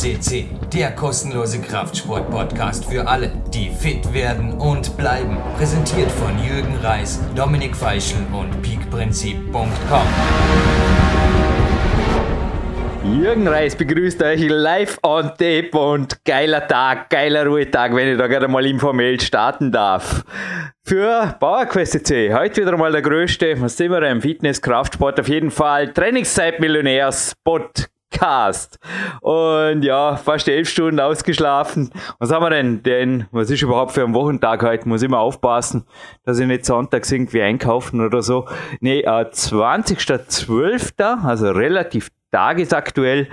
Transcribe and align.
CC, 0.00 0.46
der 0.72 0.92
kostenlose 0.92 1.60
Kraftsport-Podcast 1.60 2.86
für 2.86 3.06
alle, 3.06 3.30
die 3.52 3.68
fit 3.68 4.14
werden 4.14 4.54
und 4.54 4.96
bleiben. 4.96 5.36
Präsentiert 5.58 6.10
von 6.10 6.42
Jürgen 6.42 6.74
Reis, 6.82 7.20
Dominik 7.36 7.76
Feischl 7.76 8.16
und 8.32 8.62
peakprinzip.com. 8.62 10.06
Jürgen 13.04 13.46
Reis 13.46 13.76
begrüßt 13.76 14.22
euch 14.22 14.40
live 14.48 14.98
on 15.02 15.32
tape 15.36 15.72
und 15.72 16.24
geiler 16.24 16.66
Tag, 16.66 17.10
geiler 17.10 17.44
Ruhetag, 17.44 17.94
wenn 17.94 18.12
ich 18.12 18.16
da 18.16 18.26
gerade 18.26 18.48
mal 18.48 18.64
informell 18.64 19.20
starten 19.20 19.70
darf. 19.70 20.24
Für 20.82 21.36
PowerQuest 21.38 22.06
C, 22.06 22.32
heute 22.32 22.62
wieder 22.62 22.78
mal 22.78 22.90
der 22.90 23.02
größte, 23.02 23.60
was 23.60 23.76
sind 23.76 23.90
wir 23.90 24.00
im 24.08 24.22
Fitness, 24.22 24.62
Kraftsport 24.62 25.20
auf 25.20 25.28
jeden 25.28 25.50
Fall, 25.50 25.92
Trainingszeit 25.92 26.58
Millionärs 26.58 27.34
Podcast. 28.10 28.78
Und 29.20 29.82
ja, 29.82 30.16
fast 30.16 30.48
elf 30.48 30.68
Stunden 30.68 31.00
ausgeschlafen. 31.00 31.90
Was 32.18 32.30
haben 32.30 32.42
wir 32.42 32.50
denn? 32.50 32.82
Denn, 32.82 33.26
was 33.30 33.50
ist 33.50 33.62
überhaupt 33.62 33.92
für 33.92 34.04
ein 34.04 34.14
Wochentag 34.14 34.62
heute? 34.62 34.88
Muss 34.88 35.02
immer 35.02 35.20
aufpassen, 35.20 35.84
dass 36.24 36.38
ich 36.38 36.46
nicht 36.46 36.64
sonntags 36.64 37.10
irgendwie 37.12 37.42
einkaufen 37.42 38.00
oder 38.00 38.22
so. 38.22 38.46
Nee, 38.80 39.00
äh, 39.00 39.24
20.12., 39.30 41.24
also 41.24 41.50
relativ 41.50 42.10
tagesaktuell. 42.30 43.28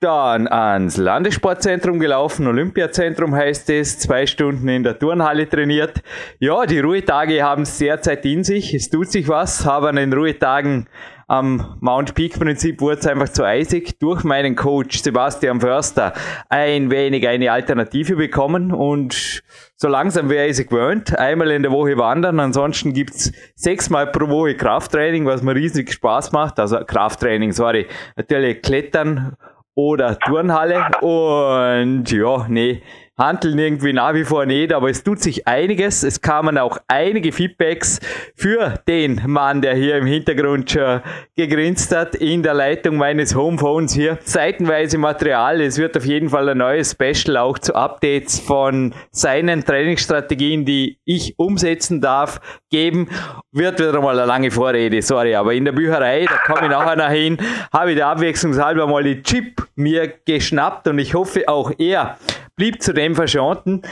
Dann 0.00 0.46
ans 0.46 0.98
Landessportzentrum 0.98 1.98
gelaufen, 1.98 2.46
Olympiazentrum 2.46 3.34
heißt 3.34 3.70
es, 3.70 3.98
zwei 3.98 4.26
Stunden 4.26 4.68
in 4.68 4.82
der 4.82 4.98
Turnhalle 4.98 5.48
trainiert. 5.48 6.02
Ja, 6.38 6.66
die 6.66 6.80
Ruhetage 6.80 7.42
haben 7.42 7.62
es 7.62 7.78
derzeit 7.78 8.24
in 8.26 8.44
sich, 8.44 8.74
es 8.74 8.90
tut 8.90 9.10
sich 9.10 9.26
was, 9.28 9.64
habe 9.64 9.88
an 9.88 9.96
den 9.96 10.12
Ruhetagen 10.12 10.86
am 11.28 11.76
Mount 11.80 12.14
Peak 12.14 12.38
Prinzip 12.38 12.80
wurde 12.80 13.00
es 13.00 13.06
einfach 13.06 13.28
zu 13.28 13.44
eisig 13.44 13.98
durch 13.98 14.22
meinen 14.22 14.54
Coach 14.54 15.02
Sebastian 15.02 15.60
Förster 15.60 16.12
ein 16.48 16.90
wenig 16.90 17.26
eine 17.26 17.50
Alternative 17.50 18.14
bekommen 18.16 18.72
und 18.72 19.42
so 19.74 19.88
langsam 19.88 20.28
wäre 20.28 20.52
sie 20.54 20.66
gewöhnt. 20.66 21.18
Einmal 21.18 21.50
in 21.50 21.62
der 21.62 21.72
Woche 21.72 21.98
wandern, 21.98 22.38
ansonsten 22.38 22.92
gibt's 22.92 23.32
sechsmal 23.56 24.06
pro 24.06 24.28
Woche 24.28 24.54
Krafttraining, 24.54 25.26
was 25.26 25.42
mir 25.42 25.54
riesig 25.54 25.92
Spaß 25.92 26.32
macht. 26.32 26.60
Also 26.60 26.78
Krafttraining, 26.84 27.52
sorry. 27.52 27.86
Natürlich 28.14 28.62
Klettern 28.62 29.36
oder 29.74 30.18
Turnhalle 30.18 30.86
und 31.02 32.10
ja, 32.10 32.46
nee, 32.48 32.82
handeln 33.18 33.58
irgendwie 33.58 33.94
nach 33.94 34.12
wie 34.12 34.24
vor 34.24 34.44
nicht, 34.44 34.72
aber 34.72 34.90
es 34.90 35.02
tut 35.02 35.20
sich 35.20 35.48
einiges. 35.48 36.02
Es 36.02 36.20
kamen 36.20 36.58
auch 36.58 36.78
einige 36.86 37.32
Feedbacks 37.32 37.98
für 38.34 38.74
den 38.86 39.22
Mann, 39.26 39.62
der 39.62 39.74
hier 39.74 39.96
im 39.96 40.06
Hintergrund 40.06 40.70
schon 40.70 41.00
gegrinst 41.34 41.94
hat, 41.96 42.14
in 42.14 42.42
der 42.42 42.52
Leitung 42.52 42.96
meines 42.96 43.34
Homephones 43.34 43.94
hier. 43.94 44.18
Seitenweise 44.22 44.98
Material. 44.98 45.62
Es 45.62 45.78
wird 45.78 45.96
auf 45.96 46.04
jeden 46.04 46.28
Fall 46.28 46.48
ein 46.50 46.58
neues 46.58 46.92
Special 46.92 47.38
auch 47.38 47.58
zu 47.58 47.74
Updates 47.74 48.38
von 48.38 48.94
seinen 49.10 49.64
Trainingsstrategien, 49.64 50.66
die 50.66 50.98
ich 51.04 51.38
umsetzen 51.38 52.02
darf, 52.02 52.40
geben. 52.70 53.08
Wird 53.50 53.80
wieder 53.80 54.00
mal 54.02 54.18
eine 54.18 54.26
lange 54.26 54.50
Vorrede, 54.50 55.00
sorry, 55.00 55.34
aber 55.34 55.54
in 55.54 55.64
der 55.64 55.72
Bücherei, 55.72 56.26
da 56.26 56.36
komme 56.52 56.66
ich 56.66 56.70
nachher 56.70 56.96
noch 56.96 57.08
hin, 57.08 57.38
habe 57.72 57.92
ich 57.92 57.96
der 57.96 58.08
abwechslungshalber 58.08 58.86
mal 58.86 59.02
die 59.02 59.22
Chip 59.22 59.66
mir 59.74 60.12
geschnappt 60.26 60.88
und 60.88 60.98
ich 60.98 61.14
hoffe 61.14 61.48
auch 61.48 61.72
er 61.78 62.18
blieb 62.56 62.82
zudem 62.82 63.14
verschonten. 63.14 63.82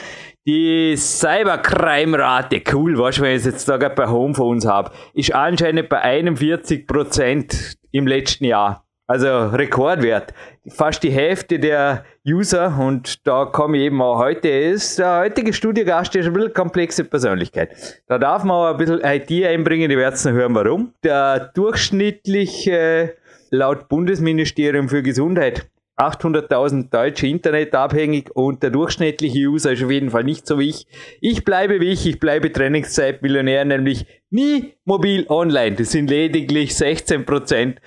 Die 0.46 0.96
Cybercrime-Rate, 0.96 2.62
cool, 2.72 2.98
was 2.98 3.20
wenn 3.20 3.30
ich 3.30 3.36
es 3.38 3.44
jetzt 3.44 3.68
da 3.68 3.76
gerade 3.76 3.94
bei 3.94 4.08
Homephones 4.08 4.66
habe, 4.66 4.90
ist 5.14 5.34
anscheinend 5.34 5.88
bei 5.88 6.02
41% 6.02 7.76
im 7.92 8.06
letzten 8.06 8.44
Jahr. 8.44 8.84
Also 9.06 9.48
Rekordwert. 9.48 10.32
Fast 10.66 11.02
die 11.02 11.10
Hälfte 11.10 11.58
der 11.58 12.04
User 12.26 12.74
und 12.78 13.26
da 13.26 13.44
komme 13.44 13.76
ich 13.76 13.84
eben 13.84 14.00
auch 14.00 14.18
heute 14.18 14.48
ist, 14.48 14.98
der 14.98 15.18
heutige 15.18 15.52
Studiogast 15.52 16.16
ist 16.16 16.26
ein 16.26 16.32
bisschen 16.32 16.54
komplexe 16.54 17.04
Persönlichkeit. 17.04 18.02
Da 18.06 18.16
darf 18.16 18.44
man 18.44 18.56
auch 18.56 18.70
ein 18.70 18.78
bisschen 18.78 19.00
IT 19.04 19.30
einbringen, 19.44 19.90
die 19.90 19.98
werden 19.98 20.14
es 20.14 20.24
noch 20.24 20.32
hören, 20.32 20.54
warum. 20.54 20.94
Der 21.02 21.50
durchschnittliche, 21.54 23.14
laut 23.50 23.88
Bundesministerium 23.88 24.88
für 24.88 25.02
Gesundheit, 25.02 25.68
800.000 25.96 26.90
Deutsche 26.90 27.26
internetabhängig 27.26 28.34
und 28.34 28.62
der 28.62 28.70
durchschnittliche 28.70 29.38
User 29.38 29.72
ist 29.72 29.82
auf 29.84 29.90
jeden 29.90 30.10
Fall 30.10 30.24
nicht 30.24 30.46
so 30.46 30.58
wie 30.58 30.70
ich. 30.70 30.86
Ich 31.20 31.44
bleibe 31.44 31.80
wie 31.80 31.90
ich, 31.90 32.06
ich 32.06 32.18
bleibe 32.18 32.52
Trainingszeit-Millionär, 32.52 33.64
nämlich 33.64 34.06
nie 34.30 34.74
mobil 34.84 35.26
online. 35.28 35.76
Das 35.76 35.92
sind 35.92 36.10
lediglich 36.10 36.74
16 36.74 37.24
Prozent 37.24 37.80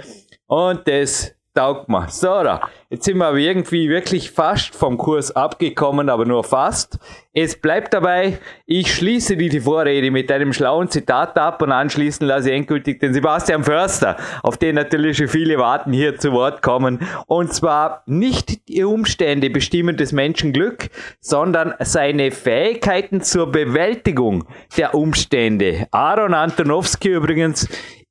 und 0.48 0.88
das 0.88 1.37
taugt 1.58 1.90
mir. 1.90 2.08
So, 2.10 2.44
da. 2.44 2.62
Jetzt 2.90 3.04
sind 3.04 3.18
wir 3.18 3.26
aber 3.26 3.38
irgendwie 3.38 3.90
wirklich 3.90 4.32
fast 4.32 4.74
vom 4.76 4.98
Kurs 4.98 5.36
abgekommen, 5.36 6.10
aber 6.10 6.26
nur 6.26 6.44
fast. 6.44 7.00
Es 7.34 7.60
bleibt 7.60 7.94
dabei, 7.94 8.40
ich 8.66 8.96
schließe 8.96 9.36
die 9.36 9.60
Vorrede 9.60 10.10
mit 10.10 10.32
einem 10.32 10.54
schlauen 10.54 10.90
Zitat 10.90 11.38
ab 11.38 11.62
und 11.62 11.72
anschließend 11.72 12.28
lasse 12.28 12.50
ich 12.50 12.56
endgültig 12.56 13.00
den 13.00 13.14
Sebastian 13.14 13.64
Förster, 13.64 14.18
auf 14.42 14.58
den 14.58 14.76
natürlich 14.76 15.18
schon 15.18 15.28
viele 15.28 15.58
warten, 15.58 15.92
hier 15.92 16.18
zu 16.18 16.32
Wort 16.32 16.62
kommen. 16.62 17.00
Und 17.28 17.54
zwar 17.54 18.04
nicht 18.06 18.68
die 18.70 18.84
Umstände 18.84 19.50
bestimmen 19.50 19.98
des 19.98 20.14
Menschen 20.14 20.54
Glück, 20.54 20.90
sondern 21.20 21.74
seine 21.80 22.32
Fähigkeiten 22.32 23.22
zur 23.22 23.52
Bewältigung 23.52 24.46
der 24.78 24.96
Umstände. 24.96 25.88
Aaron 25.92 26.34
Antonowski 26.34 27.10
übrigens 27.10 27.68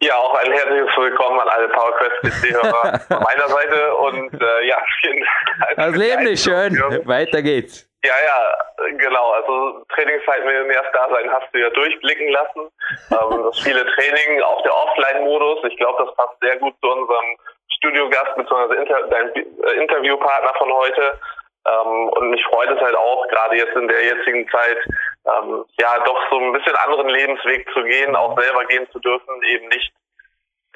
Ja, 0.00 0.16
auch 0.16 0.34
ein 0.34 0.50
herzliches 0.50 0.90
Willkommen 0.96 1.38
an 1.38 1.48
alle 1.48 1.68
PowerQuest-PC-Hörer 1.68 2.98
von 3.08 3.22
meiner 3.22 3.48
Seite 3.48 3.94
und 3.94 4.34
äh, 4.34 4.66
ja, 4.66 4.76
vielen 5.00 5.20
Dank. 5.20 5.76
Das 5.76 5.96
Leben 5.96 6.26
ist 6.26 6.44
schön. 6.44 6.74
Weiter 7.06 7.42
geht's. 7.42 7.88
Ja, 8.04 8.12
ja, 8.12 8.90
genau. 8.98 9.30
Also 9.30 9.84
Trainingszeitmillionärs-Dasein 9.94 11.30
hast 11.30 11.46
du 11.54 11.60
ja 11.60 11.70
durchblicken 11.70 12.28
lassen. 12.30 12.68
Ähm, 13.12 13.42
das 13.44 13.60
viele 13.60 13.86
Training, 13.94 14.42
auch 14.42 14.62
der 14.64 14.74
Offline-Modus. 14.74 15.64
Ich 15.70 15.76
glaube, 15.76 16.04
das 16.04 16.14
passt 16.16 16.34
sehr 16.42 16.56
gut 16.56 16.74
zu 16.82 16.90
unserem 16.90 17.38
Studiogast 17.78 18.34
bzw. 18.34 18.82
Inter 18.82 19.06
dein 19.08 19.30
äh, 19.30 19.80
Interviewpartner 19.80 20.52
von 20.58 20.72
heute. 20.72 21.20
Ähm, 21.66 22.08
und 22.10 22.30
mich 22.30 22.44
freut 22.44 22.70
es 22.70 22.80
halt 22.80 22.96
auch, 22.96 23.26
gerade 23.28 23.56
jetzt 23.56 23.74
in 23.74 23.88
der 23.88 24.04
jetzigen 24.04 24.48
Zeit, 24.50 24.78
ähm, 25.26 25.64
ja, 25.80 25.98
doch 26.04 26.18
so 26.30 26.38
ein 26.38 26.52
bisschen 26.52 26.76
anderen 26.76 27.08
Lebensweg 27.08 27.66
zu 27.72 27.82
gehen, 27.84 28.14
auch 28.14 28.38
selber 28.38 28.64
gehen 28.66 28.86
zu 28.92 28.98
dürfen, 28.98 29.42
eben 29.44 29.68
nicht, 29.68 29.92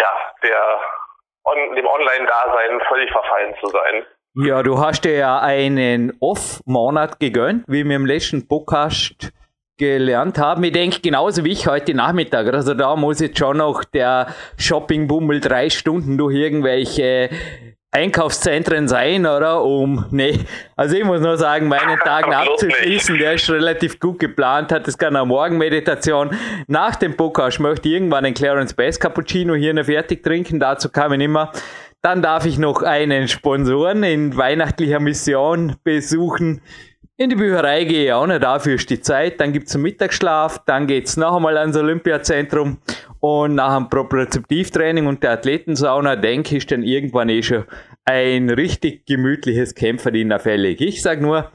ja, 0.00 0.08
der, 0.42 0.80
on, 1.44 1.76
dem 1.76 1.86
Online-Dasein 1.86 2.80
völlig 2.88 3.10
verfallen 3.10 3.54
zu 3.60 3.66
sein. 3.68 4.06
Ja, 4.34 4.62
du 4.62 4.78
hast 4.78 5.04
dir 5.04 5.16
ja 5.16 5.40
einen 5.40 6.16
Off-Monat 6.20 7.18
gegönnt, 7.18 7.64
wie 7.66 7.84
wir 7.84 7.96
im 7.96 8.06
letzten 8.06 8.46
Podcast 8.46 9.32
gelernt 9.78 10.38
haben. 10.38 10.62
Ich 10.64 10.72
denke 10.72 11.00
genauso 11.00 11.44
wie 11.44 11.52
ich 11.52 11.66
heute 11.66 11.94
Nachmittag. 11.94 12.46
Also 12.52 12.74
da 12.74 12.96
muss 12.96 13.20
jetzt 13.20 13.38
schon 13.38 13.58
noch 13.58 13.84
der 13.84 14.34
Shopping-Bummel 14.56 15.40
drei 15.40 15.70
Stunden 15.70 16.18
durch 16.18 16.34
irgendwelche 16.34 17.30
Einkaufszentren 17.90 18.86
sein, 18.86 19.24
oder? 19.24 19.64
Um, 19.64 20.04
nee, 20.10 20.38
also 20.76 20.94
ich 20.94 21.04
muss 21.04 21.22
nur 21.22 21.38
sagen, 21.38 21.68
meinen 21.68 21.98
Tagen 22.04 22.34
abzuschließen, 22.34 23.16
der 23.16 23.34
ist 23.34 23.48
relativ 23.48 23.98
gut 23.98 24.18
geplant, 24.18 24.70
hat 24.72 24.86
das 24.86 24.98
gerne 24.98 25.20
eine 25.20 25.26
Morgenmeditation. 25.26 26.36
Nach 26.66 26.96
dem 26.96 27.16
Podcast 27.16 27.60
möchte 27.60 27.88
ich 27.88 27.94
irgendwann 27.94 28.26
einen 28.26 28.34
Clarence 28.34 28.74
Bass 28.74 29.00
Cappuccino 29.00 29.54
hier 29.54 29.72
noch 29.72 29.86
fertig 29.86 30.22
trinken, 30.22 30.60
dazu 30.60 30.90
kam 30.90 31.14
ich 31.14 31.20
immer. 31.22 31.50
Dann 32.02 32.22
darf 32.22 32.44
ich 32.44 32.58
noch 32.58 32.82
einen 32.82 33.26
Sponsoren 33.26 34.02
in 34.02 34.36
weihnachtlicher 34.36 35.00
Mission 35.00 35.76
besuchen. 35.82 36.60
In 37.20 37.30
die 37.30 37.34
Bücherei 37.34 37.82
gehe 37.82 38.04
ich 38.04 38.12
auch 38.12 38.28
nicht, 38.28 38.44
dafür 38.44 38.76
ist 38.76 38.88
die 38.90 39.00
Zeit. 39.00 39.40
Dann 39.40 39.52
gibt's 39.52 39.74
einen 39.74 39.82
Mittagsschlaf, 39.82 40.60
dann 40.66 40.86
geht's 40.86 41.16
noch 41.16 41.34
einmal 41.34 41.58
ans 41.58 41.76
Olympiazentrum 41.76 42.78
und 43.18 43.56
nach 43.56 43.76
dem 43.76 43.90
Propriozeptivtraining 43.90 45.08
und 45.08 45.24
der 45.24 45.32
Athletensauna, 45.32 46.14
denke 46.14 46.56
ich, 46.56 46.66
dann 46.66 46.84
irgendwann 46.84 47.28
eh 47.28 47.42
schon 47.42 47.64
ein 48.04 48.48
richtig 48.48 49.04
gemütliches 49.04 49.74
Kämpferdiener 49.74 50.38
fällig. 50.38 50.80
Ich 50.80 51.02
sage 51.02 51.20
nur, 51.20 51.50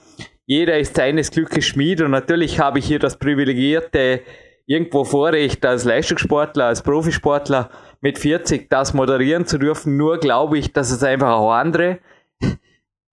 jeder 0.46 0.78
ist 0.78 0.98
seines 0.98 1.32
Glückes 1.32 1.64
Schmied 1.64 2.02
und 2.02 2.12
natürlich 2.12 2.60
habe 2.60 2.80
ich 2.80 2.86
hier 2.86 3.00
das 3.00 3.18
privilegierte 3.18 4.20
irgendwo 4.66 5.06
Vorrecht 5.06 5.66
als 5.66 5.86
Leistungssportler, 5.86 6.66
als 6.66 6.84
Profisportler 6.84 7.70
mit 8.02 8.20
40 8.20 8.70
das 8.70 8.94
moderieren 8.94 9.46
zu 9.46 9.58
dürfen. 9.58 9.96
Nur 9.96 10.18
glaube 10.18 10.58
ich, 10.58 10.74
dass 10.74 10.92
es 10.92 11.04
einfach 11.04 11.38
auch 11.38 11.54
andere 11.54 12.00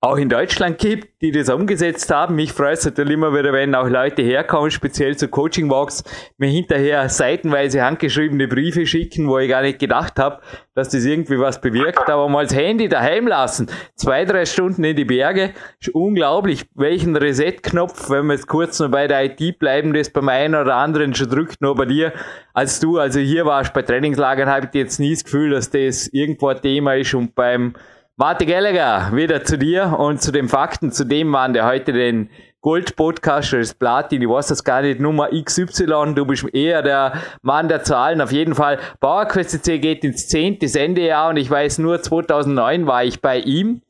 auch 0.02 0.17
in 0.17 0.31
Deutschland 0.31 0.79
gibt, 0.79 1.20
die 1.20 1.31
das 1.31 1.50
umgesetzt 1.50 2.11
haben. 2.11 2.35
Mich 2.35 2.55
freut 2.55 2.79
es 2.79 2.87
natürlich 2.87 3.12
immer 3.12 3.35
wieder, 3.35 3.52
wenn 3.52 3.75
auch 3.75 3.87
Leute 3.87 4.23
herkommen, 4.23 4.70
speziell 4.70 5.14
zu 5.14 5.29
Coaching 5.29 5.69
Walks, 5.69 6.02
mir 6.38 6.49
hinterher 6.49 7.06
seitenweise 7.11 7.82
handgeschriebene 7.82 8.49
Briefe 8.49 8.87
schicken, 8.87 9.29
wo 9.29 9.38
ich 9.38 9.50
gar 9.50 9.61
nicht 9.61 9.79
gedacht 9.79 10.19
habe, 10.19 10.41
dass 10.75 10.88
das 10.88 11.05
irgendwie 11.05 11.38
was 11.38 11.61
bewirkt. 11.61 12.08
Aber 12.08 12.31
mal 12.31 12.44
das 12.44 12.55
Handy 12.55 12.88
daheim 12.88 13.26
lassen, 13.26 13.69
zwei, 13.94 14.25
drei 14.25 14.47
Stunden 14.47 14.85
in 14.85 14.97
die 14.97 15.05
Berge, 15.05 15.52
ist 15.79 15.91
unglaublich, 15.91 16.64
welchen 16.75 17.14
Reset-Knopf, 17.14 18.08
wenn 18.08 18.25
wir 18.25 18.35
jetzt 18.35 18.46
kurz 18.46 18.81
noch 18.81 18.91
bei 18.91 19.06
der 19.06 19.25
IT 19.26 19.58
bleiben, 19.58 19.93
das 19.93 20.08
beim 20.08 20.31
einen 20.31 20.55
oder 20.55 20.76
anderen 20.76 21.14
schon 21.14 21.29
drückt, 21.29 21.61
nur 21.61 21.75
bei 21.75 21.85
dir, 21.85 22.14
als 22.55 22.81
du 22.81 22.99
also 22.99 23.20
hier 23.20 23.44
warst 23.44 23.75
bei 23.75 23.82
Trainingslagern, 23.82 24.49
habe 24.49 24.67
ich 24.67 24.73
jetzt 24.73 24.99
nie 24.99 25.12
das 25.12 25.25
Gefühl, 25.25 25.50
dass 25.50 25.69
das 25.69 26.06
irgendwo 26.06 26.49
ein 26.49 26.62
Thema 26.62 26.94
ist 26.94 27.12
und 27.12 27.35
beim 27.35 27.75
Martin 28.20 28.49
Gallagher, 28.49 29.17
wieder 29.17 29.44
zu 29.44 29.56
dir 29.56 29.96
und 29.99 30.20
zu 30.20 30.31
den 30.31 30.50
Fakten, 30.50 30.93
zu 30.93 31.06
dem 31.06 31.28
Mann, 31.28 31.55
der 31.55 31.64
heute 31.64 31.94
den 31.94 32.28
Gold-Podcast 32.61 33.55
ist 33.55 33.78
Platin, 33.78 34.20
ich 34.20 34.28
weiß 34.28 34.49
das 34.49 34.62
gar 34.62 34.82
nicht, 34.82 35.00
Nummer 35.00 35.31
XY, 35.31 36.12
du 36.14 36.26
bist 36.26 36.44
eher 36.52 36.82
der 36.82 37.14
Mann 37.40 37.69
der 37.69 37.82
Zahlen. 37.82 38.20
Auf 38.20 38.31
jeden 38.31 38.55
Fall, 38.55 38.78
PowerQuest 39.00 39.64
C 39.64 39.78
geht 39.78 40.05
ins 40.05 40.28
zehnte 40.28 40.69
Sendejahr 40.69 41.31
und 41.31 41.38
ich 41.38 41.50
weiß 41.50 41.78
nur, 41.78 42.02
2009 42.02 42.87
war 42.87 43.05
ich 43.05 43.22
bei 43.22 43.38
ihm. 43.38 43.81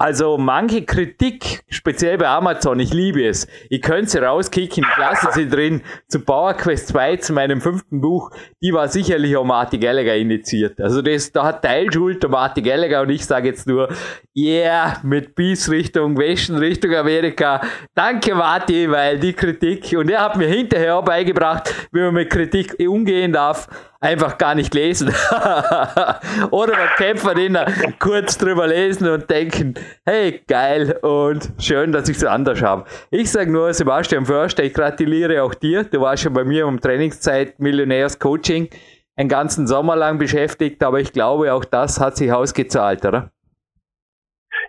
Also 0.00 0.38
manche 0.38 0.86
Kritik, 0.86 1.60
speziell 1.68 2.16
bei 2.16 2.26
Amazon, 2.26 2.80
ich 2.80 2.94
liebe 2.94 3.22
es. 3.22 3.46
Ich 3.68 3.82
könnte 3.82 4.08
sie 4.08 4.18
rauskicken, 4.24 4.82
ich 4.82 4.96
lasse 4.96 5.28
sie 5.34 5.46
drin. 5.46 5.82
Zu 6.08 6.20
Power 6.20 6.54
Quest 6.54 6.88
2, 6.88 7.18
zu 7.18 7.34
meinem 7.34 7.60
fünften 7.60 8.00
Buch, 8.00 8.30
die 8.62 8.72
war 8.72 8.88
sicherlich 8.88 9.36
auch 9.36 9.44
Marty 9.44 9.76
Gallagher 9.76 10.16
initiiert. 10.16 10.80
Also 10.80 11.02
das, 11.02 11.30
da 11.32 11.44
hat 11.44 11.60
Teilschuld 11.60 12.22
der 12.22 12.30
Marty 12.30 12.62
Gallagher 12.62 13.02
und 13.02 13.10
ich 13.10 13.26
sage 13.26 13.48
jetzt 13.48 13.66
nur, 13.66 13.90
yeah, 14.34 14.96
mit 15.02 15.34
Peace 15.34 15.68
Richtung 15.68 16.16
Westen, 16.16 16.56
Richtung 16.56 16.94
Amerika. 16.94 17.60
Danke 17.94 18.34
Marty, 18.34 18.90
weil 18.90 19.18
die 19.18 19.34
Kritik, 19.34 19.94
und 19.98 20.08
er 20.08 20.22
hat 20.22 20.36
mir 20.38 20.48
hinterher 20.48 21.02
beigebracht, 21.02 21.74
wie 21.92 22.00
man 22.00 22.14
mit 22.14 22.30
Kritik 22.30 22.74
umgehen 22.78 23.34
darf 23.34 23.68
einfach 24.00 24.38
gar 24.38 24.54
nicht 24.54 24.74
lesen. 24.74 25.08
Oder 26.50 26.76
man 26.76 26.88
Kämpfer 26.96 27.34
den 27.34 27.58
kurz 27.98 28.38
drüber 28.38 28.66
lesen 28.66 29.08
und 29.08 29.30
denken, 29.30 29.74
hey, 30.06 30.42
geil 30.48 30.98
und 31.02 31.48
schön, 31.58 31.92
dass 31.92 32.08
ich 32.08 32.16
es 32.16 32.24
anders 32.24 32.62
habe. 32.62 32.84
Ich 33.10 33.30
sage 33.30 33.52
nur, 33.52 33.72
Sebastian 33.72 34.24
Förster, 34.24 34.64
ich 34.64 34.74
gratuliere 34.74 35.42
auch 35.42 35.54
dir. 35.54 35.84
Du 35.84 36.00
warst 36.00 36.22
schon 36.22 36.32
bei 36.32 36.44
mir 36.44 36.66
um 36.66 36.80
Trainingszeit 36.80 37.60
Millionärs 37.60 38.18
Coaching 38.18 38.70
einen 39.16 39.28
ganzen 39.28 39.66
Sommer 39.66 39.96
lang 39.96 40.18
beschäftigt, 40.18 40.82
aber 40.82 40.98
ich 40.98 41.12
glaube, 41.12 41.52
auch 41.52 41.64
das 41.64 42.00
hat 42.00 42.16
sich 42.16 42.32
ausgezahlt, 42.32 43.04
oder? 43.04 43.30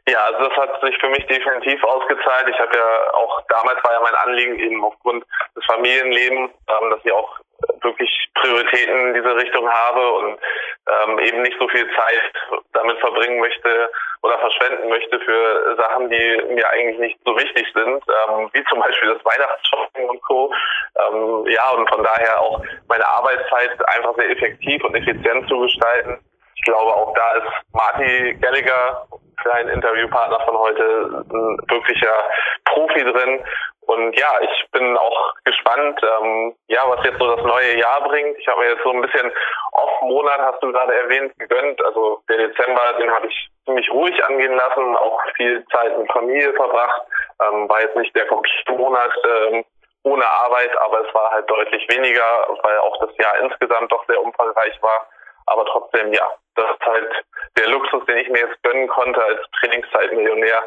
Ja, 0.10 0.18
also 0.26 0.50
das 0.50 0.58
hat 0.58 0.82
sich 0.82 0.98
für 1.00 1.10
mich 1.10 1.26
definitiv 1.28 1.82
ausgezahlt. 1.84 2.50
Ich 2.50 2.60
habe 2.60 2.76
ja 2.76 3.14
auch 3.14 3.42
damals 3.48 3.84
war 3.84 3.94
ja 3.94 4.00
mein 4.02 4.16
Anliegen 4.16 4.60
eben 4.60 4.84
aufgrund 4.84 5.24
des 5.56 5.64
Familienlebens, 5.66 6.52
ähm, 6.68 6.90
dass 6.90 7.00
ich 7.06 7.12
auch 7.12 7.40
wirklich 7.82 8.10
Prioritäten 8.36 9.08
in 9.08 9.14
diese 9.14 9.36
Richtung 9.36 9.70
habe 9.70 10.12
und 10.14 10.40
ähm, 10.88 11.20
eben 11.20 11.42
nicht 11.42 11.58
so 11.60 11.68
viel 11.70 11.88
Zeit 11.96 12.64
damit 12.74 12.98
verbringen 13.00 13.40
möchte 13.40 13.90
oder 14.24 14.38
verschwenden 14.40 14.90
möchte 14.90 15.20
für 15.20 15.76
Sachen, 15.78 16.10
die 16.10 16.42
mir 16.50 16.70
eigentlich 16.70 17.00
nicht 17.00 17.20
so 17.26 17.36
wichtig 17.38 17.68
sind, 17.74 18.04
ähm, 18.30 18.50
wie 18.54 18.64
zum 18.66 18.80
Beispiel 18.80 19.14
das 19.14 19.26
Weihnachtsshopping 19.26 20.10
und 20.10 20.22
Co. 20.22 20.54
Ähm, 21.00 21.46
ja, 21.48 21.70
und 21.72 21.90
von 21.90 22.04
daher 22.04 22.40
auch 22.42 22.62
meine 22.88 23.08
Arbeitszeit 23.08 23.72
einfach 23.96 24.16
sehr 24.16 24.30
effektiv 24.30 24.84
und 24.84 24.96
effizient 24.96 25.48
zu 25.48 25.60
gestalten. 25.60 26.20
Ich 26.56 26.64
glaube, 26.64 26.94
auch 26.94 27.14
da 27.16 27.32
ist 27.34 27.74
Marty 27.74 28.38
Gallagher, 28.40 29.08
ein 29.50 29.70
Interviewpartner 29.70 30.40
von 30.42 30.58
heute, 30.58 31.26
ein 31.32 31.58
wirklicher 31.68 32.14
Profi 32.66 33.04
drin 33.04 33.44
und 33.88 34.18
ja, 34.18 34.40
ich 34.42 34.72
bin 34.72 34.96
auch 34.96 35.34
gespannt, 35.44 36.00
ähm, 36.04 36.56
ja, 36.68 36.82
was 36.86 37.04
jetzt 37.04 37.20
so 37.20 37.36
das 37.36 37.44
neue 37.46 37.78
Jahr 37.78 38.02
bringt. 38.08 38.38
Ich 38.38 38.48
habe 38.48 38.62
mir 38.62 38.70
jetzt 38.70 38.84
so 38.84 38.92
ein 38.92 39.02
bisschen 39.02 39.32
Off-Monat, 39.72 40.40
hast 40.40 40.62
du 40.64 40.72
gerade 40.72 40.96
erwähnt, 40.96 41.38
gegönnt. 41.40 41.84
Also 41.84 42.22
der 42.30 42.38
Dezember, 42.38 42.94
den 43.00 43.12
habe 43.12 43.28
ich 43.28 43.50
ziemlich 43.66 43.90
ruhig 43.92 44.24
angehen 44.26 44.56
lassen, 44.56 44.96
auch 44.96 45.20
viel 45.36 45.66
Zeit 45.74 45.98
mit 45.98 46.12
Familie 46.12 46.54
verbracht. 46.54 47.02
Ähm, 47.42 47.68
war 47.68 47.82
jetzt 47.82 47.96
nicht 47.96 48.16
der 48.16 48.28
komplette 48.28 48.72
Monat 48.72 49.12
ähm, 49.26 49.66
ohne 50.04 50.26
Arbeit, 50.26 50.76
aber 50.78 51.08
es 51.08 51.14
war 51.14 51.32
halt 51.32 51.50
deutlich 51.50 51.86
weniger, 51.90 52.48
weil 52.64 52.78
auch 52.80 52.98
das 53.06 53.16
Jahr 53.18 53.40
insgesamt 53.40 53.92
doch 53.92 54.06
sehr 54.08 54.22
umfangreich 54.22 54.82
war. 54.82 55.08
Aber 55.48 55.66
trotzdem, 55.66 56.14
ja, 56.14 56.32
das 56.56 56.66
ist 56.72 56.86
halt 56.86 57.26
der 57.58 57.68
Luxus, 57.68 58.06
den 58.06 58.18
ich 58.18 58.30
mir 58.30 58.40
jetzt 58.40 58.62
gönnen 58.64 58.88
konnte 58.88 59.24
als 59.24 59.42
Trainingszeitmillionär. 59.60 60.64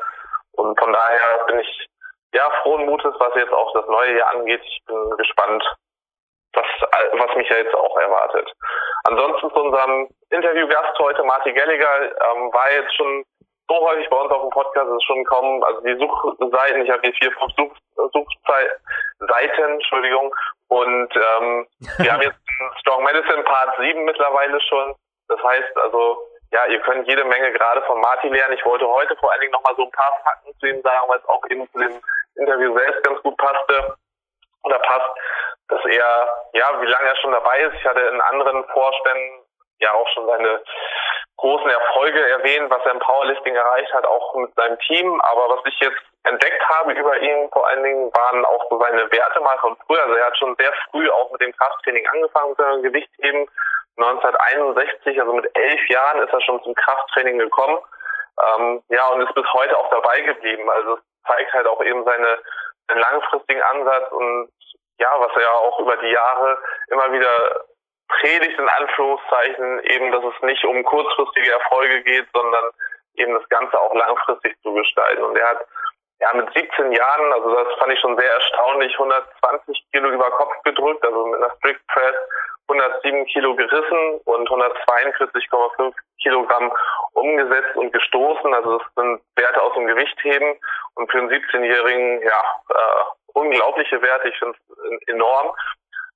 Und 0.56 0.78
von 0.78 0.92
daher 0.92 1.44
bin 1.46 1.60
ich 1.60 1.88
ja, 2.34 2.50
frohen 2.62 2.84
Mutes, 2.86 3.14
was 3.18 3.34
jetzt 3.36 3.52
auch 3.52 3.72
das 3.72 3.86
neue 3.86 4.18
Jahr 4.18 4.30
angeht. 4.34 4.60
Ich 4.62 4.82
bin 4.86 5.10
gespannt, 5.16 5.64
was, 6.52 6.66
was 7.12 7.36
mich 7.36 7.48
ja 7.48 7.56
jetzt 7.56 7.74
auch 7.74 7.96
erwartet. 7.96 8.50
Ansonsten 9.04 9.50
zu 9.50 9.60
unserem 9.60 10.08
Interviewgast 10.30 10.98
heute, 10.98 11.22
Martin 11.24 11.54
Gallagher, 11.54 12.02
ähm, 12.02 12.52
war 12.52 12.70
jetzt 12.72 12.94
schon 12.96 13.24
so 13.68 13.80
häufig 13.80 14.08
bei 14.10 14.16
uns 14.16 14.30
auf 14.30 14.42
dem 14.42 14.50
Podcast, 14.50 14.90
ist 14.90 15.04
schon 15.04 15.24
kaum, 15.24 15.62
also 15.62 15.80
die 15.80 15.96
Suchseiten, 15.96 16.82
ich 16.82 16.90
habe 16.90 17.00
hier 17.02 17.14
vier, 17.14 17.32
fünf 17.32 17.52
Such, 17.56 17.72
Suchseiten, 18.12 19.72
Entschuldigung, 19.72 20.34
und 20.68 21.16
ähm, 21.16 21.66
wir 21.98 22.12
haben 22.12 22.22
jetzt 22.22 22.38
Strong 22.80 23.04
Medicine 23.04 23.42
Part 23.44 23.76
7 23.78 24.04
mittlerweile 24.04 24.60
schon. 24.62 24.94
Das 25.28 25.42
heißt 25.42 25.76
also, 25.78 26.18
ja, 26.52 26.66
ihr 26.66 26.80
könnt 26.80 27.08
jede 27.08 27.24
Menge 27.24 27.52
gerade 27.52 27.82
von 27.82 28.00
Martin 28.00 28.32
lernen. 28.32 28.54
Ich 28.54 28.64
wollte 28.64 28.86
heute 28.86 29.16
vor 29.16 29.32
allen 29.32 29.40
Dingen 29.40 29.52
nochmal 29.52 29.74
so 29.76 29.84
ein 29.84 29.90
paar 29.90 30.12
Fakten 30.22 30.52
zu 30.58 30.66
ihm 30.66 30.82
sagen, 30.82 31.08
weil 31.08 31.18
es 31.18 31.28
auch 31.28 31.42
eben 31.50 31.68
zu 31.72 31.78
dem 31.78 32.00
Interview 32.36 32.76
selbst 32.76 33.02
ganz 33.04 33.22
gut 33.22 33.36
passte 33.36 33.96
oder 34.62 34.78
passt, 34.80 35.10
dass 35.68 35.84
er, 35.84 36.28
ja, 36.52 36.80
wie 36.80 36.86
lange 36.86 37.08
er 37.08 37.16
schon 37.16 37.32
dabei 37.32 37.60
ist. 37.60 37.74
Ich 37.74 37.84
hatte 37.84 38.00
in 38.00 38.20
anderen 38.20 38.64
Vorständen 38.68 39.44
ja 39.80 39.92
auch 39.92 40.08
schon 40.14 40.26
seine 40.26 40.62
großen 41.36 41.68
Erfolge 41.68 42.20
erwähnt, 42.30 42.70
was 42.70 42.84
er 42.84 42.92
im 42.92 43.00
Powerlifting 43.00 43.54
erreicht 43.54 43.92
hat, 43.92 44.06
auch 44.06 44.34
mit 44.36 44.54
seinem 44.54 44.78
Team. 44.80 45.20
Aber 45.20 45.56
was 45.56 45.60
ich 45.66 45.78
jetzt 45.80 46.00
entdeckt 46.24 46.62
habe 46.68 46.92
über 46.92 47.18
ihn 47.18 47.50
vor 47.52 47.66
allen 47.66 47.82
Dingen, 47.82 48.10
waren 48.14 48.44
auch 48.44 48.64
so 48.70 48.80
seine 48.80 49.10
Werte 49.10 49.40
mal 49.40 49.58
von 49.58 49.76
früher. 49.86 50.02
Also 50.02 50.14
er 50.14 50.26
hat 50.26 50.38
schon 50.38 50.56
sehr 50.58 50.72
früh 50.90 51.08
auch 51.10 51.30
mit 51.32 51.40
dem 51.40 51.52
Krafttraining 51.56 52.06
angefangen, 52.08 52.50
mit 52.50 52.58
seinem 52.58 52.82
Gewichtheben. 52.82 53.48
1961, 53.96 55.20
also 55.20 55.34
mit 55.34 55.48
elf 55.54 55.88
Jahren, 55.88 56.20
ist 56.20 56.32
er 56.32 56.40
schon 56.40 56.62
zum 56.64 56.74
Krafttraining 56.74 57.38
gekommen. 57.38 57.78
Ähm, 58.42 58.82
ja, 58.88 59.06
und 59.08 59.22
ist 59.22 59.34
bis 59.34 59.52
heute 59.52 59.76
auch 59.78 59.88
dabei 59.90 60.20
geblieben. 60.20 60.68
Also 60.68 60.98
zeigt 61.26 61.52
halt 61.52 61.66
auch 61.66 61.82
eben 61.82 62.04
seine, 62.04 62.38
seinen 62.88 63.00
langfristigen 63.00 63.62
Ansatz 63.62 64.12
und 64.12 64.50
ja, 64.98 65.10
was 65.18 65.32
er 65.34 65.42
ja 65.42 65.52
auch 65.52 65.80
über 65.80 65.96
die 65.96 66.10
Jahre 66.10 66.58
immer 66.88 67.12
wieder 67.12 67.64
predigt, 68.08 68.58
in 68.58 68.68
Anführungszeichen, 68.68 69.80
eben, 69.84 70.12
dass 70.12 70.24
es 70.24 70.42
nicht 70.42 70.64
um 70.64 70.84
kurzfristige 70.84 71.52
Erfolge 71.52 72.02
geht, 72.02 72.26
sondern 72.32 72.64
eben 73.14 73.34
das 73.34 73.48
Ganze 73.48 73.78
auch 73.80 73.94
langfristig 73.94 74.56
zu 74.62 74.72
gestalten. 74.74 75.22
Und 75.22 75.36
er 75.36 75.48
hat 75.48 75.66
ja 76.20 76.32
mit 76.34 76.48
17 76.54 76.92
Jahren, 76.92 77.32
also 77.32 77.54
das 77.54 77.74
fand 77.78 77.92
ich 77.92 78.00
schon 78.00 78.16
sehr 78.16 78.32
erstaunlich, 78.32 78.92
120 78.92 79.86
Kilo 79.92 80.08
über 80.10 80.30
Kopf 80.32 80.54
gedrückt, 80.64 81.04
also 81.04 81.26
mit 81.26 81.40
einer 81.40 81.54
Strict 81.56 81.86
Press 81.88 82.16
107 82.68 83.26
Kilo 83.26 83.54
gerissen 83.54 84.20
und 84.24 84.48
142,5 84.48 85.92
Kilogramm 86.22 86.72
umgesetzt 87.12 87.76
und 87.76 87.92
gestoßen. 87.92 88.54
Also 88.54 88.78
das 88.78 88.86
sind 88.96 89.20
Werte 89.36 89.62
aus 89.62 89.74
dem 89.74 89.86
Gewichtheben 89.86 90.58
und 90.94 91.10
für 91.10 91.18
einen 91.18 91.30
17-Jährigen 91.30 92.22
ja 92.22 92.42
äh, 92.70 93.04
unglaubliche 93.34 94.00
Werte. 94.00 94.28
Ich 94.28 94.38
finde 94.38 94.56
es 94.56 95.08
enorm. 95.08 95.54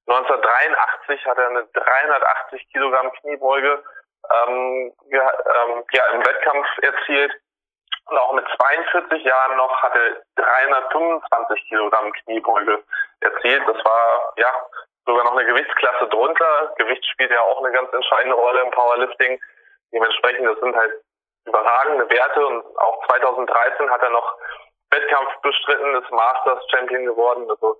1983 0.06 1.26
hat 1.26 1.36
er 1.36 1.48
eine 1.48 1.64
380 1.74 2.66
Kilogramm 2.72 3.12
Kniebeuge 3.20 3.82
ähm, 4.30 4.92
ja, 5.10 5.30
ähm, 5.30 5.84
ja, 5.92 6.02
im 6.14 6.20
Wettkampf 6.20 6.66
erzielt. 6.80 7.32
Und 8.08 8.18
auch 8.18 8.32
mit 8.32 8.46
42 8.56 9.22
Jahren 9.22 9.56
noch 9.56 9.82
hat 9.82 9.94
er 9.94 10.22
325 10.42 11.64
Kilogramm 11.68 12.12
Kniebeuge 12.12 12.82
erzielt. 13.20 13.62
Das 13.68 13.84
war 13.84 14.32
ja 14.36 14.52
sogar 15.04 15.24
noch 15.24 15.36
eine 15.36 15.46
Gewichtsklasse 15.46 16.08
drunter. 16.08 16.72
Gewicht 16.78 17.04
spielt 17.06 17.30
ja 17.30 17.40
auch 17.40 17.62
eine 17.62 17.72
ganz 17.72 17.92
entscheidende 17.92 18.36
Rolle 18.36 18.62
im 18.62 18.70
Powerlifting. 18.70 19.40
Dementsprechend, 19.92 20.48
das 20.48 20.58
sind 20.60 20.74
halt 20.74 20.92
überragende 21.46 22.08
Werte 22.10 22.46
und 22.46 22.78
auch 22.78 23.06
2013 23.08 23.90
hat 23.90 24.02
er 24.02 24.10
noch 24.10 24.36
Wettkampf 24.90 25.30
bestritten, 25.42 26.02
ist 26.02 26.10
Masters 26.10 26.64
Champion 26.70 27.04
geworden. 27.04 27.48
Also 27.50 27.78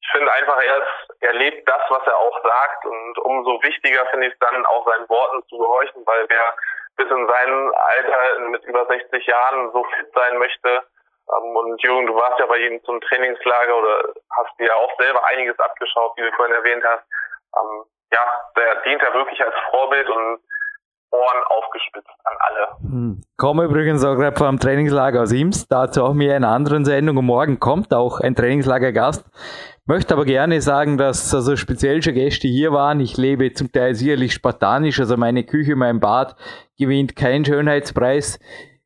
ich 0.00 0.08
finde 0.10 0.32
einfach, 0.32 0.60
er, 0.60 0.78
ist, 0.78 1.14
er 1.20 1.32
lebt 1.34 1.68
das, 1.68 1.82
was 1.88 2.06
er 2.06 2.16
auch 2.16 2.42
sagt 2.42 2.86
und 2.86 3.18
umso 3.18 3.62
wichtiger 3.62 4.04
finde 4.06 4.26
ich 4.26 4.32
es 4.32 4.38
dann 4.40 4.66
auch 4.66 4.86
seinen 4.88 5.08
Worten 5.08 5.42
zu 5.48 5.58
gehorchen, 5.58 6.02
weil 6.06 6.26
wer 6.28 6.56
bis 6.96 7.10
in 7.10 7.26
seinem 7.26 7.74
Alter 7.74 8.38
mit 8.50 8.64
über 8.64 8.86
60 8.86 9.26
Jahren 9.26 9.72
so 9.72 9.84
fit 9.84 10.12
sein 10.14 10.38
möchte, 10.38 10.82
ähm, 11.30 11.56
und 11.56 11.82
Jürgen, 11.82 12.06
du 12.06 12.14
warst 12.14 12.38
ja 12.38 12.46
bei 12.46 12.58
ihm 12.58 12.82
zum 12.84 13.00
Trainingslager 13.00 13.76
oder 13.76 14.14
hast 14.30 14.58
dir 14.58 14.66
ja 14.66 14.74
auch 14.74 14.92
selber 14.98 15.24
einiges 15.26 15.58
abgeschaut, 15.58 16.12
wie 16.16 16.22
du 16.22 16.32
vorhin 16.32 16.54
erwähnt 16.54 16.84
hast. 16.84 17.04
Ähm, 17.56 17.84
ja, 18.12 18.20
der 18.56 18.76
dient 18.82 19.02
ja 19.02 19.14
wirklich 19.14 19.42
als 19.42 19.54
Vorbild 19.70 20.08
und 20.08 20.40
Ohren 21.12 21.42
aufgespitzt 21.48 22.08
an 22.24 22.36
alle. 22.38 22.90
Hm. 22.90 23.20
Komme 23.36 23.64
übrigens 23.64 24.04
auch 24.04 24.16
gerade 24.16 24.36
vom 24.36 24.58
Trainingslager 24.58 25.22
aus 25.22 25.32
Imst, 25.32 25.70
dazu 25.70 26.02
auch 26.04 26.14
mir 26.14 26.36
in 26.36 26.44
einer 26.44 26.54
anderen 26.54 26.84
Sendung 26.84 27.18
und 27.18 27.26
morgen 27.26 27.60
kommt 27.60 27.92
auch 27.92 28.20
ein 28.20 28.34
Trainingslagergast. 28.34 29.24
Möchte 29.84 30.14
aber 30.14 30.24
gerne 30.24 30.60
sagen, 30.60 30.96
dass 30.96 31.34
also 31.34 31.56
speziell 31.56 32.02
schon 32.02 32.14
Gäste 32.14 32.48
hier 32.48 32.72
waren. 32.72 33.00
Ich 33.00 33.16
lebe 33.16 33.52
zum 33.52 33.70
Teil 33.72 33.94
sicherlich 33.94 34.32
spartanisch, 34.32 35.00
also 35.00 35.16
meine 35.16 35.44
Küche, 35.44 35.76
mein 35.76 36.00
Bad 36.00 36.36
gewinnt 36.78 37.16
keinen 37.16 37.44
Schönheitspreis. 37.44 38.38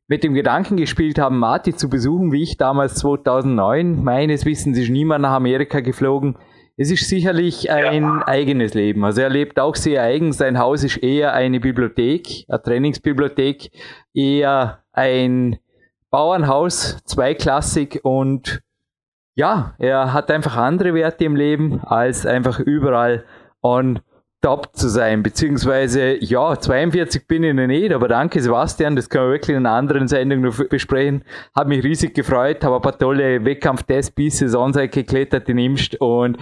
Mit 0.09 0.23
dem 0.23 0.33
Gedanken 0.33 0.77
gespielt 0.77 1.19
haben, 1.19 1.37
Marti 1.37 1.75
zu 1.75 1.89
besuchen, 1.89 2.31
wie 2.31 2.41
ich 2.41 2.57
damals 2.57 2.95
2009. 2.95 4.03
Meines 4.03 4.45
Wissens 4.45 4.77
ist 4.77 4.89
niemand 4.89 5.21
nach 5.21 5.33
Amerika 5.33 5.81
geflogen. 5.81 6.37
Es 6.79 6.91
ist 6.91 7.09
sicherlich 7.09 7.71
ein 7.71 8.03
ja. 8.03 8.27
eigenes 8.27 8.75
Leben. 8.75 9.03
Also 9.03 9.21
er 9.21 9.29
lebt 9.29 9.59
auch 9.59 9.75
sehr 9.75 10.03
eigen. 10.03 10.31
Sein 10.31 10.59
Haus 10.59 10.83
ist 10.83 10.97
eher 10.97 11.33
eine 11.33 11.59
Bibliothek, 11.59 12.45
eine 12.47 12.61
Trainingsbibliothek, 12.61 13.71
eher 14.13 14.83
ein 14.93 15.57
Bauernhaus, 16.11 16.99
zweiklassig 17.03 18.01
und 18.03 18.61
ja, 19.33 19.75
er 19.79 20.13
hat 20.13 20.31
einfach 20.31 20.55
andere 20.55 20.93
Werte 20.93 21.25
im 21.25 21.35
Leben 21.35 21.81
als 21.83 22.25
einfach 22.25 22.59
überall 22.59 23.25
on 23.61 23.99
top 24.47 24.69
zu 24.77 24.87
sein, 24.87 25.23
beziehungsweise, 25.23 26.23
ja, 26.23 26.57
42 26.57 27.27
bin 27.27 27.43
ich 27.43 27.53
noch 27.53 27.67
nicht, 27.67 27.91
aber 27.91 28.07
danke 28.07 28.41
Sebastian, 28.41 28.95
das 28.95 29.09
können 29.09 29.25
wir 29.25 29.33
wirklich 29.33 29.57
in 29.57 29.65
einer 29.65 29.75
anderen 29.75 30.07
Sendung 30.07 30.39
noch 30.39 30.57
besprechen. 30.69 31.25
Hat 31.53 31.67
mich 31.67 31.83
riesig 31.83 32.13
gefreut, 32.13 32.63
habe 32.63 32.77
ein 32.77 32.81
paar 32.81 32.97
tolle 32.97 33.43
Wettkampf-Tests 33.43 34.11
bis 34.11 34.39
Saisonzeit 34.39 34.93
geklettert 34.93 35.49
in 35.49 35.57
Imst 35.57 35.99
und 35.99 36.37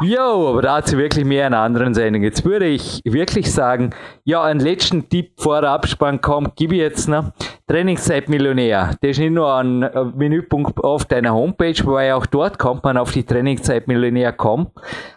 jo, 0.00 0.48
aber 0.48 0.62
dazu 0.62 0.96
wirklich 0.96 1.26
mehr 1.26 1.46
in 1.46 1.52
einer 1.52 1.62
anderen 1.62 1.92
Sendung. 1.92 2.22
Jetzt 2.22 2.46
würde 2.46 2.64
ich 2.64 3.02
wirklich 3.04 3.52
sagen, 3.52 3.90
ja, 4.24 4.42
einen 4.42 4.60
letzten 4.60 5.10
Tipp 5.10 5.32
vor 5.36 5.60
der 5.60 5.72
Abspann 5.72 6.22
kommt, 6.22 6.56
gebe 6.56 6.76
ich 6.76 6.80
jetzt 6.80 7.08
noch. 7.08 7.32
Trainingszeit 7.66 8.28
Millionär. 8.28 8.90
Das 9.00 9.12
ist 9.12 9.18
nicht 9.18 9.32
nur 9.32 9.54
ein 9.54 9.78
Menüpunkt 10.14 10.78
auf 10.84 11.06
deiner 11.06 11.32
Homepage, 11.32 11.82
wobei 11.84 12.14
auch 12.14 12.26
dort 12.26 12.58
kommt 12.58 12.84
man 12.84 12.98
auf 12.98 13.12
die 13.12 13.24
Trainingszeit 13.24 13.88
Millionär.com. 13.88 14.70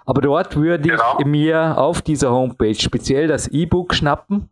Aber 0.05 0.21
dort 0.21 0.55
würde 0.55 0.87
genau. 0.89 1.17
ich 1.19 1.25
mir 1.25 1.77
auf 1.77 2.01
dieser 2.01 2.31
Homepage 2.31 2.75
speziell 2.75 3.27
das 3.27 3.49
E-Book 3.49 3.93
schnappen. 3.93 4.49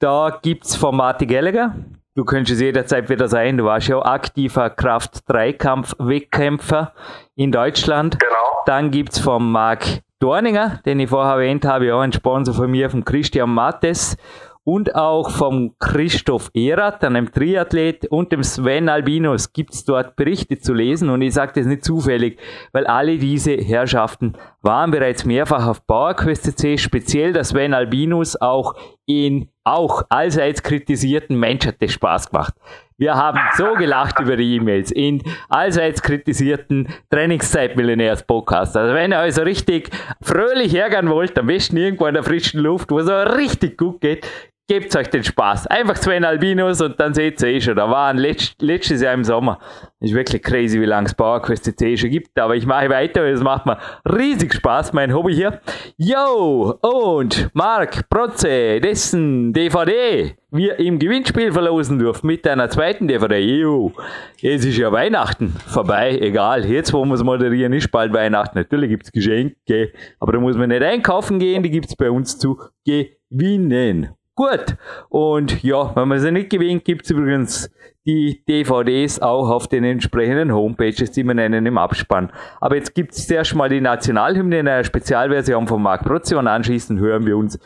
Da 0.00 0.40
gibt's 0.42 0.74
von 0.74 0.96
Marty 0.96 1.26
Gallagher. 1.26 1.74
Du 2.14 2.24
könntest 2.24 2.54
es 2.54 2.62
jederzeit 2.62 3.10
wieder 3.10 3.28
sein. 3.28 3.58
Du 3.58 3.64
warst 3.64 3.88
ja 3.88 3.96
auch 3.96 4.04
aktiver 4.04 4.70
Kraft-Dreikampf-Wettkämpfer 4.70 6.92
in 7.34 7.52
Deutschland. 7.52 8.20
Genau. 8.20 8.62
Dann 8.66 8.90
gibt's 8.90 9.18
von 9.18 9.50
Marc 9.50 10.00
Dorninger, 10.20 10.80
den 10.86 11.00
ich 11.00 11.10
vorher 11.10 11.34
erwähnt 11.34 11.66
habe, 11.66 11.94
auch 11.94 12.00
ein 12.00 12.12
Sponsor 12.12 12.54
von 12.54 12.70
mir, 12.70 12.88
von 12.88 13.04
Christian 13.04 13.50
Mattes 13.50 14.16
und 14.64 14.94
auch 14.94 15.30
vom 15.30 15.74
Christoph 15.78 16.50
Erath, 16.54 17.04
einem 17.04 17.30
Triathlet, 17.30 18.06
und 18.06 18.32
dem 18.32 18.42
Sven 18.42 18.88
Albinus 18.88 19.52
gibt 19.52 19.74
es 19.74 19.84
dort 19.84 20.16
Berichte 20.16 20.58
zu 20.58 20.72
lesen. 20.72 21.10
Und 21.10 21.20
ich 21.22 21.34
sage 21.34 21.52
das 21.54 21.66
nicht 21.66 21.84
zufällig, 21.84 22.38
weil 22.72 22.86
alle 22.86 23.18
diese 23.18 23.52
Herrschaften 23.52 24.36
waren 24.62 24.90
bereits 24.90 25.26
mehrfach 25.26 25.66
auf 25.66 25.86
PowerQuest.c, 25.86 26.78
speziell 26.78 27.34
der 27.34 27.44
Sven 27.44 27.74
Albinus 27.74 28.40
auch 28.40 28.74
in 29.06 29.50
auch 29.64 30.02
allseits 30.10 30.62
kritisierten 30.62 31.38
Mensch 31.38 31.66
hat 31.66 31.76
das 31.80 31.92
Spaß 31.92 32.30
gemacht. 32.30 32.54
Wir 32.96 33.14
haben 33.14 33.40
so 33.56 33.74
gelacht 33.74 34.20
über 34.20 34.36
die 34.36 34.56
E-Mails 34.56 34.90
in 34.92 35.22
allseits 35.48 36.00
kritisierten 36.00 36.88
Trainingszeit-Millionärs-Podcast. 37.10 38.76
Also 38.76 38.94
wenn 38.94 39.12
ihr 39.12 39.18
also 39.18 39.42
richtig 39.42 39.90
fröhlich 40.22 40.72
hergehen 40.72 41.08
wollt, 41.08 41.36
am 41.38 41.46
besten 41.46 41.76
irgendwo 41.76 42.06
in 42.06 42.14
der 42.14 42.22
frischen 42.22 42.60
Luft, 42.60 42.90
wo 42.90 42.98
es 43.00 43.06
so 43.06 43.14
richtig 43.14 43.78
gut 43.78 44.00
geht, 44.00 44.26
Gebt 44.66 44.96
euch 44.96 45.10
den 45.10 45.22
Spaß. 45.22 45.66
Einfach 45.66 45.98
zwei 45.98 46.18
Albinos 46.22 46.80
und 46.80 46.98
dann 46.98 47.12
seht 47.12 47.42
ihr 47.42 47.48
eh 47.48 47.60
schon. 47.60 47.76
Da 47.76 47.90
waren 47.90 48.16
letzt, 48.16 48.62
letztes 48.62 49.02
Jahr 49.02 49.12
im 49.12 49.22
Sommer. 49.22 49.58
Ist 50.00 50.14
wirklich 50.14 50.42
crazy, 50.42 50.80
wie 50.80 50.86
lange 50.86 51.06
es 51.06 51.12
PowerQuest 51.12 51.64
CC 51.64 51.98
schon 51.98 52.08
gibt. 52.08 52.38
Aber 52.38 52.56
ich 52.56 52.64
mache 52.64 52.88
weiter, 52.88 53.22
weil 53.22 53.34
es 53.34 53.42
macht 53.42 53.66
mir 53.66 53.76
riesig 54.06 54.54
Spaß, 54.54 54.94
mein 54.94 55.12
Hobby 55.12 55.34
hier. 55.34 55.60
Yo! 55.98 56.78
Und 56.80 57.50
Marc 57.52 58.08
Protze, 58.08 58.80
dessen 58.80 59.52
DVD 59.52 60.34
wir 60.50 60.78
im 60.78 60.98
Gewinnspiel 60.98 61.52
verlosen 61.52 61.98
dürfen 61.98 62.26
mit 62.26 62.46
einer 62.46 62.70
zweiten 62.70 63.06
DVD. 63.06 63.38
Yo! 63.40 63.92
Es 64.40 64.64
ist 64.64 64.78
ja 64.78 64.90
Weihnachten 64.90 65.54
vorbei, 65.66 66.16
egal. 66.18 66.64
Jetzt, 66.64 66.94
wo 66.94 67.04
wir 67.04 67.14
es 67.14 67.22
moderieren, 67.22 67.74
ist 67.74 67.90
bald 67.90 68.14
Weihnachten. 68.14 68.56
Natürlich 68.56 68.88
gibt 68.88 69.04
es 69.04 69.12
Geschenke, 69.12 69.92
aber 70.20 70.32
da 70.32 70.40
muss 70.40 70.56
man 70.56 70.70
nicht 70.70 70.82
einkaufen 70.82 71.38
gehen, 71.38 71.62
die 71.62 71.70
gibt 71.70 71.90
es 71.90 71.96
bei 71.96 72.10
uns 72.10 72.38
zu 72.38 72.58
gewinnen. 72.86 74.14
Gut. 74.36 74.76
Und 75.08 75.62
ja, 75.62 75.94
wenn 75.94 76.08
man 76.08 76.18
sie 76.18 76.32
nicht 76.32 76.50
gewinnt, 76.50 76.84
gibt 76.84 77.04
es 77.04 77.10
übrigens 77.10 77.70
die 78.04 78.44
DVDs 78.46 79.22
auch 79.22 79.48
auf 79.48 79.68
den 79.68 79.84
entsprechenden 79.84 80.52
Homepages, 80.52 81.12
die 81.12 81.24
wir 81.24 81.34
nennen 81.34 81.64
im 81.64 81.78
Abspann. 81.78 82.32
Aber 82.60 82.76
jetzt 82.76 82.94
gibt 82.94 83.12
es 83.12 83.26
zuerst 83.26 83.54
mal 83.54 83.68
die 83.68 83.80
Nationalhymne 83.80 84.58
in 84.58 84.68
einer 84.68 84.84
Spezialversion 84.84 85.66
von 85.66 85.82
Marc 85.82 86.02
Prozzi 86.02 86.34
und 86.34 86.48
anschließend 86.48 87.00
hören 87.00 87.26
wir 87.26 87.36
uns 87.36 87.58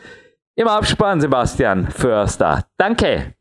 im 0.55 0.67
Abspann 0.67 1.21
Sebastian 1.21 1.87
Förster. 1.87 2.65
Danke. 2.77 3.33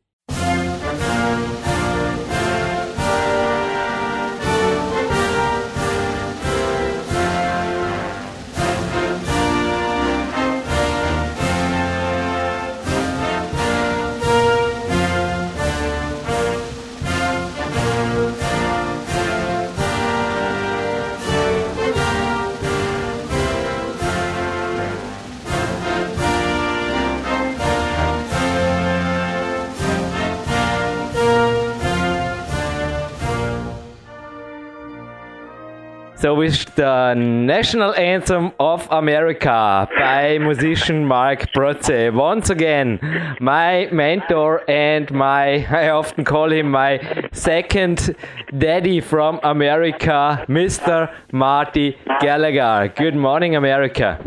So 36.20 36.40
is 36.40 36.64
the 36.74 37.14
national 37.14 37.94
anthem 37.94 38.50
of 38.58 38.88
America 38.90 39.88
by 39.96 40.38
musician 40.38 41.04
Mark 41.04 41.52
Protze. 41.52 42.12
Once 42.12 42.50
again, 42.50 42.98
my 43.40 43.88
mentor 43.92 44.68
and 44.68 45.08
my, 45.12 45.64
I 45.66 45.90
often 45.90 46.24
call 46.24 46.50
him 46.50 46.72
my 46.72 47.28
second 47.30 48.16
daddy 48.58 49.00
from 49.00 49.38
America, 49.44 50.44
Mr. 50.48 51.08
Marty 51.30 51.96
Gallagher. 52.20 52.92
Good 52.96 53.14
morning, 53.14 53.54
America. 53.54 54.18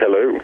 Hello 0.00 0.35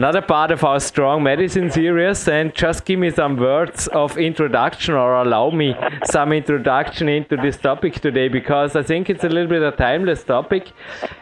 another 0.00 0.22
part 0.22 0.50
of 0.50 0.64
our 0.64 0.80
strong 0.80 1.22
medicine 1.22 1.70
series 1.70 2.26
and 2.26 2.54
just 2.54 2.86
give 2.86 2.98
me 2.98 3.10
some 3.10 3.36
words 3.36 3.86
of 3.88 4.16
introduction 4.16 4.94
or 4.94 5.16
allow 5.16 5.50
me 5.50 5.76
some 6.04 6.32
introduction 6.32 7.06
into 7.06 7.36
this 7.36 7.58
topic 7.58 8.00
today 8.00 8.26
because 8.26 8.74
I 8.74 8.82
think 8.82 9.10
it's 9.10 9.24
a 9.24 9.28
little 9.28 9.50
bit 9.50 9.62
a 9.62 9.72
timeless 9.72 10.24
topic. 10.24 10.72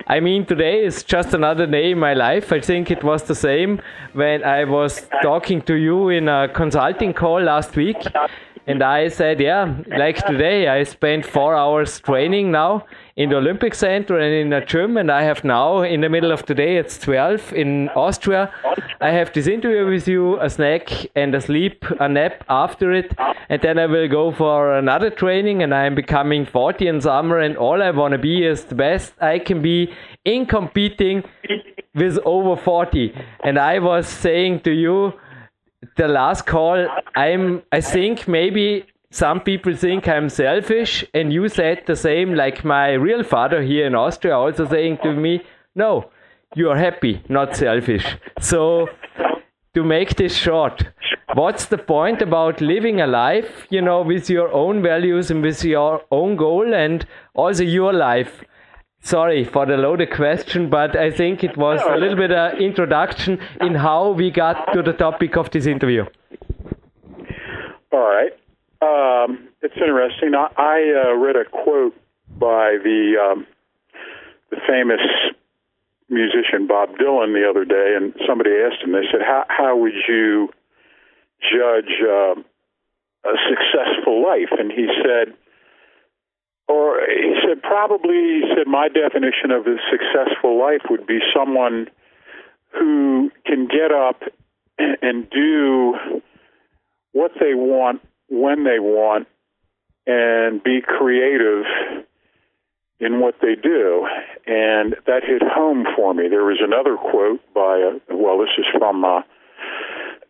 I 0.07 0.21
mean, 0.21 0.47
today 0.47 0.85
is 0.85 1.03
just 1.03 1.35
another 1.35 1.67
day 1.67 1.91
in 1.91 1.99
my 1.99 2.15
life. 2.15 2.53
I 2.53 2.61
think 2.61 2.93
it 2.93 3.03
was 3.03 3.25
the 3.25 3.35
same 3.35 3.83
when 4.13 4.45
I 4.45 4.63
was 4.63 5.09
talking 5.23 5.61
to 5.63 5.75
you 5.75 6.11
in 6.11 6.29
a 6.29 6.47
consulting 6.47 7.13
call 7.15 7.43
last 7.43 7.75
week. 7.75 7.97
And 8.69 8.83
I 8.83 9.09
said, 9.09 9.41
yeah, 9.41 9.75
like 9.89 10.25
today, 10.25 10.69
I 10.69 10.85
spent 10.85 11.27
four 11.27 11.57
hours 11.57 11.99
training 11.99 12.53
now 12.53 12.85
in 13.19 13.31
the 13.31 13.37
Olympic 13.37 13.75
Center 13.75 14.17
and 14.17 14.33
in 14.33 14.53
a 14.53 14.65
gym. 14.65 14.97
And 14.97 15.11
I 15.11 15.23
have 15.25 15.43
now, 15.43 15.83
in 15.83 16.03
the 16.03 16.09
middle 16.09 16.31
of 16.31 16.47
the 16.47 16.55
day, 16.55 16.77
it's 16.77 16.99
12 16.99 17.53
in 17.53 17.89
Austria. 17.91 18.53
I 19.01 19.11
have 19.11 19.33
this 19.33 19.49
interview 19.49 19.87
with 19.87 20.07
you, 20.07 20.41
a 20.41 20.49
snack 20.49 20.89
and 21.17 21.35
a 21.35 21.41
sleep, 21.41 21.85
a 21.99 22.09
nap 22.09 22.45
after 22.49 22.93
it. 22.93 23.13
And 23.49 23.61
then 23.61 23.77
I 23.77 23.87
will 23.87 24.09
go 24.09 24.31
for 24.31 24.79
another 24.79 25.11
training 25.11 25.65
and 25.65 25.75
I'm 25.75 25.97
becoming 25.97 26.47
40 26.47 26.87
in 26.87 27.01
summer. 27.01 27.41
And 27.41 27.57
all 27.57 27.83
I 27.83 27.91
want 27.91 28.13
to 28.13 28.19
be 28.19 28.47
is 28.47 28.65
the 28.67 28.77
best 28.77 29.13
I 29.21 29.41
can 29.41 29.63
be 29.63 29.93
in 30.25 30.47
competing 30.47 31.25
with 31.97 32.21
over 32.25 32.55
40. 32.55 33.13
And 33.43 33.59
I 33.59 33.81
was 33.81 34.07
saying 34.07 34.61
to 34.61 34.71
you, 34.71 35.13
the 35.97 36.07
last 36.07 36.47
call, 36.47 36.87
I'm, 37.17 37.63
I 37.73 37.81
think 37.81 38.29
maybe 38.29 38.87
some 39.11 39.41
people 39.41 39.75
think 39.75 40.07
I'm 40.07 40.29
selfish, 40.29 41.05
and 41.15 41.33
you 41.33 41.49
said 41.49 41.85
the 41.87 41.97
same, 41.97 42.35
like 42.35 42.65
my 42.65 42.93
real 42.93 43.23
father 43.25 43.63
here 43.63 43.87
in 43.87 43.95
Austria, 43.95 44.37
also 44.37 44.69
saying 44.69 44.99
to 45.03 45.15
me, 45.15 45.43
No, 45.75 46.11
you 46.55 46.69
are 46.71 46.77
happy, 46.77 47.23
not 47.29 47.57
selfish. 47.57 48.17
So, 48.41 48.89
to 49.75 49.83
make 49.83 50.17
this 50.17 50.35
short, 50.35 50.85
what's 51.35 51.67
the 51.67 51.79
point 51.79 52.21
about 52.21 52.61
living 52.61 53.01
a 53.01 53.07
life, 53.07 53.67
you 53.71 53.81
know, 53.81 54.03
with 54.03 54.29
your 54.29 54.53
own 54.53 54.83
values 54.83 55.31
and 55.31 55.43
with 55.43 55.65
your 55.65 56.03
own 56.11 56.37
goal, 56.37 56.75
and 56.75 57.07
also 57.35 57.63
your 57.63 57.93
life? 57.93 58.45
sorry 59.01 59.45
for 59.45 59.65
the 59.65 59.77
loaded 59.77 60.11
question, 60.13 60.69
but 60.69 60.97
I 60.97 61.11
think 61.11 61.45
it 61.45 61.57
was 61.57 61.81
a 61.89 61.97
little 61.97 62.17
bit 62.17 62.33
of 62.33 62.59
introduction 62.59 63.39
in 63.61 63.75
how 63.75 64.11
we 64.11 64.31
got 64.31 64.73
to 64.73 64.83
the 64.83 64.93
topic 64.93 65.37
of 65.37 65.51
this 65.51 65.67
interview. 65.67 66.05
All 67.93 68.01
right. 68.01 68.33
Um, 68.81 69.49
it's 69.61 69.75
interesting. 69.77 70.35
I, 70.35 70.49
I 70.57 71.11
uh, 71.11 71.15
read 71.15 71.37
a 71.37 71.45
quote 71.45 71.97
by 72.29 72.79
the 72.83 73.15
um, 73.21 73.47
the 74.51 74.59
famous 74.69 75.01
musician 76.09 76.67
Bob 76.67 76.91
Dylan 76.97 77.35
the 77.35 77.49
other 77.49 77.65
day, 77.65 77.95
and 77.97 78.15
somebody 78.27 78.51
asked 78.51 78.83
him. 78.83 78.93
They 78.93 79.07
said, 79.11 79.21
"How 79.21 79.45
how 79.49 79.77
would 79.77 79.95
you 80.07 80.49
judge 81.43 81.93
uh, 82.03 82.35
a 83.25 83.37
successful 83.51 84.23
life?" 84.23 84.53
And 84.59 84.71
he 84.71 84.87
said, 85.03 85.35
or 86.69 87.01
he 87.01 87.35
said, 87.49 87.63
probably 87.63 88.15
he 88.15 88.43
said, 88.55 88.67
my 88.67 88.89
definition 88.89 89.51
of 89.51 89.67
a 89.67 89.77
successful 89.91 90.61
life 90.61 90.83
would 90.91 91.07
be 91.07 91.19
someone 91.35 91.89
who 92.79 93.31
can 93.47 93.67
get 93.67 93.91
up 93.91 94.23
and 94.77 95.29
do 95.31 95.95
what 97.13 97.33
they 97.41 97.55
want 97.55 98.03
when 98.29 98.65
they 98.65 98.79
want 98.79 99.27
and 100.07 100.63
be 100.63 100.81
creative 100.81 101.65
in 103.01 103.21
what 103.21 103.37
they 103.41 103.55
do. 103.55 104.07
And 104.47 104.97
that 105.07 105.23
hit 105.25 105.43
home 105.43 105.87
for 105.97 106.15
me. 106.15 106.29
There 106.29 106.45
was 106.45 106.61
another 106.63 106.97
quote 106.97 107.41
by, 107.55 107.79
a, 107.79 108.17
well, 108.17 108.39
this 108.39 108.55
is 108.59 108.67
from 108.79 109.05
uh, 109.05 109.21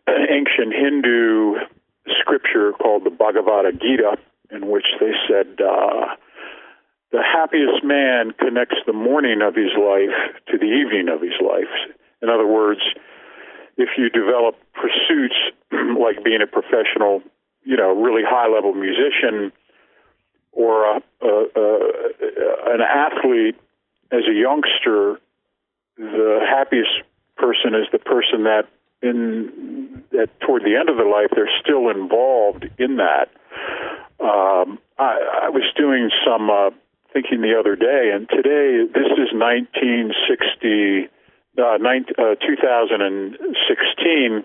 an 0.07 0.27
ancient 0.29 0.73
Hindu 0.73 1.55
scripture 2.19 2.73
called 2.73 3.05
the 3.05 3.09
Bhagavad 3.09 3.79
Gita, 3.81 4.17
in 4.51 4.69
which 4.69 4.85
they 4.99 5.11
said, 5.27 5.59
uh, 5.61 6.15
the 7.11 7.23
happiest 7.23 7.83
man 7.83 8.31
connects 8.37 8.77
the 8.85 8.93
morning 8.93 9.41
of 9.41 9.55
his 9.55 9.73
life 9.73 10.13
to 10.47 10.57
the 10.57 10.69
evening 10.69 11.09
of 11.09 11.21
his 11.21 11.33
life. 11.41 11.73
In 12.21 12.29
other 12.29 12.45
words, 12.45 12.81
if 13.77 13.89
you 13.97 14.09
develop 14.09 14.55
pursuits 14.73 15.35
like 15.71 16.23
being 16.23 16.41
a 16.43 16.47
professional, 16.47 17.23
you 17.69 17.77
know, 17.77 17.93
really 17.93 18.23
high 18.25 18.49
level 18.51 18.73
musician 18.73 19.53
or 20.51 20.85
a, 20.85 21.01
a, 21.21 21.45
a, 21.55 21.77
an 22.73 22.81
athlete 22.81 23.55
as 24.11 24.23
a 24.27 24.33
youngster, 24.33 25.21
the 25.95 26.39
happiest 26.49 27.03
person 27.37 27.75
is 27.75 27.85
the 27.91 27.99
person 27.99 28.45
that 28.45 28.63
in 29.03 30.03
that 30.11 30.29
toward 30.41 30.63
the 30.63 30.75
end 30.75 30.89
of 30.89 30.97
their 30.97 31.07
life 31.07 31.29
they're 31.35 31.47
still 31.61 31.89
involved 31.89 32.65
in 32.79 32.97
that. 32.97 33.29
Um, 34.19 34.79
I, 34.97 35.45
I 35.45 35.49
was 35.49 35.71
doing 35.77 36.09
some 36.25 36.49
uh, 36.49 36.71
thinking 37.13 37.41
the 37.41 37.53
other 37.57 37.75
day, 37.75 38.09
and 38.11 38.27
today 38.27 38.83
this 38.91 39.11
is 39.13 39.31
1960, 39.31 41.07
uh, 41.61 41.77
19, 41.77 42.15
uh, 42.17 42.33
2016, 42.35 44.43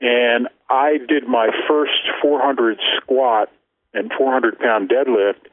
and 0.00 0.48
I 0.68 0.98
did 1.08 1.26
my 1.28 1.48
first 1.68 1.92
400 2.22 2.78
squat 2.96 3.50
and 3.92 4.10
400 4.16 4.58
pound 4.58 4.88
deadlift 4.88 5.46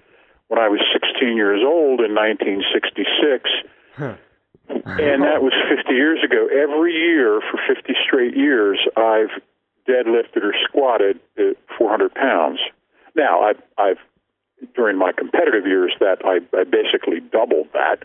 when 0.47 0.59
I 0.59 0.67
was 0.67 0.81
16 0.93 1.35
years 1.35 1.61
old 1.63 2.01
in 2.01 2.13
1966. 2.15 3.49
Huh. 3.95 4.15
and 4.69 5.23
that 5.23 5.43
was 5.43 5.53
50 5.69 5.93
years 5.93 6.23
ago. 6.23 6.47
Every 6.47 6.93
year 6.93 7.41
for 7.51 7.59
50 7.67 7.93
straight 8.05 8.35
years, 8.35 8.79
I've 8.95 9.31
deadlifted 9.87 10.43
or 10.43 10.53
squatted 10.67 11.19
400 11.77 12.13
pounds. 12.13 12.59
Now, 13.15 13.41
I've, 13.41 13.61
I've 13.77 13.97
during 14.75 14.97
my 14.97 15.11
competitive 15.11 15.65
years 15.65 15.93
that 15.99 16.17
I, 16.23 16.39
I 16.55 16.63
basically 16.63 17.19
doubled 17.19 17.67
that. 17.73 17.97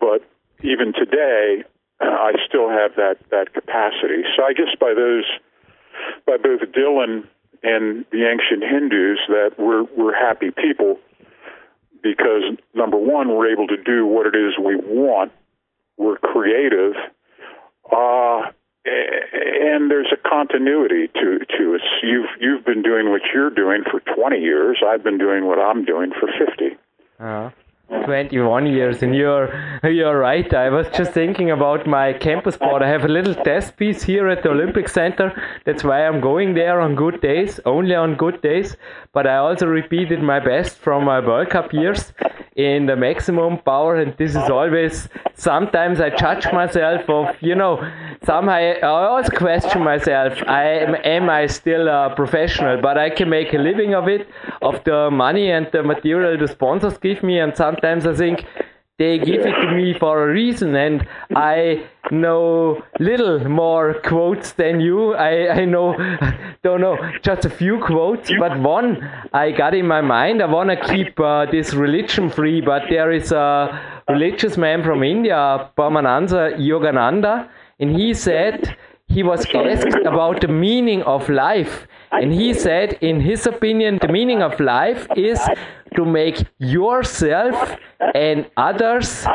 But 0.00 0.22
even 0.62 0.92
today, 0.92 1.64
uh, 2.00 2.04
I 2.06 2.32
still 2.48 2.68
have 2.68 2.94
that 2.96 3.16
that 3.30 3.52
capacity. 3.52 4.22
So 4.36 4.44
I 4.44 4.52
guess 4.52 4.74
by 4.78 4.94
those, 4.94 5.24
by 6.26 6.36
both 6.36 6.60
Dylan 6.72 7.26
and 7.62 8.04
the 8.12 8.28
ancient 8.28 8.62
Hindus, 8.62 9.18
that 9.28 9.52
we're 9.58 9.84
we're 9.96 10.14
happy 10.14 10.50
people 10.50 10.98
because 12.02 12.42
number 12.74 12.96
one, 12.96 13.28
we're 13.34 13.52
able 13.52 13.66
to 13.68 13.76
do 13.82 14.06
what 14.06 14.26
it 14.26 14.36
is 14.36 14.54
we 14.58 14.76
want. 14.76 15.32
We're 15.96 16.18
creative. 16.18 16.92
Uh, 17.90 18.50
and 18.86 19.90
there's 19.90 20.12
a 20.12 20.28
continuity 20.28 21.08
to 21.08 21.38
to 21.58 21.74
it. 21.74 21.82
You've 22.02 22.28
you've 22.40 22.64
been 22.64 22.82
doing 22.82 23.10
what 23.10 23.22
you're 23.34 23.50
doing 23.50 23.82
for 23.90 24.00
20 24.14 24.38
years. 24.38 24.82
I've 24.86 25.02
been 25.02 25.18
doing 25.18 25.46
what 25.46 25.58
I'm 25.58 25.84
doing 25.84 26.12
for 26.12 26.28
50. 26.28 26.76
Uh-huh. 27.18 27.50
21 27.88 28.66
years 28.66 29.02
and 29.02 29.14
you're 29.14 29.48
you're 29.84 30.18
right. 30.18 30.52
I 30.52 30.70
was 30.70 30.86
just 30.96 31.12
thinking 31.12 31.50
about 31.52 31.86
my 31.86 32.12
campus 32.12 32.54
sport 32.56 32.82
i 32.82 32.88
have 32.88 33.04
a 33.04 33.08
little 33.08 33.34
test 33.34 33.76
piece 33.76 34.02
here 34.02 34.28
at 34.28 34.42
the 34.42 34.50
olympic 34.50 34.88
center. 34.88 35.32
That's 35.64 35.84
why 35.84 36.06
i'm 36.06 36.20
going 36.20 36.54
there 36.54 36.80
on 36.80 36.96
good 36.96 37.20
days 37.20 37.60
only 37.64 37.94
on 37.94 38.16
good 38.16 38.42
days. 38.42 38.76
But 39.12 39.26
i 39.26 39.36
also 39.36 39.66
repeated 39.66 40.20
my 40.20 40.40
best 40.40 40.78
from 40.78 41.04
my 41.04 41.20
world 41.20 41.50
cup 41.50 41.72
years 41.72 42.12
in 42.56 42.86
the 42.86 42.96
maximum 42.96 43.58
power. 43.58 43.96
And 43.96 44.16
this 44.16 44.30
is 44.30 44.50
always 44.50 45.08
sometimes 45.34 46.00
i 46.00 46.10
judge 46.10 46.46
myself 46.52 47.08
of 47.08 47.36
you 47.40 47.54
know 47.54 47.76
somehow 48.24 48.52
i 48.52 48.80
always 48.80 49.28
question 49.28 49.84
myself 49.84 50.32
i 50.48 50.62
am, 50.64 50.94
am 51.04 51.28
i 51.28 51.46
still 51.46 51.86
a 51.88 52.12
professional? 52.16 52.80
But 52.80 52.98
i 52.98 53.10
can 53.10 53.28
make 53.30 53.54
a 53.54 53.58
living 53.58 53.94
of 53.94 54.08
it 54.08 54.28
of 54.62 54.82
the 54.84 55.10
money 55.10 55.50
and 55.50 55.68
the 55.72 55.82
material 55.82 56.36
the 56.38 56.48
sponsors 56.48 56.98
give 56.98 57.22
me. 57.22 57.38
And 57.38 57.56
some 57.56 57.75
sometimes 57.76 58.06
I 58.06 58.14
think 58.14 58.44
they 58.98 59.18
give 59.18 59.42
it 59.42 59.52
to 59.52 59.76
me 59.76 59.92
for 59.98 60.28
a 60.28 60.32
reason 60.32 60.74
and 60.74 61.06
I 61.34 61.86
know 62.10 62.82
little 62.98 63.46
more 63.46 64.00
quotes 64.02 64.52
than 64.52 64.80
you. 64.80 65.12
I, 65.14 65.60
I 65.60 65.64
know, 65.66 65.94
don't 66.62 66.80
know, 66.80 66.96
just 67.22 67.44
a 67.44 67.50
few 67.50 67.78
quotes, 67.78 68.30
but 68.38 68.58
one 68.58 69.06
I 69.34 69.50
got 69.50 69.74
in 69.74 69.86
my 69.86 70.00
mind. 70.00 70.42
I 70.42 70.46
want 70.46 70.70
to 70.70 70.94
keep 70.94 71.20
uh, 71.20 71.44
this 71.50 71.74
religion 71.74 72.30
free, 72.30 72.62
but 72.62 72.84
there 72.88 73.12
is 73.12 73.32
a 73.32 74.02
religious 74.08 74.56
man 74.56 74.82
from 74.82 75.02
India, 75.02 75.70
Paramahansa 75.76 76.56
Yogananda, 76.58 77.50
and 77.78 77.94
he 77.94 78.14
said 78.14 78.76
he 79.08 79.22
was 79.22 79.46
asked 79.54 80.06
about 80.06 80.40
the 80.40 80.48
meaning 80.48 81.02
of 81.02 81.28
life. 81.28 81.86
And 82.12 82.32
he 82.32 82.54
said, 82.54 82.94
in 83.02 83.20
his 83.20 83.46
opinion, 83.46 83.98
the 84.00 84.08
meaning 84.08 84.42
of 84.42 84.58
life 84.58 85.06
is 85.16 85.40
to 85.96 86.04
make 86.04 86.44
yourself 86.58 87.76
and 88.14 88.48
others 88.56 89.26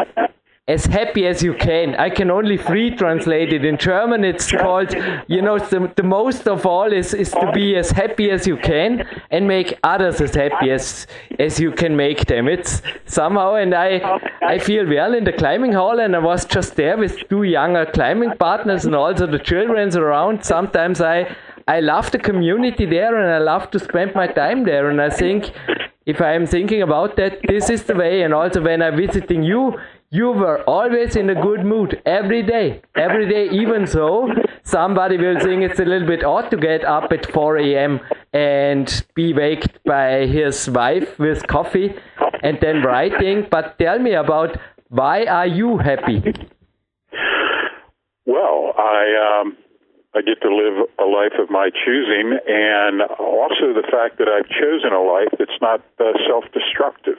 as 0.67 0.86
happy 0.86 1.28
as 1.28 1.43
you 1.43 1.54
can. 1.54 1.95
I 1.95 2.10
can 2.10 2.32
only 2.32 2.56
free 2.56 2.95
translate 2.95 3.52
it. 3.52 3.65
In 3.65 3.78
German, 3.78 4.24
it's 4.24 4.50
called, 4.52 4.93
you 5.28 5.41
know, 5.41 5.58
the, 5.60 5.91
the 5.95 6.04
most 6.04 6.47
of 6.47 6.65
all 6.65 6.93
is, 6.93 7.13
is 7.13 7.32
to 7.32 7.52
be 7.54 7.76
as 7.76 7.91
happy 7.91 8.30
as 8.30 8.47
you 8.47 8.58
can 8.58 9.06
and 9.32 9.47
make 9.47 9.78
others 9.84 10.21
as 10.21 10.34
happy 10.34 10.71
as, 10.71 11.08
as 11.39 11.60
you 11.60 11.71
can 11.71 11.97
make 11.97 12.26
them. 12.28 12.47
It's 12.47 12.82
somehow, 13.06 13.56
and 13.56 13.74
I, 13.74 14.19
I 14.43 14.60
feel 14.60 14.88
well 14.88 15.13
in 15.13 15.26
the 15.26 15.34
climbing 15.34 15.74
hall, 15.74 16.00
and 16.00 16.15
I 16.15 16.19
was 16.19 16.45
just 16.45 16.76
there 16.76 16.97
with 16.97 17.17
two 17.28 17.43
younger 17.43 17.86
climbing 17.88 18.38
partners 18.38 18.86
and 18.86 18.95
also 18.95 19.28
the 19.28 19.39
children's 19.39 19.97
around. 19.97 20.45
Sometimes 20.45 21.02
I, 21.02 21.36
I 21.67 21.80
love 21.80 22.12
the 22.12 22.19
community 22.19 22.86
there 22.86 23.15
and 23.15 23.32
I 23.32 23.39
love 23.39 23.71
to 23.71 23.80
spend 23.80 24.15
my 24.15 24.28
time 24.28 24.65
there. 24.65 24.89
And 24.89 25.02
I 25.02 25.10
think 25.10 25.52
if 26.06 26.21
I 26.21 26.34
am 26.34 26.45
thinking 26.45 26.82
about 26.82 27.15
that, 27.17 27.39
this 27.47 27.69
is 27.69 27.84
the 27.84 27.95
way. 27.95 28.24
And 28.24 28.34
also 28.34 28.62
when 28.62 28.82
I'm 28.82 28.97
visiting 28.97 29.43
you, 29.43 29.78
you 30.10 30.32
were 30.32 30.62
always 30.63 31.15
in 31.15 31.30
a 31.30 31.41
good 31.41 31.63
mood 31.65 32.02
every 32.06 32.43
day. 32.43 32.82
Every 32.95 33.30
day, 33.30 33.50
even 33.50 33.88
so, 33.88 34.30
somebody 34.63 35.17
will 35.17 35.39
think 35.39 35.63
it's 35.63 35.80
a 35.80 35.86
little 35.86 36.08
bit 36.08 36.24
odd 36.24 36.52
to 36.52 36.58
get 36.58 36.84
up 36.84 37.13
at 37.13 37.32
4 37.32 37.58
a.m. 37.60 38.00
and 38.34 39.06
be 39.15 39.34
waked 39.34 39.82
by 39.86 40.26
his 40.26 40.69
wife 40.69 41.17
with 41.17 41.47
coffee 41.47 41.93
and 42.43 42.58
then 42.60 42.82
writing. 42.82 43.47
But 43.50 43.80
tell 43.80 44.00
me 44.00 44.13
about 44.13 44.58
why 44.89 45.24
are 45.26 45.47
you 45.47 45.78
happy? 45.78 46.21
Well, 48.26 48.74
I 48.78 49.41
um, 49.41 49.58
I 50.13 50.21
get 50.21 50.41
to 50.41 50.52
live 50.52 50.91
a 51.00 51.08
life 51.08 51.39
of 51.39 51.50
my 51.50 51.69
choosing, 51.71 52.36
and 52.45 53.02
also 53.15 53.71
the 53.71 53.88
fact 53.88 54.19
that 54.19 54.28
I've 54.28 54.50
chosen 54.52 54.91
a 54.91 55.00
life 55.00 55.32
that's 55.39 55.56
not 55.62 55.80
uh, 56.00 56.12
self-destructive. 56.28 57.15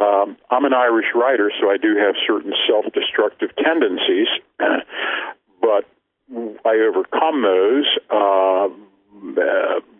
Um, 0.00 0.36
I'm 0.50 0.64
an 0.64 0.74
Irish 0.74 1.14
writer, 1.14 1.52
so 1.60 1.70
I 1.70 1.76
do 1.76 1.94
have 1.94 2.16
certain 2.26 2.52
self-destructive 2.66 3.50
tendencies, 3.62 4.26
but 5.60 5.86
I 6.66 6.82
overcome 6.82 7.42
those 7.46 7.86
uh, 8.10 8.68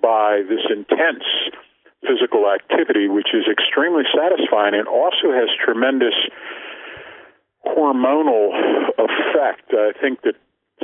by 0.03 0.43
this 0.49 0.67
intense 0.67 1.23
physical 2.03 2.51
activity, 2.51 3.09
which 3.09 3.29
is 3.35 3.47
extremely 3.47 4.05
satisfying 4.11 4.75
and 4.75 4.89
also 4.89 5.31
has 5.31 5.49
tremendous 5.63 6.15
hormonal 7.67 8.51
effect. 8.99 9.71
I 9.71 9.93
think 10.01 10.23
that 10.23 10.35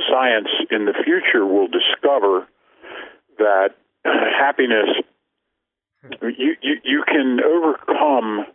science 0.09 0.49
in 0.71 0.85
the 0.85 0.93
future 1.03 1.45
will 1.45 1.67
discover 1.67 2.47
that 3.37 3.69
happiness 4.05 4.89
you, 6.21 6.55
you 6.61 6.75
you 6.83 7.03
can 7.05 7.39
overcome 7.43 8.45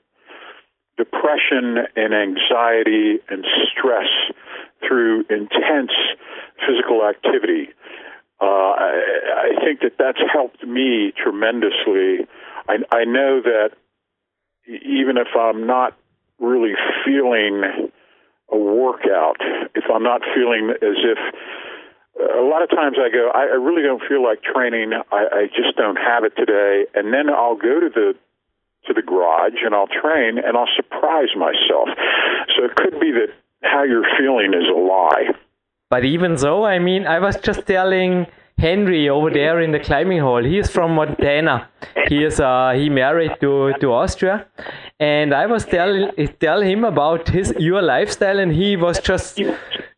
depression 0.97 1.79
and 1.97 2.15
anxiety 2.15 3.19
and 3.29 3.45
stress 3.71 4.09
through 4.87 5.21
intense 5.31 5.93
physical 6.67 7.07
activity. 7.09 7.69
Uh, 8.41 8.45
I, 8.45 9.01
I 9.37 9.65
think 9.65 9.81
that 9.81 9.93
that's 9.99 10.21
helped 10.33 10.65
me 10.65 11.13
tremendously. 11.17 12.27
I, 12.69 12.79
I 12.91 13.05
know 13.05 13.41
that 13.43 13.71
even 14.67 15.17
if 15.17 15.29
I'm 15.39 15.67
not 15.67 15.97
really 16.39 16.75
feeling 17.05 17.91
a 18.53 18.59
workout, 18.59 19.41
if 19.75 19.85
I'm 19.93 20.03
not 20.03 20.21
feeling 20.35 20.71
as 20.71 20.99
if 21.03 21.19
a 22.21 22.45
lot 22.45 22.63
of 22.63 22.71
times 22.71 22.97
I 23.01 23.09
go, 23.09 23.31
I, 23.35 23.57
I 23.57 23.57
really 23.57 23.83
don't 23.83 24.03
feel 24.07 24.23
like 24.23 24.43
training. 24.43 24.93
I, 25.11 25.25
I 25.33 25.47
just 25.47 25.77
don't 25.77 25.97
have 25.97 26.25
it 26.25 26.37
today, 26.37 26.85
and 26.95 27.13
then 27.13 27.31
I'll 27.31 27.57
go 27.57 27.81
to 27.81 27.89
the 27.89 28.15
to 28.87 28.93
the 28.93 29.03
garage 29.03 29.63
and 29.65 29.75
I'll 29.75 29.87
train 29.87 30.39
and 30.39 30.57
I'll 30.57 30.69
surprise 30.75 31.29
myself. 31.37 31.89
So 32.57 32.65
it 32.65 32.75
could 32.75 32.99
be 32.99 33.13
that 33.13 33.29
how 33.63 33.85
you're 33.85 34.07
feeling 34.19 34.53
is 34.55 34.69
a 34.69 34.77
lie. 34.77 35.31
But 35.89 36.05
even 36.05 36.37
so, 36.37 36.65
I 36.65 36.81
mean, 36.81 37.07
I 37.07 37.21
was 37.21 37.37
just 37.37 37.67
telling 37.67 38.27
Henry 38.59 39.09
over 39.09 39.31
there 39.31 39.61
in 39.61 39.71
the 39.71 39.79
climbing 39.79 40.21
hall. 40.21 40.43
He 40.43 40.59
is 40.59 40.69
from 40.69 40.97
Montana. 40.97 41.69
He 42.09 42.25
is 42.25 42.41
uh, 42.41 42.73
he 42.75 42.89
married 42.89 43.33
to, 43.41 43.73
to 43.81 43.93
Austria, 43.93 44.47
and 45.01 45.35
I 45.35 45.47
was 45.47 45.65
tell 45.65 46.11
tell 46.41 46.61
him 46.61 46.85
about 46.85 47.29
his 47.29 47.55
your 47.59 47.83
lifestyle, 47.83 48.39
and 48.39 48.53
he 48.53 48.77
was 48.77 49.01
just 49.01 49.41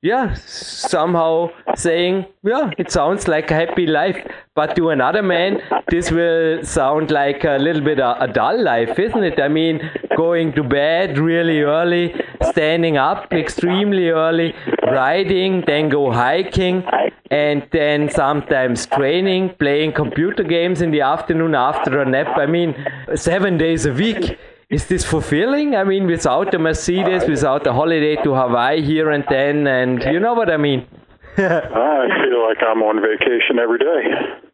yeah 0.02 0.34
somehow 0.34 1.50
saying 1.74 2.26
yeah 2.42 2.70
it 2.78 2.90
sounds 2.90 3.26
like 3.26 3.50
a 3.50 3.54
happy 3.54 3.86
life, 3.86 4.16
but 4.54 4.76
to 4.76 4.90
another 4.90 5.22
man 5.22 5.60
this 5.88 6.10
will 6.10 6.62
sound 6.64 7.10
like 7.10 7.44
a 7.44 7.58
little 7.58 7.82
bit 7.82 7.98
a, 7.98 8.22
a 8.22 8.28
dull 8.28 8.62
life, 8.62 8.98
isn't 8.98 9.22
it? 9.22 9.40
I 9.40 9.48
mean, 9.48 9.80
going 10.16 10.52
to 10.54 10.62
bed 10.62 11.18
really 11.18 11.60
early, 11.62 12.14
standing 12.50 12.96
up 12.96 13.32
extremely 13.32 14.08
early, 14.08 14.54
riding, 14.82 15.62
then 15.66 15.88
go 15.88 16.10
hiking, 16.10 16.84
and 17.30 17.66
then 17.72 18.08
sometimes 18.08 18.86
training, 18.86 19.50
playing 19.58 19.92
computer 19.92 20.42
games 20.42 20.80
in 20.80 20.90
the 20.90 21.00
afternoon 21.00 21.54
after 21.54 21.73
a 21.86 22.04
nap. 22.04 22.36
I 22.36 22.46
mean, 22.46 22.74
seven 23.14 23.56
days 23.58 23.86
a 23.86 23.92
week. 23.92 24.38
Is 24.70 24.86
this 24.86 25.04
fulfilling? 25.04 25.76
I 25.76 25.84
mean, 25.84 26.06
without 26.06 26.50
the 26.50 26.58
Mercedes, 26.58 27.24
without 27.28 27.64
the 27.64 27.72
holiday 27.72 28.16
to 28.24 28.34
Hawaii 28.34 28.82
here 28.82 29.10
and 29.10 29.24
then, 29.28 29.66
and 29.66 30.02
you 30.04 30.18
know 30.18 30.34
what 30.34 30.50
I 30.50 30.56
mean? 30.56 30.86
I 31.36 32.08
feel 32.22 32.42
like 32.48 32.58
I'm 32.66 32.82
on 32.82 33.00
vacation 33.02 33.58
every 33.58 33.78
day. 33.78 34.02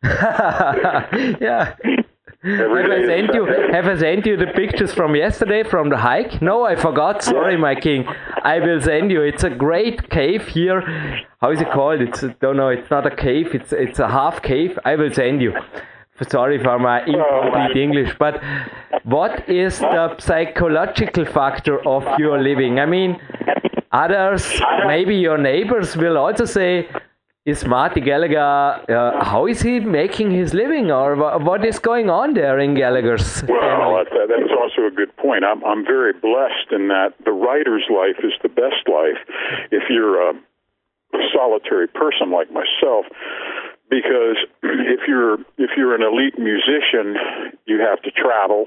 yeah. 1.40 1.74
Every 2.42 2.82
have 2.82 2.90
I 2.90 3.06
sent 3.06 3.34
you 3.34 3.44
have 3.44 3.86
I 3.86 3.98
sent 3.98 4.24
you 4.24 4.34
the 4.34 4.46
pictures 4.46 4.94
from 4.94 5.14
yesterday 5.14 5.62
from 5.62 5.90
the 5.90 5.98
hike? 5.98 6.40
No, 6.40 6.64
I 6.64 6.74
forgot. 6.74 7.22
Sorry, 7.22 7.58
my 7.58 7.74
king. 7.74 8.06
I 8.42 8.60
will 8.60 8.80
send 8.80 9.10
you. 9.10 9.20
It's 9.20 9.44
a 9.44 9.50
great 9.50 10.08
cave 10.08 10.48
here. 10.48 10.80
How 11.42 11.50
is 11.50 11.60
it 11.60 11.70
called? 11.70 12.00
It's 12.00 12.22
a, 12.22 12.28
don't 12.40 12.56
know. 12.56 12.70
It's 12.70 12.90
not 12.90 13.06
a 13.06 13.14
cave. 13.14 13.54
It's 13.54 13.74
it's 13.74 13.98
a 13.98 14.08
half 14.08 14.40
cave. 14.40 14.78
I 14.86 14.96
will 14.96 15.12
send 15.12 15.42
you. 15.42 15.52
Sorry 16.28 16.62
for 16.62 16.78
my 16.78 17.02
incomplete 17.04 17.76
English, 17.76 18.14
but 18.18 18.42
what 19.04 19.48
is 19.48 19.78
the 19.78 20.16
psychological 20.18 21.24
factor 21.24 21.80
of 21.88 22.04
your 22.18 22.40
living? 22.42 22.78
I 22.78 22.86
mean, 22.86 23.18
others, 23.90 24.60
maybe 24.86 25.16
your 25.16 25.38
neighbors 25.38 25.96
will 25.96 26.18
also 26.18 26.44
say, 26.44 26.88
is 27.46 27.64
Marty 27.64 28.02
Gallagher, 28.02 28.38
uh, 28.38 29.24
how 29.24 29.46
is 29.46 29.62
he 29.62 29.80
making 29.80 30.30
his 30.30 30.52
living 30.52 30.90
or 30.90 31.16
what 31.38 31.64
is 31.64 31.78
going 31.78 32.10
on 32.10 32.34
there 32.34 32.58
in 32.58 32.74
Gallagher's 32.74 33.42
Well, 33.48 33.58
family? 33.60 34.04
that, 34.10 34.28
that's 34.28 34.52
also 34.60 34.86
a 34.86 34.90
good 34.90 35.16
point. 35.16 35.42
I'm, 35.44 35.64
I'm 35.64 35.84
very 35.84 36.12
blessed 36.12 36.70
in 36.70 36.88
that 36.88 37.14
the 37.24 37.32
writer's 37.32 37.84
life 37.88 38.22
is 38.22 38.32
the 38.42 38.50
best 38.50 38.86
life 38.86 39.18
if 39.72 39.84
you're 39.88 40.20
a 40.30 40.34
solitary 41.34 41.88
person 41.88 42.30
like 42.30 42.52
myself. 42.52 43.06
Because 43.90 44.36
if 44.62 45.00
you're 45.08 45.34
if 45.58 45.70
you're 45.76 45.94
an 45.94 46.02
elite 46.02 46.38
musician, 46.38 47.16
you 47.66 47.80
have 47.80 48.00
to 48.02 48.10
travel. 48.10 48.66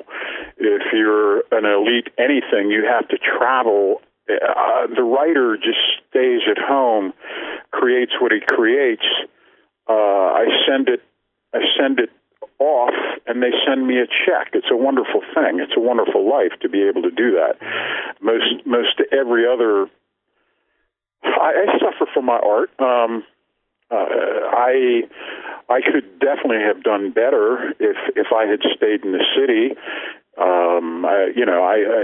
If 0.57 0.81
you're 0.93 1.39
an 1.51 1.65
elite 1.65 2.09
anything, 2.17 2.69
you 2.69 2.85
have 2.85 3.07
to 3.09 3.17
travel. 3.17 4.01
Uh, 4.29 4.87
the 4.95 5.03
writer 5.03 5.57
just 5.57 5.79
stays 6.09 6.41
at 6.49 6.57
home, 6.57 7.13
creates 7.71 8.13
what 8.21 8.31
he 8.31 8.39
creates. 8.45 9.05
Uh, 9.89 9.93
I 9.93 10.45
send 10.67 10.89
it. 10.89 11.01
I 11.53 11.59
send 11.77 11.99
it 11.99 12.09
off 12.59 12.93
and 13.27 13.41
they 13.41 13.51
send 13.67 13.87
me 13.87 13.99
a 13.99 14.07
check. 14.07 14.51
It's 14.53 14.71
a 14.71 14.77
wonderful 14.77 15.21
thing. 15.33 15.59
It's 15.59 15.73
a 15.75 15.79
wonderful 15.79 16.29
life 16.29 16.53
to 16.61 16.69
be 16.69 16.83
able 16.83 17.01
to 17.03 17.11
do 17.11 17.31
that. 17.31 17.55
Most 18.21 18.65
most 18.65 19.01
every 19.11 19.45
other 19.47 19.87
I, 21.23 21.65
I 21.67 21.79
suffer 21.79 22.09
from 22.13 22.25
my 22.25 22.39
art. 22.39 22.69
Um 22.79 23.23
I 23.93 25.03
I 25.69 25.81
could 25.81 26.19
definitely 26.19 26.63
have 26.65 26.83
done 26.83 27.11
better 27.11 27.73
if 27.79 27.97
if 28.15 28.27
I 28.35 28.45
had 28.45 28.59
stayed 28.75 29.03
in 29.03 29.11
the 29.11 29.23
city. 29.35 29.75
Um, 30.35 31.05
I, 31.05 31.31
you 31.35 31.45
know, 31.45 31.63
I, 31.63 31.75
I 31.75 32.03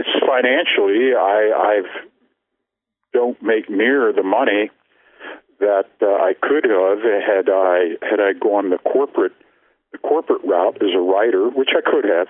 it's 0.00 0.08
financially 0.26 1.14
I 1.14 1.52
I've 1.56 2.10
don't 3.12 3.40
make 3.42 3.68
near 3.68 4.12
the 4.12 4.22
money 4.22 4.70
that 5.58 5.90
uh, 6.00 6.06
I 6.06 6.32
could 6.40 6.64
have 6.64 6.98
had 7.02 7.48
I 7.50 7.96
had 8.02 8.20
I 8.20 8.32
gone 8.32 8.70
the 8.70 8.78
corporate 8.78 9.32
the 9.92 9.98
corporate 9.98 10.42
route 10.44 10.76
as 10.82 10.94
a 10.94 11.00
writer, 11.00 11.48
which 11.48 11.70
I 11.76 11.80
could 11.82 12.04
have, 12.04 12.28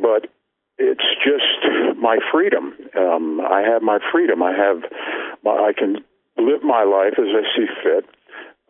but 0.00 0.30
it's 0.78 1.04
just 1.24 1.98
my 1.98 2.18
freedom. 2.30 2.74
Um, 2.96 3.40
I 3.40 3.62
have 3.62 3.82
my 3.82 3.98
freedom. 4.12 4.42
I 4.42 4.52
have 4.52 4.82
my, 5.42 5.50
I 5.50 5.72
can 5.76 6.04
live 6.38 6.62
my 6.62 6.84
life 6.84 7.14
as 7.18 7.28
I 7.28 7.42
see 7.56 7.66
fit. 7.82 8.04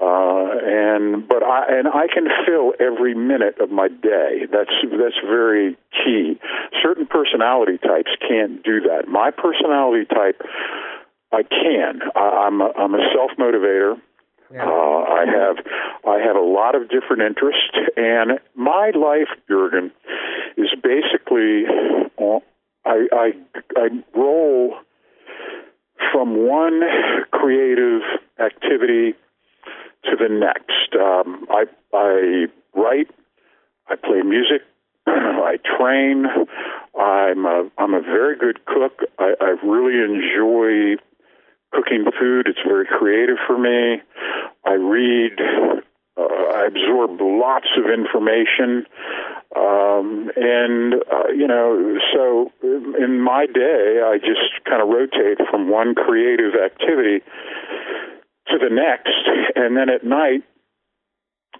Uh, 0.01 0.55
and 0.63 1.27
but 1.27 1.43
I 1.43 1.67
and 1.71 1.89
I 1.89 2.07
can 2.07 2.29
fill 2.47 2.73
every 2.79 3.15
minute 3.15 3.59
of 3.61 3.71
my 3.71 3.89
day. 3.89 4.47
That's 4.51 4.71
that's 4.93 5.19
very 5.27 5.77
key. 5.91 6.39
Certain 6.81 7.05
personality 7.07 7.79
types 7.79 8.11
can't 8.29 8.63
do 8.63 8.81
that. 8.83 9.09
My 9.09 9.33
personality 9.33 10.07
type, 10.07 10.41
I 11.33 11.43
can. 11.43 12.01
I, 12.15 12.47
I'm 12.47 12.61
a, 12.61 12.71
I'm 12.79 12.95
a 12.95 13.03
self 13.13 13.33
motivator. 13.39 14.01
Uh, 14.55 15.03
I 15.03 15.25
have 15.27 15.57
I 16.07 16.19
have 16.25 16.37
a 16.37 16.47
lot 16.47 16.75
of 16.75 16.89
different 16.89 17.23
interests, 17.23 17.77
and 17.97 18.39
my 18.55 18.93
life, 18.95 19.29
Jurgen, 19.49 19.91
is 20.57 20.69
basically 20.81 21.65
uh, 22.19 22.39
I, 22.87 23.09
I 23.13 23.33
I 23.77 23.89
roll 24.15 24.77
from 26.13 26.47
one 26.47 26.83
creative 27.31 28.03
activity 28.39 29.15
to 30.05 30.17
the 30.17 30.29
next. 30.29 30.95
Um, 30.95 31.47
I 31.51 31.65
I 31.93 32.47
write, 32.75 33.11
I 33.89 33.97
play 33.97 34.23
music, 34.23 34.63
I 35.07 35.59
train. 35.79 36.27
I'm 36.99 37.47
a, 37.47 37.71
I'm 37.79 37.95
a 37.95 38.01
very 38.01 38.37
good 38.37 38.65
cook. 38.67 39.01
I, 39.19 39.35
I 39.41 39.55
really 39.65 40.03
enjoy 40.03 41.01
cooking 41.73 42.05
food. 42.19 42.47
It's 42.49 42.59
very 42.67 42.87
creative 42.87 43.37
for 43.47 43.59
me. 43.59 44.03
I 44.65 44.73
read. 44.73 45.41
Uh, 46.17 46.23
I 46.25 46.67
absorb 46.67 47.21
lots 47.21 47.69
of 47.79 47.85
information, 47.91 48.87
um, 49.57 50.31
and 50.37 50.95
uh, 50.95 51.29
you 51.35 51.47
know, 51.47 51.99
so 52.13 52.53
in 52.63 53.21
my 53.21 53.47
day, 53.47 54.01
I 54.05 54.19
just 54.19 54.65
kind 54.65 54.83
of 54.83 54.89
rotate 54.89 55.39
from 55.51 55.71
one 55.71 55.95
creative 55.95 56.55
activity 56.55 57.25
to 58.49 58.59
the 58.59 58.69
next, 58.71 59.57
and 59.57 59.77
then 59.77 59.89
at 59.89 60.05
night. 60.05 60.45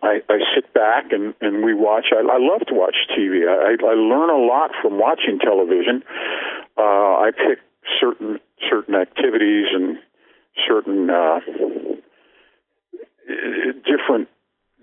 I, 0.01 0.21
I 0.29 0.39
sit 0.55 0.73
back 0.75 1.11
and, 1.11 1.35
and 1.41 1.65
we 1.65 1.75
watch. 1.75 2.07
I, 2.13 2.21
I 2.21 2.39
love 2.39 2.61
to 2.69 2.75
watch 2.75 2.95
TV. 3.19 3.49
I, 3.49 3.75
I 3.85 3.95
learn 3.95 4.31
a 4.31 4.39
lot 4.47 4.71
from 4.81 4.97
watching 4.97 5.41
television. 5.41 6.05
Uh, 6.77 7.19
I 7.19 7.31
pick 7.35 7.59
certain 8.01 8.39
certain 8.71 8.95
activities 8.95 9.67
and 9.75 9.99
certain 10.69 11.11
uh, 11.11 11.41
different 13.85 14.29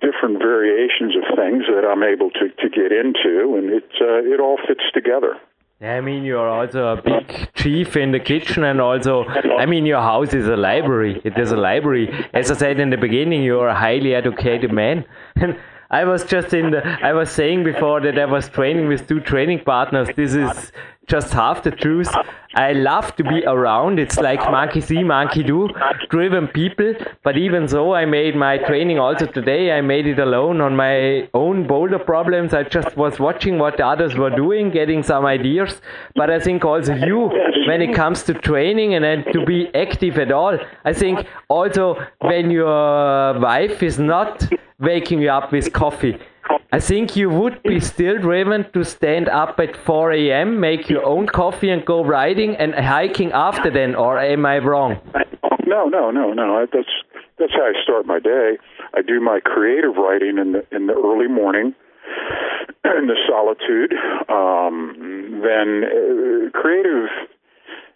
different 0.02 0.40
variations 0.40 1.16
of 1.16 1.24
things 1.36 1.64
that 1.68 1.86
I'm 1.86 2.04
able 2.04 2.30
to, 2.32 2.50
to 2.50 2.70
get 2.70 2.92
into, 2.92 3.56
and 3.58 3.70
it 3.70 3.90
uh, 4.02 4.24
it 4.34 4.40
all 4.40 4.58
fits 4.68 4.84
together. 4.94 5.36
I 5.82 6.00
mean, 6.00 6.24
you 6.24 6.38
are 6.38 6.48
also 6.48 6.88
a 6.88 7.02
big 7.02 7.54
chief 7.54 7.98
in 7.98 8.12
the 8.14 8.20
kitchen, 8.20 8.64
and 8.64 8.80
also, 8.80 9.26
I 9.26 9.66
mean, 9.66 9.86
your 9.86 10.00
house 10.00 10.34
is 10.34 10.48
a 10.48 10.56
library. 10.56 11.22
It 11.26 11.38
is 11.38 11.52
a 11.52 11.58
library. 11.58 12.08
As 12.34 12.50
I 12.50 12.56
said 12.56 12.80
in 12.80 12.92
the 12.92 12.98
beginning, 12.98 13.44
you 13.44 13.60
are 13.60 13.68
a 13.68 13.76
highly 13.76 14.16
educated 14.16 14.72
man. 14.72 15.04
I 15.92 16.04
was 16.04 16.24
just 16.26 16.54
in 16.54 16.72
the. 16.72 16.84
I 17.04 17.14
was 17.14 17.30
saying 17.30 17.64
before 17.64 18.02
that 18.02 18.18
I 18.18 18.26
was 18.26 18.50
training 18.50 18.88
with 18.88 19.08
two 19.08 19.20
training 19.20 19.64
partners. 19.64 20.10
This 20.16 20.34
is 20.34 20.72
just 21.08 21.32
half 21.34 21.62
the 21.62 21.72
truth. 21.72 22.10
I 22.56 22.74
love 22.74 23.16
to 23.18 23.24
be 23.24 23.44
around. 23.46 24.00
It's 24.00 24.18
like 24.18 24.40
monkey 24.40 24.82
see, 24.82 25.04
monkey 25.04 25.44
do, 25.44 25.70
driven 26.10 26.48
people. 26.48 26.96
But 27.24 27.38
even 27.38 27.68
so, 27.68 27.94
I 27.94 28.06
made 28.06 28.36
my 28.36 28.58
training 28.58 28.98
also 28.98 29.26
today. 29.28 29.72
I 29.72 29.82
made 29.82 30.08
it 30.08 30.20
alone 30.20 30.62
on 30.62 30.76
my 30.76 31.30
own 31.34 31.68
boulder 31.68 32.00
problems. 32.00 32.54
I 32.54 32.64
just 32.64 32.98
was 32.98 33.20
watching 33.20 33.60
what 33.60 33.78
the 33.78 33.86
others 33.86 34.16
were 34.16 34.30
doing, 34.30 34.72
getting 34.72 35.04
some 35.04 35.26
ideas. 35.26 35.82
But 36.16 36.30
I 36.30 36.40
think 36.40 36.66
also 36.66 36.96
you, 36.96 37.30
when 37.68 37.82
it 37.82 37.94
comes 37.94 38.24
to 38.24 38.34
training 38.34 38.96
and 38.96 39.04
then 39.04 39.26
to 39.34 39.46
be 39.46 39.70
active 39.76 40.18
at 40.18 40.32
all, 40.32 40.58
I 40.84 40.94
think 40.94 41.28
also 41.50 41.98
when 42.22 42.50
your 42.50 43.40
wife 43.40 43.84
is 43.84 44.00
not 44.00 44.48
waking 44.80 45.22
you 45.22 45.30
up 45.30 45.52
with 45.52 45.72
coffee 45.74 46.20
I 46.72 46.80
think 46.80 47.16
you 47.16 47.30
would 47.30 47.64
be 47.64 47.80
still 47.80 48.20
driven 48.20 48.70
to 48.74 48.84
stand 48.84 49.30
up 49.30 49.60
at 49.60 49.78
4 49.78 50.12
a.m., 50.12 50.60
make 50.60 50.90
your 50.90 51.06
own 51.06 51.28
coffee, 51.28 51.70
and 51.70 51.86
go 51.86 52.04
riding 52.04 52.56
and 52.58 52.76
hiking 52.76 53.32
after 53.32 53.70
then, 53.72 53.96
or 53.96 54.20
am 54.20 54.46
I 54.46 54.58
wrong? 54.58 55.00
No, 55.66 55.86
no, 55.86 56.12
no, 56.12 56.34
no. 56.34 56.68
That's 56.72 56.90
that's 57.40 57.54
how 57.54 57.64
I 57.64 57.74
start 57.82 58.06
my 58.06 58.20
day. 58.20 58.58
I 58.94 59.02
do 59.02 59.20
my 59.22 59.40
creative 59.40 59.96
writing 59.96 60.38
in 60.38 60.52
the 60.52 60.66
in 60.76 60.88
the 60.88 60.94
early 60.94 61.28
morning, 61.28 61.74
in 62.84 63.08
the 63.08 63.20
solitude. 63.28 63.94
Um, 64.30 65.42
then 65.44 65.84
uh, 65.86 66.60
creative 66.60 67.10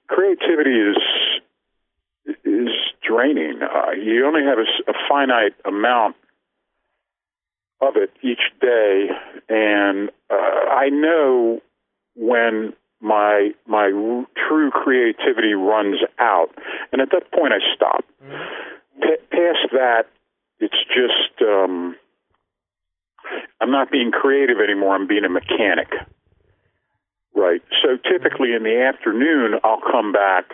creativity 0.08 0.80
is 0.80 0.98
is 2.46 2.70
draining. 3.06 3.60
Uh, 3.62 3.92
you 3.92 4.26
only 4.26 4.44
have 4.44 4.58
a, 4.58 4.92
a 4.92 4.94
finite 5.10 5.54
amount 5.66 6.16
of 7.82 7.96
it 7.96 8.12
each 8.22 8.52
day, 8.62 9.08
and 9.48 10.10
uh, 10.30 10.70
I 10.72 10.90
know 10.90 11.62
when 12.16 12.74
my 13.02 13.52
my 13.68 13.90
true 13.90 14.72
creativity 14.72 15.54
runs 15.54 16.00
out, 16.20 16.50
and 16.92 17.02
at 17.02 17.10
that 17.12 17.32
point 17.32 17.54
I 17.54 17.60
stop. 17.76 18.04
Mm-hmm. 18.24 19.02
P- 19.02 19.26
past 19.32 19.72
that, 19.72 20.04
it's 20.60 20.76
just 20.88 21.42
um, 21.42 21.96
I'm 23.62 23.72
not 23.72 23.92
being 23.92 24.12
creative 24.12 24.58
anymore. 24.62 24.96
I'm 24.96 25.08
being 25.08 25.26
a 25.26 25.30
mechanic. 25.30 25.88
Right. 27.36 27.62
So 27.84 27.96
typically 27.96 28.54
in 28.54 28.64
the 28.64 28.84
afternoon, 28.84 29.60
I'll 29.64 29.82
come 29.82 30.12
back 30.12 30.52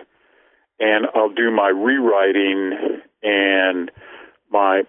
and 0.79 1.07
I'll 1.15 1.33
do 1.33 1.49
my 1.51 1.69
rewriting 1.69 3.01
and 3.23 3.89
my 4.51 4.83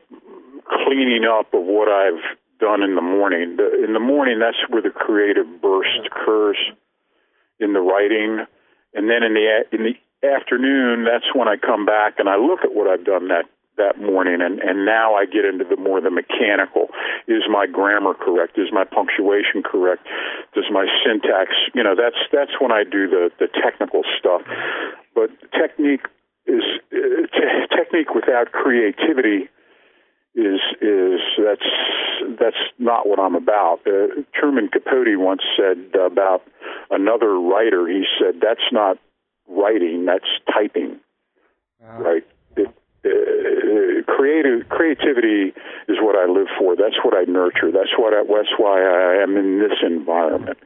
cleaning 0.68 1.24
up 1.24 1.52
of 1.54 1.62
what 1.62 1.88
I've 1.88 2.22
done 2.58 2.82
in 2.82 2.94
the 2.94 3.02
morning. 3.02 3.56
In 3.84 3.92
the 3.92 4.00
morning, 4.00 4.38
that's 4.38 4.58
where 4.68 4.82
the 4.82 4.90
creative 4.90 5.46
burst 5.60 6.06
occurs 6.06 6.56
in 7.58 7.72
the 7.72 7.80
writing, 7.80 8.44
and 8.94 9.10
then 9.10 9.22
in 9.22 9.34
the 9.34 9.64
in 9.72 9.82
the 9.84 9.94
afternoon, 10.26 11.04
that's 11.04 11.28
when 11.34 11.48
I 11.48 11.56
come 11.56 11.86
back 11.86 12.18
and 12.18 12.28
I 12.28 12.36
look 12.36 12.60
at 12.64 12.74
what 12.74 12.86
I've 12.86 13.04
done 13.04 13.28
that 13.28 13.44
that 13.76 14.00
morning. 14.00 14.40
And 14.40 14.60
and 14.60 14.84
now 14.84 15.14
I 15.14 15.26
get 15.26 15.44
into 15.44 15.64
the 15.64 15.76
more 15.76 16.00
the 16.00 16.10
mechanical. 16.10 16.88
Is 17.28 17.44
my 17.48 17.66
grammar 17.66 18.14
correct? 18.14 18.58
Is 18.58 18.72
my 18.72 18.84
punctuation 18.84 19.62
correct? 19.62 20.06
Does 20.54 20.68
my 20.70 20.86
syntax 21.04 21.52
you 21.74 21.82
know 21.82 21.94
that's 21.94 22.20
that's 22.32 22.60
when 22.60 22.72
I 22.72 22.84
do 22.84 23.08
the 23.08 23.30
the 23.38 23.48
technical 23.48 24.02
stuff. 24.18 24.42
But 25.14 25.30
technique 25.52 26.04
is 26.46 26.62
uh, 26.92 27.26
t- 27.32 27.66
technique 27.74 28.14
without 28.14 28.52
creativity 28.52 29.48
is 30.36 30.60
is 30.82 31.20
that's 31.38 31.68
that's 32.38 32.62
not 32.78 33.08
what 33.08 33.18
I'm 33.18 33.34
about. 33.34 33.80
Uh, 33.86 34.22
Truman 34.34 34.68
Capote 34.68 35.16
once 35.16 35.40
said 35.56 35.98
about 35.98 36.42
another 36.90 37.40
writer. 37.40 37.88
He 37.88 38.04
said 38.20 38.40
that's 38.40 38.68
not 38.70 38.98
writing, 39.48 40.04
that's 40.04 40.28
typing. 40.52 41.00
Uh, 41.82 42.02
right. 42.02 42.26
It, 42.56 42.68
uh, 43.06 44.02
creative 44.12 44.68
creativity 44.68 45.54
is 45.88 45.96
what 46.00 46.16
I 46.16 46.30
live 46.30 46.48
for. 46.58 46.76
That's 46.76 46.98
what 47.02 47.16
I 47.16 47.24
nurture. 47.24 47.72
That's 47.72 47.96
what 47.96 48.12
I, 48.12 48.22
that's 48.24 48.54
why 48.58 48.82
I 48.82 49.22
am 49.22 49.36
in 49.36 49.58
this 49.58 49.78
environment. 49.82 50.58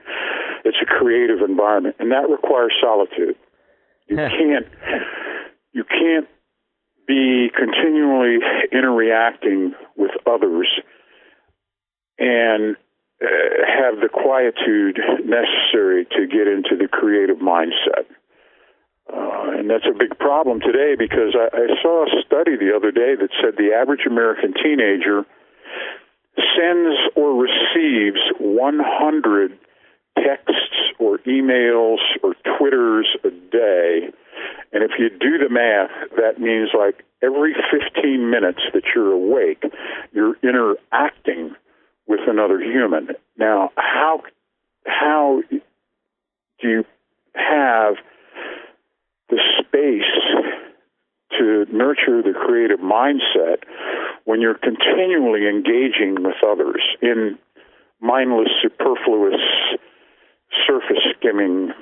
It's 0.64 0.78
a 0.82 0.86
creative 0.86 1.40
environment, 1.48 1.96
and 2.00 2.10
that 2.10 2.28
requires 2.28 2.72
solitude. 2.82 3.36
You 4.08 4.16
can't 4.16 4.66
you 5.72 5.84
can't 5.84 6.26
be 7.10 7.50
continually 7.50 8.38
interacting 8.70 9.74
with 9.96 10.12
others 10.26 10.70
and 12.16 12.76
uh, 13.20 13.26
have 13.66 13.98
the 13.98 14.08
quietude 14.08 15.00
necessary 15.26 16.06
to 16.06 16.28
get 16.30 16.46
into 16.46 16.78
the 16.78 16.86
creative 16.86 17.38
mindset. 17.38 18.06
Uh, 19.12 19.58
and 19.58 19.68
that's 19.68 19.90
a 19.90 19.98
big 19.98 20.16
problem 20.20 20.60
today 20.60 20.94
because 20.96 21.34
I, 21.34 21.50
I 21.50 21.82
saw 21.82 22.04
a 22.06 22.22
study 22.24 22.54
the 22.56 22.76
other 22.76 22.92
day 22.92 23.16
that 23.18 23.30
said 23.42 23.58
the 23.58 23.74
average 23.74 24.06
American 24.06 24.54
teenager 24.54 25.26
sends 26.54 26.94
or 27.16 27.34
receives 27.34 28.22
100 28.38 29.58
texts 30.16 30.94
or 31.00 31.18
emails 31.26 31.98
or 32.22 32.34
Twitters 32.56 33.08
a 33.24 33.30
day 33.30 34.12
and 34.72 34.82
if 34.82 34.92
you 34.98 35.10
do 35.10 35.38
the 35.38 35.48
math, 35.48 35.90
that 36.16 36.40
means 36.40 36.70
like 36.76 37.04
every 37.22 37.54
15 37.70 38.30
minutes 38.30 38.60
that 38.72 38.82
you're 38.94 39.12
awake, 39.12 39.64
you're 40.12 40.36
interacting 40.42 41.54
with 42.06 42.20
another 42.26 42.60
human. 42.60 43.08
Now, 43.36 43.70
how 43.76 44.22
how 44.86 45.42
do 45.50 46.68
you 46.68 46.84
have 47.34 47.94
the 49.28 49.38
space 49.58 50.50
to 51.38 51.66
nurture 51.72 52.22
the 52.22 52.34
creative 52.34 52.80
mindset 52.80 53.62
when 54.24 54.40
you're 54.40 54.58
continually 54.58 55.48
engaging 55.48 56.22
with 56.22 56.36
others 56.46 56.82
in 57.00 57.38
mindless, 58.00 58.48
superfluous, 58.62 59.40
surface 60.66 61.02
skimming 61.16 61.72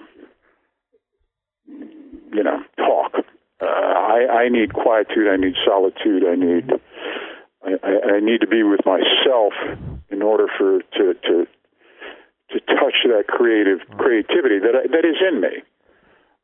you 2.38 2.44
know, 2.44 2.62
talk. 2.76 3.26
Uh, 3.60 3.66
I, 3.66 4.46
I 4.46 4.48
need 4.48 4.72
quietude. 4.72 5.26
I 5.26 5.36
need 5.36 5.54
solitude. 5.66 6.22
I 6.22 6.36
need 6.36 6.70
I, 7.66 8.14
I 8.14 8.20
need 8.20 8.40
to 8.42 8.46
be 8.46 8.62
with 8.62 8.86
myself 8.86 9.52
in 10.08 10.22
order 10.22 10.46
for 10.56 10.78
to 10.78 11.14
to 11.14 11.46
to 12.50 12.60
touch 12.60 13.02
that 13.10 13.24
creative 13.26 13.80
creativity 13.98 14.60
that 14.60 14.74
I, 14.78 14.86
that 14.86 15.04
is 15.04 15.18
in 15.18 15.40
me. 15.40 15.66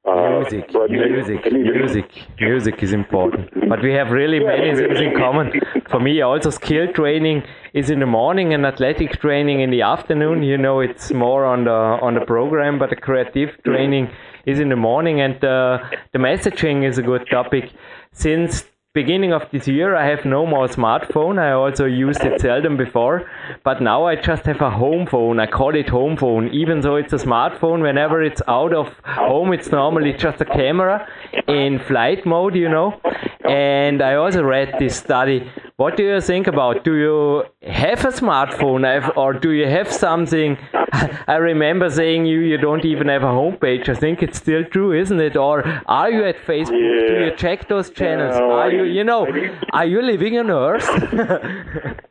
Uh, 0.07 0.41
music, 0.41 0.71
music, 0.91 1.51
music, 1.51 2.11
music 2.39 2.83
is 2.83 2.93
important. 2.93 3.49
But 3.71 3.83
we 3.83 3.93
have 3.93 4.11
really 4.11 4.39
many 4.39 4.75
things 4.75 5.01
in 5.01 5.17
common. 5.17 5.51
For 5.89 5.99
me, 5.99 6.21
also 6.21 6.51
skill 6.51 6.93
training 6.93 7.43
is 7.73 7.89
in 7.89 8.01
the 8.01 8.07
morning 8.07 8.53
and 8.53 8.67
athletic 8.67 9.19
training 9.19 9.61
in 9.61 9.71
the 9.71 9.81
afternoon. 9.81 10.43
You 10.43 10.59
know, 10.59 10.81
it's 10.81 11.11
more 11.11 11.47
on 11.47 11.65
the 11.65 11.71
on 11.71 12.13
the 12.13 12.21
program, 12.21 12.79
but 12.79 12.91
the 12.91 12.97
creative 12.97 13.57
training 13.65 14.11
is 14.45 14.61
in 14.61 14.69
the 14.69 14.77
morning. 14.77 15.23
And 15.23 15.43
uh, 15.43 15.79
the 16.13 16.19
messaging 16.19 16.87
is 16.87 16.99
a 16.99 17.03
good 17.03 17.27
topic. 17.31 17.73
Since 18.13 18.65
beginning 18.95 19.33
of 19.33 19.43
this 19.51 19.67
year, 19.67 19.97
I 19.97 20.07
have 20.07 20.25
no 20.25 20.47
more 20.47 20.69
smartphone. 20.69 21.41
I 21.41 21.51
also 21.51 21.85
used 21.85 22.21
it 22.21 22.41
seldom 22.41 22.77
before, 22.77 23.29
but 23.65 23.83
now 23.83 24.05
I 24.05 24.15
just 24.15 24.45
have 24.45 24.61
a 24.61 24.71
home 24.71 25.09
phone. 25.09 25.41
I 25.41 25.47
call 25.47 25.75
it 25.75 25.89
home 25.89 26.17
phone, 26.17 26.47
even 26.51 26.81
though 26.81 26.95
it's 26.95 27.13
a 27.13 27.17
smartphone. 27.17 27.83
Whenever 27.83 28.23
it's 28.23 28.41
out 28.47 28.73
of 28.73 28.95
home, 29.05 29.53
it's 29.53 29.73
normally 29.73 30.13
just 30.13 30.41
a 30.41 30.45
camera 30.45 31.09
in 31.49 31.81
flight 31.81 32.25
mode, 32.25 32.55
you 32.55 32.69
know. 32.69 33.01
And 33.45 34.01
I 34.01 34.15
also 34.15 34.45
read 34.45 34.77
this 34.79 34.97
study. 34.97 35.51
What 35.77 35.97
do 35.97 36.05
you 36.05 36.21
think 36.21 36.47
about? 36.47 36.85
Do 36.85 36.95
you 36.95 37.45
have 37.69 38.05
a 38.05 38.09
smartphone, 38.09 39.17
or 39.17 39.33
do 39.33 39.51
you 39.51 39.67
have 39.67 39.91
something? 39.93 40.57
I 41.27 41.35
remember 41.37 41.91
saying 41.91 42.27
you 42.27 42.39
you 42.41 42.59
don't 42.59 42.85
even 42.85 43.09
have 43.09 43.25
a 43.25 43.33
homepage. 43.41 43.89
I 43.89 43.95
think 43.95 44.23
it's 44.23 44.39
still 44.39 44.65
true, 44.65 44.93
isn't 44.93 45.21
it? 45.21 45.37
Or 45.37 45.65
are 45.87 46.11
you 46.11 46.25
at 46.25 46.37
Facebook? 46.37 46.81
Yeah. 46.81 47.09
Do 47.09 47.25
you 47.25 47.37
check 47.37 47.67
those 47.69 47.91
channels? 47.91 48.37
Are 48.37 48.71
you 48.71 48.85
you 48.85 49.03
know, 49.03 49.27
are 49.73 49.85
you 49.85 50.01
living 50.03 50.39
on 50.39 50.51
Earth? 50.51 50.89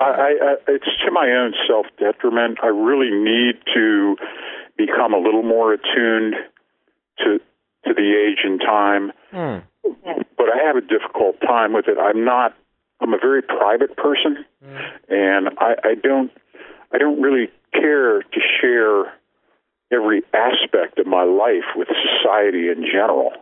I, 0.00 0.32
I, 0.42 0.54
it's 0.68 0.86
to 1.04 1.10
my 1.12 1.28
own 1.30 1.52
self 1.68 1.86
detriment. 1.98 2.58
I 2.62 2.68
really 2.68 3.10
need 3.10 3.56
to 3.74 4.16
become 4.78 5.12
a 5.12 5.18
little 5.18 5.42
more 5.42 5.74
attuned 5.74 6.34
to 7.18 7.38
to 7.84 7.94
the 7.94 8.26
age 8.26 8.40
and 8.44 8.60
time. 8.60 9.12
Hmm. 9.30 9.58
But 10.36 10.46
I 10.48 10.64
have 10.66 10.76
a 10.76 10.80
difficult 10.80 11.40
time 11.42 11.74
with 11.74 11.86
it. 11.88 11.98
I'm 11.98 12.24
not. 12.24 12.54
I'm 13.00 13.14
a 13.14 13.18
very 13.18 13.42
private 13.42 13.96
person, 13.96 14.44
hmm. 14.62 14.76
and 15.08 15.48
I, 15.58 15.74
I 15.84 15.94
don't. 15.94 16.30
I 16.92 16.98
don't 16.98 17.22
really 17.22 17.48
care 17.72 18.20
to 18.20 18.40
share 18.60 19.12
every 19.92 20.22
aspect 20.34 20.98
of 20.98 21.06
my 21.06 21.22
life 21.22 21.66
with 21.76 21.88
society 21.88 22.68
in 22.68 22.84
general. 22.84 23.32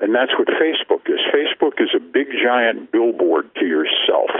And 0.00 0.14
that's 0.14 0.32
what 0.38 0.48
Facebook 0.48 1.08
is. 1.08 1.20
Facebook 1.32 1.80
is 1.80 1.90
a 1.94 2.00
big 2.00 2.28
giant 2.42 2.90
billboard 2.90 3.54
to 3.56 3.66
yourself. 3.66 4.30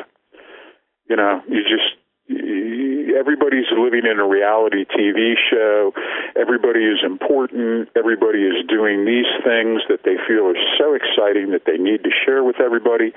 You 1.09 1.17
know, 1.17 1.43
you 1.49 1.63
just 1.63 1.97
everybody's 2.29 3.69
living 3.77 4.07
in 4.11 4.19
a 4.19 4.27
reality 4.27 4.85
TV 4.85 5.35
show. 5.51 5.93
Everybody 6.37 6.85
is 6.85 6.99
important. 7.05 7.89
Everybody 7.97 8.41
is 8.41 8.65
doing 8.69 9.05
these 9.05 9.29
things 9.45 9.83
that 9.89 10.01
they 10.05 10.17
feel 10.27 10.49
are 10.49 10.65
so 10.79 10.95
exciting 10.95 11.51
that 11.53 11.63
they 11.67 11.77
need 11.77 12.05
to 12.05 12.11
share 12.25 12.43
with 12.43 12.61
everybody. 12.61 13.13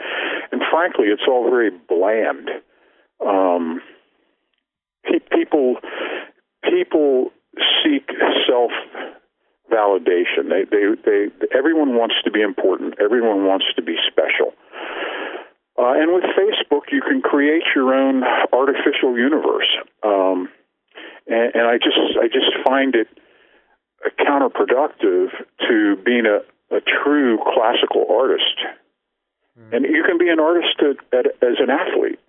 And 0.52 0.62
frankly, 0.72 1.08
it's 1.08 1.24
all 1.28 1.50
very 1.50 1.72
bland. 1.72 2.50
Um, 3.26 3.82
pe- 5.04 5.26
people 5.32 5.78
people 6.64 7.32
seek 7.84 8.10
self 8.48 8.72
validation. 9.72 10.50
They, 10.50 10.64
they, 10.70 10.86
they, 11.06 11.28
everyone 11.58 11.96
wants 11.96 12.16
to 12.24 12.32
be 12.32 12.42
important. 12.42 12.96
Everyone 13.04 13.46
wants 13.46 13.66
to 13.76 13.82
be 13.82 13.96
special. 14.08 14.54
Uh, 15.78 15.94
and 15.94 16.12
with 16.14 16.24
Facebook, 16.34 16.92
you 16.92 17.02
can 17.02 17.22
create 17.22 17.64
your 17.76 17.94
own 17.94 18.24
artificial 18.52 19.18
universe. 19.18 19.70
Um, 20.04 20.50
and, 21.28 21.54
and 21.54 21.68
I 21.68 21.78
just, 21.78 22.18
I 22.20 22.28
just 22.28 22.52
find 22.66 22.96
it 22.96 23.08
counterproductive 24.20 25.28
to 25.68 25.96
being 26.04 26.26
a, 26.26 26.40
a 26.76 26.82
true 26.82 27.38
classical 27.54 28.06
artist. 28.10 28.58
Mm. 29.60 29.76
And 29.76 29.86
you 29.86 30.04
can 30.04 30.18
be 30.18 30.30
an 30.30 30.40
artist 30.40 30.80
at, 30.80 30.98
at, 31.18 31.26
as 31.42 31.58
an 31.60 31.70
athlete. 31.70 32.20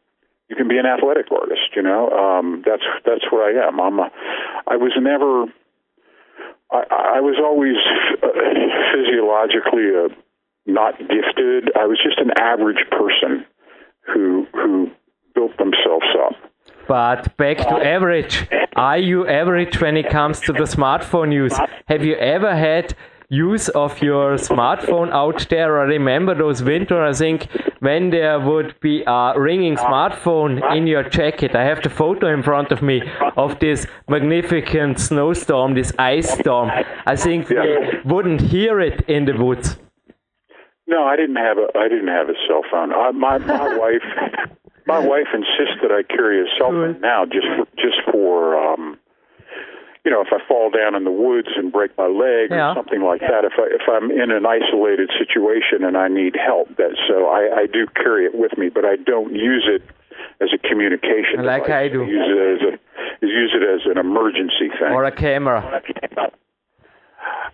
You 0.48 0.56
can 0.56 0.68
be 0.68 0.78
an 0.78 0.86
athletic 0.86 1.30
artist. 1.30 1.76
You 1.76 1.82
know, 1.82 2.08
um, 2.10 2.62
that's 2.64 2.84
that's 3.04 3.24
where 3.30 3.44
I 3.44 3.68
am. 3.68 3.78
I'm. 3.80 3.98
A, 3.98 4.10
I 4.66 4.76
was 4.76 4.92
never. 4.98 5.44
I, 6.72 7.16
I 7.16 7.20
was 7.20 7.36
always 7.36 7.76
uh, 8.22 8.28
physiologically 8.92 9.92
a 9.92 10.08
not 10.68 10.98
gifted. 10.98 11.72
I 11.76 11.86
was 11.86 11.98
just 12.02 12.18
an 12.20 12.30
average 12.38 12.84
person 12.90 13.44
who 14.06 14.46
who 14.52 14.90
built 15.34 15.56
themselves 15.56 16.06
up. 16.24 16.34
But 16.86 17.36
back 17.36 17.58
to 17.58 17.76
average. 17.96 18.46
Are 18.76 18.98
you 18.98 19.26
average 19.26 19.80
when 19.80 19.96
it 19.96 20.08
comes 20.10 20.40
to 20.40 20.52
the 20.52 20.64
smartphone 20.64 21.32
use? 21.32 21.58
Have 21.86 22.04
you 22.04 22.14
ever 22.16 22.54
had 22.54 22.94
use 23.28 23.68
of 23.70 24.00
your 24.00 24.36
smartphone 24.36 25.10
out 25.10 25.46
there? 25.50 25.80
I 25.80 25.84
remember 25.84 26.34
those 26.34 26.62
winter, 26.62 27.02
I 27.02 27.12
think, 27.12 27.48
when 27.80 28.10
there 28.10 28.40
would 28.40 28.78
be 28.80 29.02
a 29.06 29.34
ringing 29.36 29.76
smartphone 29.76 30.62
in 30.76 30.86
your 30.86 31.02
jacket. 31.02 31.54
I 31.54 31.64
have 31.64 31.82
the 31.82 31.90
photo 31.90 32.32
in 32.32 32.42
front 32.42 32.72
of 32.72 32.80
me 32.80 33.02
of 33.36 33.58
this 33.58 33.86
magnificent 34.08 35.00
snowstorm, 35.00 35.74
this 35.74 35.92
ice 35.98 36.30
storm. 36.38 36.70
I 37.06 37.16
think 37.16 37.48
we 37.50 37.56
wouldn't 38.04 38.40
hear 38.40 38.80
it 38.80 39.02
in 39.08 39.24
the 39.24 39.36
woods. 39.36 39.76
No, 40.88 41.04
I 41.04 41.16
didn't 41.16 41.36
have 41.36 41.58
a 41.58 41.68
I 41.76 41.86
didn't 41.86 42.08
have 42.08 42.30
a 42.30 42.38
cell 42.48 42.64
phone. 42.70 42.92
I, 42.92 43.12
my 43.12 43.36
my 43.38 43.76
wife 43.82 44.08
my 44.86 44.98
wife 44.98 45.28
insists 45.34 45.78
that 45.82 45.92
I 45.92 46.02
carry 46.02 46.40
a 46.40 46.48
cell 46.56 46.72
phone 46.72 47.00
now 47.00 47.26
just 47.26 47.46
for, 47.46 47.68
just 47.76 48.00
for 48.10 48.56
um 48.56 48.96
you 50.02 50.10
know 50.10 50.22
if 50.22 50.32
I 50.32 50.40
fall 50.48 50.70
down 50.70 50.96
in 50.96 51.04
the 51.04 51.12
woods 51.12 51.48
and 51.56 51.70
break 51.70 51.92
my 51.98 52.08
leg 52.08 52.48
yeah. 52.50 52.72
or 52.72 52.74
something 52.74 53.02
like 53.02 53.20
that. 53.20 53.44
If 53.44 53.60
I 53.60 53.68
if 53.68 53.84
I'm 53.84 54.10
in 54.10 54.32
an 54.32 54.48
isolated 54.48 55.12
situation 55.12 55.84
and 55.84 55.94
I 55.94 56.08
need 56.08 56.40
help, 56.40 56.74
that 56.80 56.96
so 57.06 57.28
I 57.28 57.62
I 57.62 57.66
do 57.66 57.86
carry 57.92 58.24
it 58.24 58.34
with 58.34 58.56
me, 58.56 58.70
but 58.72 58.86
I 58.86 58.96
don't 58.96 59.36
use 59.36 59.68
it 59.68 59.84
as 60.40 60.48
a 60.56 60.58
communication. 60.58 61.44
Like 61.44 61.68
device. 61.68 61.84
I 61.84 61.88
do. 61.92 62.02
I 62.02 62.08
use 62.08 62.28
it 62.32 62.40
as 62.40 62.60
a 62.64 63.26
use 63.26 63.52
it 63.52 63.62
as 63.62 63.84
an 63.84 63.98
emergency 63.98 64.72
thing. 64.72 64.92
Or 64.92 65.04
a 65.04 65.12
camera. 65.12 65.82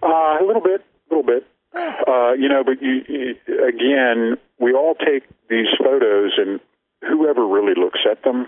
Uh, 0.02 0.38
a 0.38 0.44
little 0.46 0.62
bit, 0.62 0.84
a 1.10 1.14
little 1.14 1.26
bit. 1.26 1.46
Uh, 1.74 2.32
you 2.38 2.48
know, 2.48 2.62
but 2.64 2.80
you, 2.80 3.02
you, 3.08 3.34
again, 3.66 4.36
we 4.58 4.72
all 4.72 4.94
take 4.94 5.24
these 5.48 5.66
photos, 5.78 6.32
and 6.36 6.60
whoever 7.02 7.46
really 7.46 7.74
looks 7.76 8.00
at 8.10 8.22
them. 8.22 8.46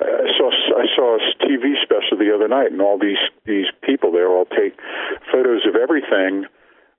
Uh, 0.00 0.04
I 0.04 0.30
saw 0.36 0.50
I 0.50 0.86
saw 0.96 1.16
a 1.16 1.46
TV 1.46 1.74
special 1.82 2.18
the 2.18 2.34
other 2.34 2.48
night, 2.48 2.72
and 2.72 2.80
all 2.80 2.98
these 2.98 3.22
these 3.46 3.66
people 3.82 4.10
there 4.10 4.28
all 4.28 4.46
take 4.46 4.74
photos 5.30 5.66
of 5.66 5.76
everything. 5.76 6.46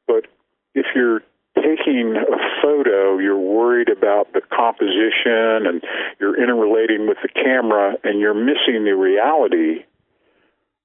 But 0.07 0.27
if 0.73 0.85
you're 0.95 1.21
taking 1.55 2.15
a 2.15 2.61
photo, 2.61 3.17
you're 3.19 3.39
worried 3.39 3.89
about 3.89 4.31
the 4.33 4.41
composition, 4.41 5.67
and 5.67 5.83
you're 6.19 6.41
interrelating 6.41 7.07
with 7.07 7.17
the 7.21 7.29
camera, 7.29 7.95
and 8.03 8.19
you're 8.19 8.33
missing 8.33 8.85
the 8.85 8.95
reality 8.95 9.83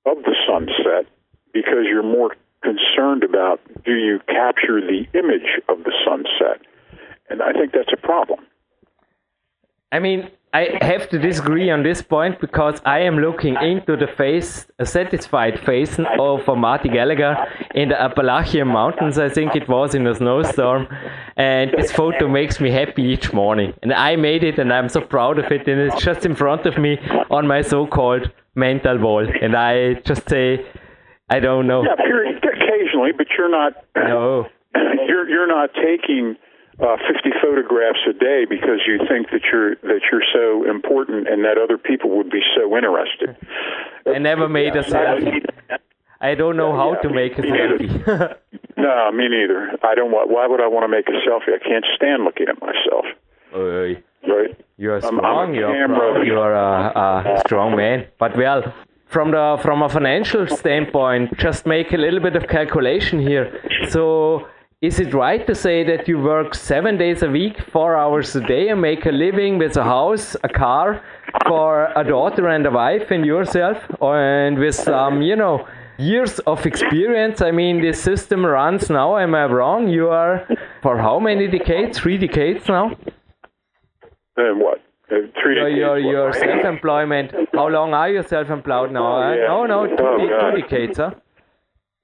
of 0.07 0.19
the 0.25 0.35
sunset 0.49 1.07
because 1.53 1.85
you're 1.85 2.03
more 2.03 2.35
concerned 2.63 3.25
about 3.25 3.61
do 3.85 3.95
you 3.95 4.21
capture 4.27 4.81
the 4.81 5.07
image 5.19 5.61
of 5.69 5.85
the 5.85 5.93
sunset? 6.05 6.67
And 7.29 7.43
I 7.43 7.53
think 7.53 7.73
that's 7.73 7.93
a 7.93 8.07
problem. 8.07 8.41
I 9.93 9.99
mean, 9.99 10.31
I 10.53 10.79
have 10.81 11.09
to 11.11 11.19
disagree 11.19 11.71
on 11.71 11.85
this 11.85 12.03
point 12.03 12.41
because 12.41 12.81
I 12.85 13.01
am 13.01 13.19
looking 13.19 13.55
into 13.63 13.97
the 13.97 14.09
face, 14.09 14.67
a 14.81 14.87
satisfied 14.87 15.61
face 15.61 15.99
of 16.19 16.47
Marty 16.59 16.89
Gallagher 16.89 17.37
in 17.75 17.91
the 17.91 18.01
Appalachian 18.01 18.67
Mountains. 18.67 19.17
I 19.17 19.29
think 19.29 19.55
it 19.55 19.69
was 19.69 19.95
in 19.95 20.07
a 20.09 20.15
snowstorm, 20.15 20.89
and 21.37 21.71
this 21.77 21.93
photo 21.93 22.27
makes 22.27 22.59
me 22.61 22.71
happy 22.71 23.03
each 23.03 23.33
morning. 23.33 23.75
And 23.83 23.93
I 23.93 24.17
made 24.17 24.43
it, 24.43 24.59
and 24.59 24.73
I'm 24.73 24.89
so 24.89 25.01
proud 25.01 25.39
of 25.39 25.53
it. 25.53 25.69
And 25.69 25.81
it's 25.81 26.03
just 26.03 26.27
in 26.27 26.35
front 26.35 26.67
of 26.67 26.79
me 26.79 26.99
on 27.31 27.47
my 27.47 27.63
so-called 27.63 28.31
mental 28.57 28.99
wall. 28.99 29.25
And 29.41 29.57
I 29.57 29.95
just 30.05 30.29
say, 30.29 30.67
I 31.29 31.39
don't 31.39 31.69
know. 31.69 31.85
Yeah, 31.85 31.95
occasionally, 32.81 33.13
but 33.17 33.27
you're 33.37 33.51
not. 33.51 33.73
No. 33.97 34.49
You're 35.07 35.29
you're 35.29 35.49
not 35.49 35.71
taking 35.75 36.37
uh, 36.79 36.97
50 36.97 37.31
photographs 37.43 37.99
a 38.09 38.13
day 38.13 38.45
because 38.49 38.79
you 38.87 38.99
think 39.09 39.31
that 39.31 39.43
you're 39.51 39.75
that 39.83 40.03
you're 40.11 40.23
so 40.33 40.69
important 40.71 41.29
and 41.29 41.45
that 41.45 41.59
other 41.59 41.77
people 41.77 42.17
would 42.17 42.31
be 42.31 42.41
so 42.57 42.77
interested. 42.77 43.37
I 44.07 44.19
never 44.19 44.49
made 44.49 44.77
a 44.77 44.85
selfie. 44.85 45.45
I 46.21 46.35
don't 46.37 46.57
know 46.57 46.77
how 46.77 46.95
to 47.03 47.11
make 47.11 47.37
a 47.39 47.43
selfie. 47.43 48.37
no, 48.77 49.11
me 49.13 49.29
neither. 49.29 49.71
I 49.83 49.95
don't. 49.97 50.13
want. 50.13 50.31
Why 50.31 50.47
would 50.47 50.61
I 50.61 50.69
want 50.69 50.85
to 50.85 50.89
make 50.89 51.09
a 51.09 51.19
selfie? 51.29 51.53
I 51.55 51.59
can't 51.59 51.85
stand 51.97 52.23
looking 52.25 52.47
at 52.49 52.61
myself. 52.61 53.07
Oy. 53.55 54.03
Right. 54.29 54.57
You're 54.77 55.01
strong. 55.01 55.55
You're, 55.55 55.75
you're 56.25 56.55
a, 56.55 57.37
a 57.37 57.43
strong 57.45 57.77
man. 57.77 58.07
But 58.19 58.37
well, 58.37 58.73
from 59.11 59.33
the 59.33 59.59
from 59.61 59.83
a 59.83 59.89
financial 59.89 60.47
standpoint, 60.47 61.37
just 61.37 61.67
make 61.67 61.93
a 61.93 61.97
little 61.97 62.21
bit 62.21 62.37
of 62.37 62.47
calculation 62.49 63.19
here. 63.21 63.61
So 63.89 64.47
is 64.81 64.99
it 64.99 65.13
right 65.13 65.47
to 65.47 65.55
say 65.55 65.85
that 65.85 66.09
you 66.09 66.19
work 66.19 66.55
seven 66.55 66.97
days 66.97 67.23
a 67.23 67.29
week, 67.29 67.61
four 67.71 67.97
hours 67.97 68.35
a 68.37 68.41
day, 68.41 68.69
and 68.69 68.81
make 68.81 69.05
a 69.05 69.11
living 69.11 69.59
with 69.59 69.77
a 69.77 69.85
house, 69.85 70.37
a 70.43 70.49
car, 70.49 71.03
for 71.47 71.93
a 71.97 72.05
daughter 72.05 72.49
and 72.49 72.65
a 72.65 72.71
wife, 72.71 73.11
and 73.11 73.27
yourself, 73.27 73.77
and 74.01 74.59
with 74.59 74.77
some, 74.77 75.15
um, 75.15 75.23
you 75.23 75.37
know, 75.37 75.67
years 75.99 76.39
of 76.47 76.65
experience? 76.65 77.43
I 77.43 77.51
mean, 77.51 77.83
this 77.83 78.01
system 78.01 78.47
runs 78.47 78.89
now. 78.89 79.19
Am 79.19 79.35
I 79.35 79.45
wrong? 79.47 79.89
You 79.89 80.09
are 80.09 80.49
for 80.83 80.97
how 80.97 81.19
many 81.19 81.47
decades? 81.49 81.99
Three 81.99 82.17
decades 82.17 82.69
now. 82.69 82.97
And 84.37 84.61
what? 84.61 84.81
Your, 85.11 85.69
your, 85.69 85.99
your 85.99 86.33
self-employment. 86.33 87.33
How 87.53 87.69
long 87.69 87.95
are 87.95 88.09
you 88.11 88.23
self-employed 88.23 88.93
now? 88.93 89.17
Oh, 89.17 89.33
yeah. 89.35 89.47
No, 89.49 89.67
no, 89.67 89.87
two, 89.87 89.97
oh, 89.99 90.19
de- 90.19 90.53
two 90.57 90.63
decades, 90.63 90.99
huh? 90.99 91.11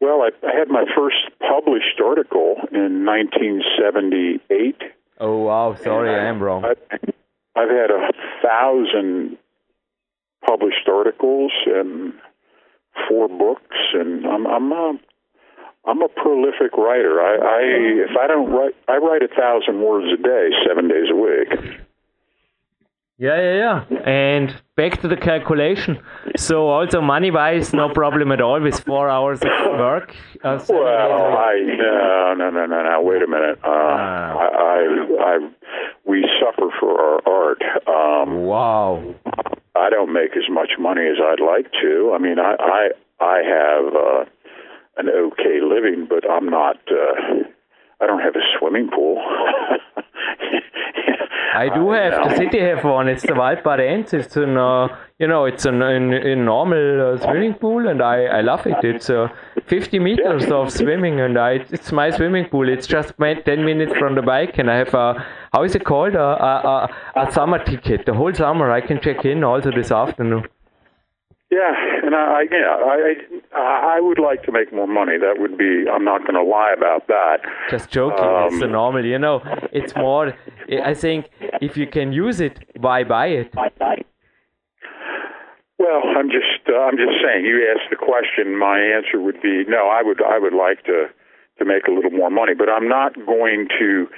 Well, 0.00 0.22
I, 0.22 0.30
I 0.46 0.58
had 0.58 0.68
my 0.68 0.84
first 0.96 1.16
published 1.40 2.00
article 2.04 2.56
in 2.72 3.04
1978. 3.06 4.82
Oh 5.18 5.38
wow! 5.38 5.74
Sorry, 5.74 6.10
I, 6.10 6.24
I 6.24 6.28
am 6.28 6.42
wrong. 6.42 6.64
I, 6.64 6.72
I've 7.58 7.70
had 7.70 7.90
a 7.90 8.12
thousand 8.42 9.38
published 10.46 10.86
articles 10.92 11.52
and 11.66 12.12
four 13.08 13.28
books, 13.28 13.76
and 13.94 14.26
I'm 14.26 14.46
I'm 14.46 14.70
a 14.72 14.92
I'm 15.86 16.02
a 16.02 16.08
prolific 16.08 16.76
writer. 16.76 17.20
I, 17.22 17.36
I 17.36 17.60
if 18.10 18.16
I 18.20 18.26
don't 18.26 18.50
write, 18.50 18.74
I 18.88 18.98
write 18.98 19.22
a 19.22 19.28
thousand 19.28 19.80
words 19.80 20.06
a 20.12 20.22
day, 20.22 20.50
seven 20.68 20.88
days 20.88 21.08
a 21.10 21.16
week. 21.16 21.80
Yeah, 23.18 23.40
yeah, 23.40 23.84
yeah. 23.90 23.98
And 24.04 24.54
back 24.76 25.00
to 25.00 25.08
the 25.08 25.16
calculation. 25.16 25.98
So 26.36 26.68
also 26.68 27.00
money 27.00 27.30
wise, 27.30 27.72
no 27.72 27.88
problem 27.88 28.30
at 28.30 28.42
all 28.42 28.60
with 28.60 28.78
four 28.80 29.08
hours 29.08 29.40
of 29.40 29.48
work. 29.78 30.14
Uh, 30.44 30.62
well, 30.68 30.86
I 30.86 31.54
no, 31.64 32.34
no, 32.36 32.50
no, 32.50 32.66
no, 32.66 32.82
no. 32.82 33.02
Wait 33.02 33.22
a 33.22 33.26
minute. 33.26 33.58
Uh, 33.64 33.68
ah. 33.68 34.36
I, 34.36 34.44
I, 34.44 35.38
I, 35.38 35.50
we 36.04 36.28
suffer 36.38 36.68
for 36.78 37.00
our 37.00 37.20
art. 37.26 37.62
Um, 37.88 38.42
wow. 38.42 39.14
I 39.74 39.88
don't 39.88 40.12
make 40.12 40.36
as 40.36 40.50
much 40.50 40.72
money 40.78 41.06
as 41.06 41.16
I'd 41.18 41.40
like 41.42 41.72
to. 41.82 42.12
I 42.14 42.18
mean, 42.18 42.38
I, 42.38 42.54
I, 42.58 42.88
I 43.24 43.42
have 43.42 43.94
uh, 43.94 44.24
an 44.98 45.08
okay 45.08 45.60
living, 45.62 46.06
but 46.06 46.30
I'm 46.30 46.50
not. 46.50 46.76
Uh, 46.90 47.44
I 47.98 48.06
don't 48.06 48.20
have 48.20 48.36
a 48.36 48.44
swimming 48.58 48.90
pool. 48.94 49.24
I 51.56 51.68
do 51.74 51.90
have. 51.90 52.12
The 52.28 52.36
city 52.36 52.60
have 52.60 52.84
one. 52.84 53.08
It's 53.08 53.22
the 53.22 53.32
Waldbad 53.32 53.80
It's 54.12 54.36
an, 54.36 54.58
uh, 54.58 54.88
you 55.18 55.26
know, 55.26 55.46
it's 55.46 55.64
an, 55.64 55.80
an, 55.80 56.12
a 56.12 56.36
normal 56.36 57.14
uh, 57.14 57.18
swimming 57.18 57.54
pool, 57.54 57.88
and 57.88 58.02
I, 58.02 58.24
I 58.24 58.40
love 58.42 58.66
it. 58.66 58.84
It's 58.84 59.08
uh, 59.08 59.28
50 59.66 59.98
meters 59.98 60.44
of 60.50 60.70
swimming, 60.70 61.20
and 61.20 61.38
I, 61.38 61.52
it's 61.70 61.92
my 61.92 62.10
swimming 62.10 62.50
pool. 62.50 62.68
It's 62.68 62.86
just 62.86 63.14
10 63.18 63.64
minutes 63.64 63.94
from 63.98 64.16
the 64.16 64.22
bike, 64.22 64.58
and 64.58 64.70
I 64.70 64.76
have 64.76 64.92
a 64.92 65.26
how 65.54 65.62
is 65.64 65.74
it 65.74 65.86
called 65.86 66.14
a, 66.14 66.20
a, 66.20 66.90
a, 67.16 67.22
a 67.28 67.32
summer 67.32 67.64
ticket. 67.64 68.04
The 68.04 68.12
whole 68.12 68.34
summer 68.34 68.70
I 68.70 68.82
can 68.82 69.00
check 69.00 69.24
in 69.24 69.42
also 69.42 69.70
this 69.70 69.90
afternoon. 69.90 70.46
Yeah, 71.50 71.72
and 72.02 72.14
I, 72.14 72.42
yeah, 72.50 72.74
I, 72.74 73.14
I, 73.54 73.96
I 73.96 74.00
would 74.00 74.18
like 74.18 74.42
to 74.44 74.52
make 74.52 74.72
more 74.72 74.88
money. 74.88 75.16
That 75.16 75.36
would 75.38 75.56
be. 75.56 75.84
I'm 75.88 76.04
not 76.04 76.22
going 76.22 76.34
to 76.34 76.42
lie 76.42 76.74
about 76.76 77.06
that. 77.06 77.38
Just 77.70 77.88
joking. 77.88 78.24
Um, 78.24 78.48
it's 78.48 78.58
the 78.58 78.66
normal. 78.66 79.04
You 79.04 79.18
know, 79.18 79.42
it's 79.72 79.94
more. 79.94 80.34
I 80.84 80.92
think 80.94 81.30
if 81.62 81.76
you 81.76 81.86
can 81.86 82.12
use 82.12 82.40
it, 82.40 82.58
why 82.76 83.04
buy 83.04 83.28
it? 83.28 83.54
Well, 85.78 86.02
I'm 86.18 86.30
just. 86.30 86.66
Uh, 86.68 86.80
I'm 86.80 86.96
just 86.96 87.14
saying. 87.22 87.44
You 87.44 87.64
asked 87.70 87.90
the 87.90 87.96
question. 87.96 88.58
My 88.58 88.80
answer 88.80 89.20
would 89.20 89.40
be 89.40 89.64
no. 89.68 89.86
I 89.86 90.02
would. 90.02 90.20
I 90.22 90.40
would 90.40 90.54
like 90.54 90.82
to 90.86 91.06
to 91.58 91.64
make 91.64 91.86
a 91.86 91.92
little 91.92 92.10
more 92.10 92.30
money, 92.30 92.54
but 92.58 92.68
I'm 92.68 92.88
not 92.88 93.14
going 93.24 93.68
to 93.78 94.08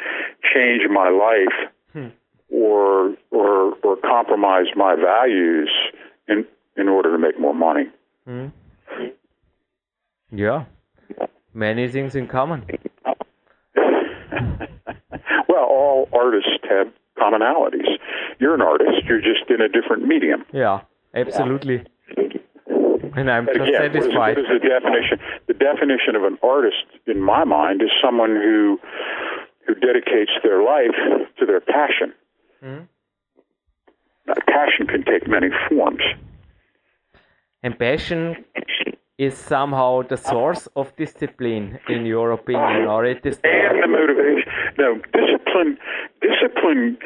change 0.55 0.83
my 0.91 1.11
life 1.11 1.70
hmm. 1.93 2.09
or 2.49 3.14
or 3.31 3.74
or 3.85 3.97
compromise 3.97 4.66
my 4.74 4.97
values 4.97 5.70
in 6.26 6.47
in 6.79 6.89
order 6.89 7.12
to 7.12 7.18
make 7.18 7.39
more 7.39 7.55
money. 7.55 7.87
Mm. 8.26 8.53
Yeah, 10.31 10.64
many 11.55 11.89
things 11.89 12.14
in 12.14 12.26
common. 12.29 12.64
well, 15.49 15.64
all 15.64 16.09
artists 16.12 16.51
have 16.68 16.89
commonalities. 17.18 17.99
You're 18.39 18.55
an 18.55 18.62
artist. 18.62 19.05
You're 19.07 19.20
just 19.20 19.51
in 19.51 19.61
a 19.61 19.68
different 19.68 20.07
medium. 20.07 20.45
Yeah, 20.53 20.83
absolutely. 21.14 21.85
And 23.16 23.31
I'm 23.31 23.47
just 23.47 23.61
Again, 23.61 23.93
satisfied. 23.93 24.37
What 24.37 24.39
is, 24.39 24.45
what 24.45 24.57
is 24.57 24.62
the 24.62 24.68
definition? 24.68 25.18
The 25.49 25.55
definition 25.55 26.14
of 26.14 26.24
an 26.24 26.39
artist, 26.43 26.85
in 27.07 27.20
my 27.20 27.45
mind, 27.45 27.83
is 27.83 27.91
someone 28.03 28.37
who 28.37 28.79
who 29.66 29.74
dedicates 29.74 30.33
their 30.43 30.62
life 30.62 30.97
to 31.39 31.47
their 31.47 31.61
passion. 31.61 32.14
Mm. 32.64 32.89
passion 34.47 34.87
can 34.87 35.05
take 35.05 35.29
many 35.29 35.49
forms. 35.68 36.03
And 37.63 37.79
passion 37.79 38.45
is 39.19 39.37
somehow 39.37 40.03
the 40.03 40.17
source 40.17 40.69
of 40.77 40.95
discipline, 40.97 41.79
in 41.89 42.07
your 42.07 42.31
opinion, 42.31 42.87
or 42.87 43.05
it 43.05 43.27
is 43.27 43.39
the 43.39 43.49
and 43.49 43.83
the 43.83 43.89
motivation. 43.89 44.53
No, 44.79 44.95
discipline. 45.13 45.77
Discipline 46.23 46.99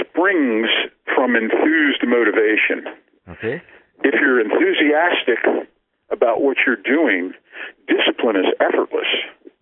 springs 0.00 0.68
from 1.14 1.34
enthused 1.34 2.04
motivation. 2.06 2.84
Okay. 3.28 3.62
If 4.04 4.14
you're 4.20 4.40
enthusiastic 4.40 5.38
about 6.10 6.42
what 6.42 6.58
you're 6.66 6.76
doing, 6.76 7.32
discipline 7.88 8.36
is 8.36 8.46
effortless. 8.60 9.08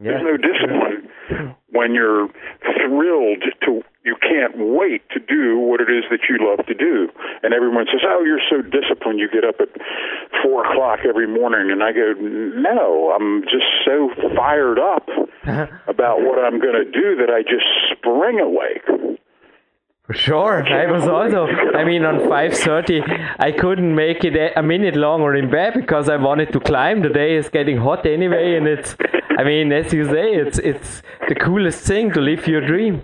There's 0.01 0.23
no 0.23 0.37
discipline 0.37 1.55
when 1.71 1.95
you're 1.95 2.29
thrilled 2.63 3.43
to 3.67 3.83
you 4.09 4.17
can't 4.25 4.55
wait 4.57 5.03
to 5.11 5.21
do 5.21 5.59
what 5.59 5.81
it 5.85 5.91
is 5.93 6.05
that 6.11 6.21
you 6.29 6.37
love 6.41 6.65
to 6.67 6.75
do. 6.75 7.09
And 7.43 7.53
everyone 7.53 7.85
says, 7.93 8.01
"Oh, 8.13 8.25
you're 8.25 8.47
so 8.49 8.63
disciplined. 8.63 9.19
You 9.21 9.29
get 9.29 9.45
up 9.45 9.61
at 9.61 9.69
four 10.43 10.65
o'clock 10.65 11.01
every 11.13 11.29
morning." 11.29 11.71
And 11.71 11.83
I 11.89 11.93
go, 11.93 12.15
"No, 12.71 13.13
I'm 13.15 13.43
just 13.43 13.69
so 13.85 14.11
fired 14.35 14.79
up 14.79 15.07
uh-huh. 15.45 15.67
about 15.87 16.23
what 16.23 16.39
I'm 16.45 16.59
going 16.59 16.79
to 16.85 16.89
do 16.91 17.09
that 17.21 17.31
I 17.39 17.43
just 17.43 17.69
spring 17.93 18.41
awake." 18.41 18.87
For 20.07 20.15
sure, 20.15 20.67
I 20.67 20.91
was 20.91 21.07
also. 21.07 21.41
I 21.81 21.85
mean, 21.85 22.03
on 22.11 22.17
5:30, 22.21 23.03
I 23.39 23.53
couldn't 23.53 23.95
make 23.95 24.25
it 24.25 24.35
a 24.57 24.63
minute 24.63 24.97
longer 24.97 25.35
in 25.35 25.51
bed 25.51 25.75
because 25.75 26.09
I 26.09 26.17
wanted 26.17 26.51
to 26.55 26.61
climb. 26.61 27.03
The 27.03 27.11
day 27.23 27.37
is 27.37 27.51
getting 27.51 27.77
hot 27.77 28.07
anyway, 28.07 28.57
and 28.57 28.67
it's. 28.67 28.97
I 29.41 29.45
mean, 29.45 29.71
as 29.71 29.93
you 29.93 30.05
say, 30.07 30.29
it's 30.43 30.59
it's 30.71 31.03
the 31.29 31.35
coolest 31.35 31.81
thing 31.87 32.11
to 32.13 32.21
live 32.23 32.49
your 32.49 32.65
dream. 32.73 33.03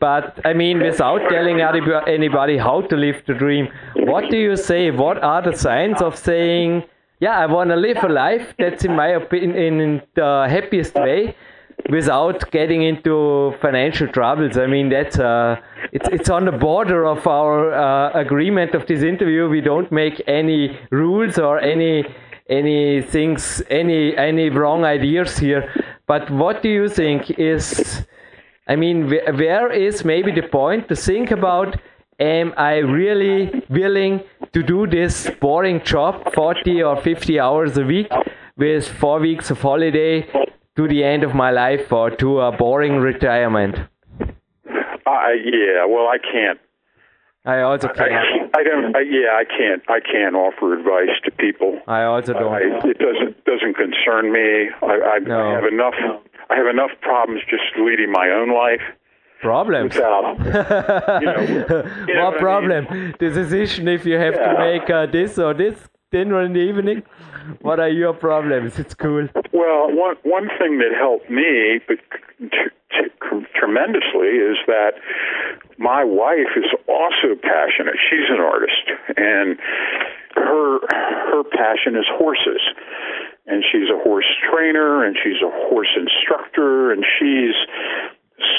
But 0.00 0.40
I 0.44 0.52
mean, 0.52 0.80
without 0.80 1.28
telling 1.28 1.60
anybody 1.60 2.56
how 2.56 2.82
to 2.82 2.96
live 2.96 3.22
the 3.26 3.34
dream, 3.34 3.68
what 3.96 4.30
do 4.30 4.36
you 4.36 4.56
say? 4.56 4.90
What 4.90 5.22
are 5.22 5.42
the 5.42 5.56
signs 5.56 6.00
of 6.02 6.16
saying, 6.16 6.84
"Yeah, 7.20 7.38
I 7.38 7.46
want 7.46 7.70
to 7.70 7.76
live 7.76 8.02
a 8.04 8.08
life 8.08 8.54
that's, 8.58 8.84
in 8.84 8.94
my 8.96 9.08
opinion, 9.08 9.80
in 9.80 10.02
the 10.14 10.46
happiest 10.48 10.94
way"? 10.94 11.34
without 11.88 12.50
getting 12.50 12.82
into 12.82 13.54
financial 13.60 14.08
troubles. 14.08 14.58
I 14.58 14.66
mean, 14.66 14.88
that's 14.88 15.18
uh, 15.18 15.56
it's 15.92 16.08
it's 16.08 16.30
on 16.30 16.44
the 16.44 16.52
border 16.52 17.06
of 17.06 17.26
our 17.26 17.72
uh, 17.72 18.10
agreement 18.12 18.74
of 18.74 18.86
this 18.86 19.02
interview. 19.02 19.48
We 19.48 19.60
don't 19.60 19.90
make 19.90 20.22
any 20.26 20.78
rules 20.90 21.38
or 21.38 21.60
any 21.60 22.04
any 22.48 23.02
things, 23.02 23.62
any 23.70 24.16
any 24.16 24.50
wrong 24.50 24.84
ideas 24.84 25.38
here. 25.38 25.70
But 26.06 26.30
what 26.30 26.62
do 26.62 26.68
you 26.68 26.88
think 26.88 27.30
is? 27.38 28.06
I 28.68 28.76
mean, 28.76 29.08
where 29.08 29.72
is 29.72 30.04
maybe 30.04 30.30
the 30.30 30.46
point 30.46 30.88
to 30.88 30.96
think 30.96 31.30
about? 31.30 31.76
Am 32.20 32.52
I 32.56 32.78
really 32.78 33.62
willing 33.70 34.20
to 34.52 34.62
do 34.62 34.86
this 34.86 35.30
boring 35.40 35.82
job, 35.84 36.34
40 36.34 36.82
or 36.82 37.00
50 37.00 37.40
hours 37.40 37.78
a 37.78 37.84
week, 37.84 38.08
with 38.56 38.86
four 38.86 39.20
weeks 39.20 39.50
of 39.50 39.60
holiday 39.62 40.26
to 40.76 40.88
the 40.88 41.02
end 41.02 41.22
of 41.22 41.34
my 41.34 41.50
life 41.50 41.92
or 41.92 42.10
to 42.10 42.40
a 42.40 42.52
boring 42.52 42.96
retirement? 42.96 43.76
Uh, 44.20 45.32
yeah, 45.44 45.86
well, 45.86 46.08
I 46.08 46.18
can't. 46.18 46.58
I 47.46 47.62
also 47.62 47.88
can't. 47.88 48.12
I, 48.12 48.60
I 48.60 48.62
don't. 48.62 48.94
I, 48.94 49.00
yeah, 49.00 49.32
I 49.32 49.44
can't. 49.44 49.82
I 49.88 50.00
can't 50.00 50.34
offer 50.34 50.74
advice 50.78 51.16
to 51.24 51.30
people. 51.30 51.80
I 51.86 52.02
also 52.02 52.34
don't. 52.34 52.52
I, 52.52 52.60
it 52.60 52.98
doesn't 52.98 53.42
doesn't 53.44 53.74
concern 53.74 54.32
me. 54.32 54.68
I, 54.82 55.16
I, 55.16 55.18
no. 55.20 55.48
I 55.48 55.54
have 55.54 55.64
enough. 55.64 55.94
I 56.50 56.56
have 56.56 56.66
enough 56.66 56.90
problems 57.00 57.42
just 57.48 57.64
leading 57.78 58.10
my 58.10 58.30
own 58.30 58.52
life. 58.54 58.82
Problems. 59.40 59.94
Without, 59.94 60.38
you 60.38 61.26
know, 61.26 61.84
you 62.08 62.14
know 62.14 62.30
what 62.30 62.38
problem? 62.38 62.86
I 62.90 62.94
mean? 62.94 63.14
The 63.20 63.30
decision 63.30 63.86
if 63.86 64.04
you 64.04 64.14
have 64.14 64.34
yeah. 64.34 64.52
to 64.52 64.58
make 64.58 64.90
uh, 64.90 65.06
this 65.06 65.38
or 65.38 65.54
this 65.54 65.76
dinner 66.10 66.42
in 66.42 66.54
the 66.54 66.60
evening. 66.60 67.02
What 67.60 67.80
are 67.80 67.88
your 67.88 68.12
problems? 68.12 68.78
It's 68.78 68.94
cool. 68.94 69.28
Well, 69.52 69.90
one 69.94 70.16
one 70.22 70.48
thing 70.58 70.78
that 70.78 70.92
helped 70.98 71.30
me, 71.30 71.80
but 71.86 71.98
tremendously, 73.54 74.38
is 74.40 74.56
that 74.66 74.92
my 75.78 76.04
wife 76.04 76.56
is 76.56 76.70
also 76.88 77.34
passionate. 77.40 77.96
She's 78.10 78.28
an 78.28 78.40
artist, 78.40 78.84
and 79.16 79.58
her 80.34 80.78
her 81.30 81.42
passion 81.44 81.96
is 81.96 82.06
horses. 82.10 82.60
And 83.48 83.64
she's 83.72 83.88
a 83.88 83.98
horse 84.02 84.28
trainer, 84.50 85.04
and 85.04 85.16
she's 85.16 85.40
a 85.42 85.50
horse 85.68 85.88
instructor, 85.96 86.92
and 86.92 87.02
she's 87.18 87.56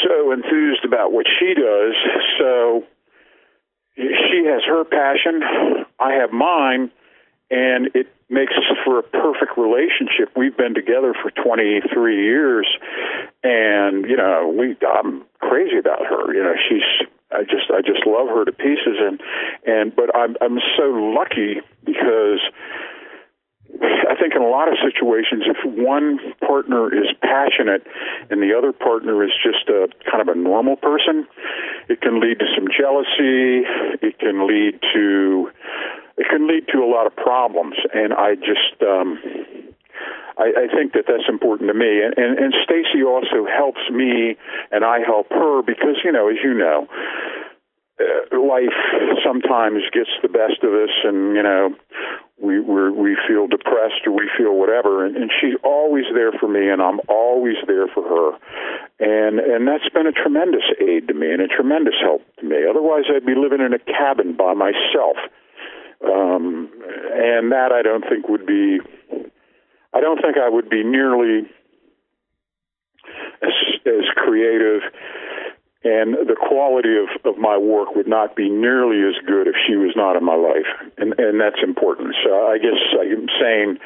so 0.03 0.31
enthused 0.31 0.83
about 0.83 1.11
what 1.11 1.25
she 1.39 1.53
does. 1.53 1.93
So 2.39 2.83
she 3.95 4.45
has 4.47 4.63
her 4.65 4.83
passion, 4.85 5.43
I 5.99 6.13
have 6.13 6.31
mine, 6.31 6.89
and 7.51 7.89
it 7.95 8.07
makes 8.29 8.53
for 8.85 8.99
a 8.99 9.03
perfect 9.03 9.57
relationship. 9.57 10.31
We've 10.35 10.55
been 10.55 10.73
together 10.73 11.13
for 11.21 11.31
23 11.31 12.23
years, 12.23 12.67
and 13.43 14.05
you 14.05 14.15
know, 14.15 14.53
we 14.57 14.77
I'm 14.87 15.23
crazy 15.39 15.77
about 15.77 16.05
her. 16.05 16.33
You 16.33 16.43
know, 16.43 16.53
she's 16.69 17.07
I 17.31 17.43
just 17.43 17.69
I 17.69 17.81
just 17.81 18.05
love 18.05 18.27
her 18.29 18.45
to 18.45 18.51
pieces, 18.51 18.97
and 18.99 19.21
and 19.65 19.95
but 19.95 20.15
I'm 20.15 20.35
I'm 20.41 20.59
so 20.77 20.83
lucky 21.15 21.61
because. 21.83 22.39
I 23.81 24.15
think 24.19 24.35
in 24.35 24.41
a 24.41 24.47
lot 24.49 24.67
of 24.67 24.75
situations, 24.83 25.43
if 25.45 25.57
one 25.63 26.19
partner 26.45 26.93
is 26.93 27.07
passionate 27.21 27.85
and 28.29 28.41
the 28.41 28.57
other 28.57 28.71
partner 28.73 29.23
is 29.23 29.31
just 29.41 29.69
a 29.69 29.87
kind 30.09 30.21
of 30.21 30.27
a 30.27 30.37
normal 30.37 30.75
person, 30.75 31.27
it 31.87 32.01
can 32.01 32.19
lead 32.19 32.39
to 32.39 32.45
some 32.55 32.67
jealousy. 32.67 33.63
It 34.01 34.19
can 34.19 34.47
lead 34.47 34.79
to 34.93 35.51
it 36.19 36.27
can 36.29 36.47
lead 36.47 36.67
to 36.73 36.79
a 36.79 36.89
lot 36.89 37.07
of 37.07 37.15
problems. 37.15 37.75
And 37.93 38.13
I 38.13 38.35
just, 38.35 38.75
um, 38.83 39.17
I, 40.37 40.67
I 40.67 40.75
think 40.75 40.91
that 40.91 41.05
that's 41.07 41.29
important 41.29 41.69
to 41.69 41.73
me. 41.73 42.03
And, 42.03 42.13
and, 42.17 42.37
and 42.37 42.53
Stacy 42.63 43.03
also 43.07 43.47
helps 43.47 43.79
me, 43.89 44.35
and 44.69 44.83
I 44.83 44.99
help 44.99 45.29
her 45.29 45.61
because, 45.63 45.95
you 46.03 46.11
know, 46.11 46.27
as 46.27 46.35
you 46.43 46.53
know, 46.53 46.87
uh, 47.99 48.39
life 48.39 48.75
sometimes 49.23 49.83
gets 49.91 50.11
the 50.21 50.29
best 50.29 50.63
of 50.63 50.71
us, 50.71 50.91
and 51.03 51.35
you 51.35 51.43
know, 51.43 51.75
we 52.49 52.59
we 52.59 52.89
we 52.89 53.17
feel 53.27 53.45
depressed 53.45 54.01
or 54.07 54.13
we 54.17 54.29
feel 54.35 54.57
whatever, 54.57 55.05
and, 55.05 55.15
and 55.15 55.29
she's 55.39 55.53
always 55.63 56.05
there 56.15 56.31
for 56.31 56.47
me, 56.47 56.69
and 56.69 56.81
I'm 56.81 56.99
always 57.07 57.57
there 57.67 57.87
for 57.93 58.01
her, 58.01 58.27
and 58.99 59.39
and 59.39 59.67
that's 59.67 59.87
been 59.93 60.07
a 60.07 60.11
tremendous 60.11 60.65
aid 60.81 61.07
to 61.09 61.13
me 61.13 61.31
and 61.31 61.41
a 61.41 61.47
tremendous 61.47 61.93
help 62.01 62.21
to 62.39 62.45
me. 62.45 62.57
Otherwise, 62.67 63.05
I'd 63.13 63.25
be 63.25 63.35
living 63.35 63.61
in 63.61 63.73
a 63.73 63.79
cabin 63.79 64.35
by 64.35 64.53
myself. 64.53 65.17
Um, 66.01 66.71
and 67.11 67.51
that 67.51 67.73
I 67.73 67.81
don't 67.81 68.05
think 68.07 68.29
would 68.29 68.45
be, 68.45 68.79
I 69.93 69.99
don't 69.99 70.21
think 70.21 70.37
I 70.37 70.47
would 70.47 70.69
be 70.69 70.81
nearly 70.81 71.43
as, 73.43 73.51
as 73.85 74.05
creative 74.15 74.81
and 75.83 76.27
the 76.27 76.35
quality 76.35 76.91
of, 76.99 77.07
of 77.23 77.39
my 77.39 77.57
work 77.57 77.95
would 77.95 78.07
not 78.07 78.35
be 78.35 78.49
nearly 78.49 78.99
as 78.99 79.15
good 79.25 79.47
if 79.47 79.55
she 79.65 79.77
was 79.77 79.95
not 79.95 80.17
in 80.17 80.25
my 80.25 80.35
life, 80.35 80.67
and 80.97 81.15
and 81.17 81.39
that's 81.39 81.63
important. 81.63 82.15
So 82.23 82.47
I 82.47 82.57
guess 82.57 82.75
I'm 82.99 83.31
saying 83.39 83.79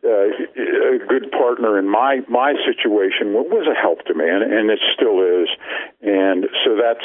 uh, 0.00 0.96
a 0.96 0.98
good 1.04 1.30
partner 1.32 1.78
in 1.78 1.88
my 1.88 2.20
my 2.28 2.54
situation 2.64 3.36
was 3.36 3.68
a 3.68 3.76
help 3.76 4.04
to 4.06 4.14
me, 4.14 4.24
and, 4.24 4.42
and 4.42 4.70
it 4.70 4.80
still 4.96 5.20
is. 5.20 5.48
And 6.00 6.48
so 6.64 6.72
that's, 6.80 7.04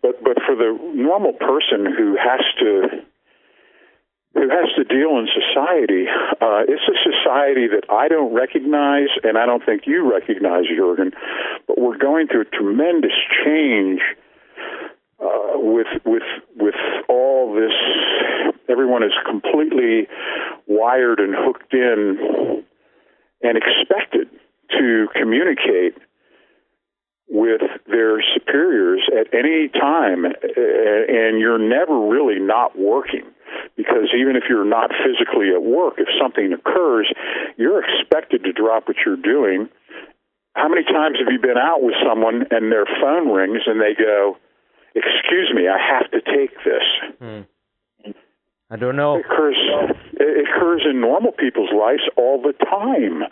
but 0.00 0.24
but 0.24 0.40
for 0.46 0.56
the 0.56 0.72
normal 0.94 1.34
person 1.34 1.84
who 1.84 2.16
has 2.16 2.40
to 2.60 3.04
who 4.36 4.50
has 4.50 4.68
to 4.76 4.84
deal 4.84 5.16
in 5.18 5.26
society, 5.32 6.04
uh, 6.40 6.68
it's 6.68 6.84
a 6.84 6.98
society 7.00 7.66
that 7.68 7.88
I 7.88 8.08
don't 8.08 8.34
recognize, 8.34 9.08
and 9.24 9.38
I 9.38 9.46
don't 9.46 9.64
think 9.64 9.86
you 9.86 10.10
recognize, 10.10 10.64
Jurgen. 10.68 11.12
But 11.66 11.78
we're 11.78 11.96
going 11.96 12.28
through 12.28 12.44
tremendous 12.52 13.16
change 13.44 14.00
uh, 15.18 15.56
with 15.56 15.86
with 16.04 16.28
with 16.54 16.74
all 17.08 17.54
this. 17.54 17.72
Everyone 18.68 19.02
is 19.02 19.12
completely 19.24 20.06
wired 20.66 21.18
and 21.18 21.34
hooked 21.34 21.72
in 21.72 22.62
and 23.42 23.56
expected 23.56 24.28
to 24.78 25.08
communicate 25.14 25.96
with 27.28 27.62
their 27.86 28.22
superiors 28.34 29.08
at 29.18 29.32
any 29.32 29.68
time, 29.68 30.26
and 30.26 31.40
you're 31.40 31.58
never 31.58 31.98
really 32.06 32.38
not 32.38 32.78
working 32.78 33.24
because 33.76 34.12
even 34.16 34.36
if 34.36 34.44
you're 34.48 34.64
not 34.64 34.90
physically 34.90 35.50
at 35.54 35.62
work, 35.62 35.94
if 35.98 36.08
something 36.20 36.52
occurs, 36.52 37.12
you're 37.56 37.82
expected 37.82 38.44
to 38.44 38.52
drop 38.52 38.88
what 38.88 38.96
you're 39.04 39.16
doing. 39.16 39.68
How 40.54 40.68
many 40.68 40.84
times 40.84 41.18
have 41.18 41.30
you 41.30 41.38
been 41.38 41.58
out 41.58 41.82
with 41.82 41.94
someone 42.06 42.46
and 42.50 42.72
their 42.72 42.86
phone 42.86 43.28
rings 43.28 43.62
and 43.66 43.80
they 43.80 43.94
go, 43.94 44.36
excuse 44.94 45.52
me, 45.54 45.68
I 45.68 45.76
have 45.76 46.10
to 46.10 46.20
take 46.20 46.56
this. 46.64 46.86
Hmm. 47.20 47.40
I 48.68 48.76
don't 48.76 48.96
know. 48.96 49.16
It 49.16 49.26
occurs, 49.26 49.56
it 50.14 50.48
occurs 50.48 50.82
in 50.90 51.00
normal 51.00 51.30
people's 51.32 51.70
lives 51.70 52.02
all 52.16 52.42
the 52.42 52.52
time. 52.52 53.22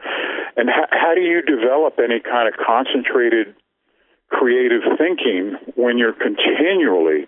And 0.57 0.69
how, 0.69 0.87
how 0.91 1.15
do 1.15 1.23
you 1.23 1.43
develop 1.43 1.99
any 1.99 2.21
kind 2.21 2.47
of 2.47 2.55
concentrated 2.55 3.55
creative 4.29 4.83
thinking 4.99 5.57
when 5.75 5.99
you're 5.99 6.12
continually, 6.12 7.27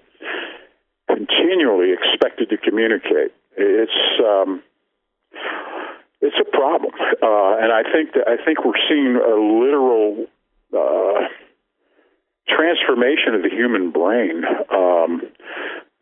continually 1.08 1.92
expected 1.92 2.50
to 2.50 2.56
communicate? 2.56 3.32
It's 3.56 4.20
um, 4.20 4.62
it's 6.20 6.36
a 6.40 6.50
problem, 6.56 6.92
uh, 7.22 7.56
and 7.62 7.72
I 7.72 7.82
think 7.92 8.12
that 8.14 8.28
I 8.28 8.42
think 8.44 8.64
we're 8.64 8.80
seeing 8.88 9.16
a 9.16 9.34
literal. 9.34 10.26
Uh, 10.76 11.28
transformation 12.48 13.34
of 13.34 13.42
the 13.42 13.50
human 13.50 13.90
brain. 13.90 14.44
Um, 14.72 15.22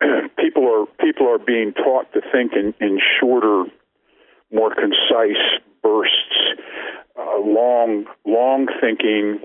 people 0.37 0.65
are 0.67 0.85
people 1.03 1.27
are 1.27 1.39
being 1.39 1.73
taught 1.73 2.11
to 2.13 2.21
think 2.31 2.53
in, 2.53 2.73
in 2.79 2.99
shorter, 3.19 3.65
more 4.51 4.73
concise 4.73 5.43
bursts, 5.81 6.59
uh, 7.17 7.39
long 7.39 8.05
long 8.25 8.67
thinking, 8.81 9.39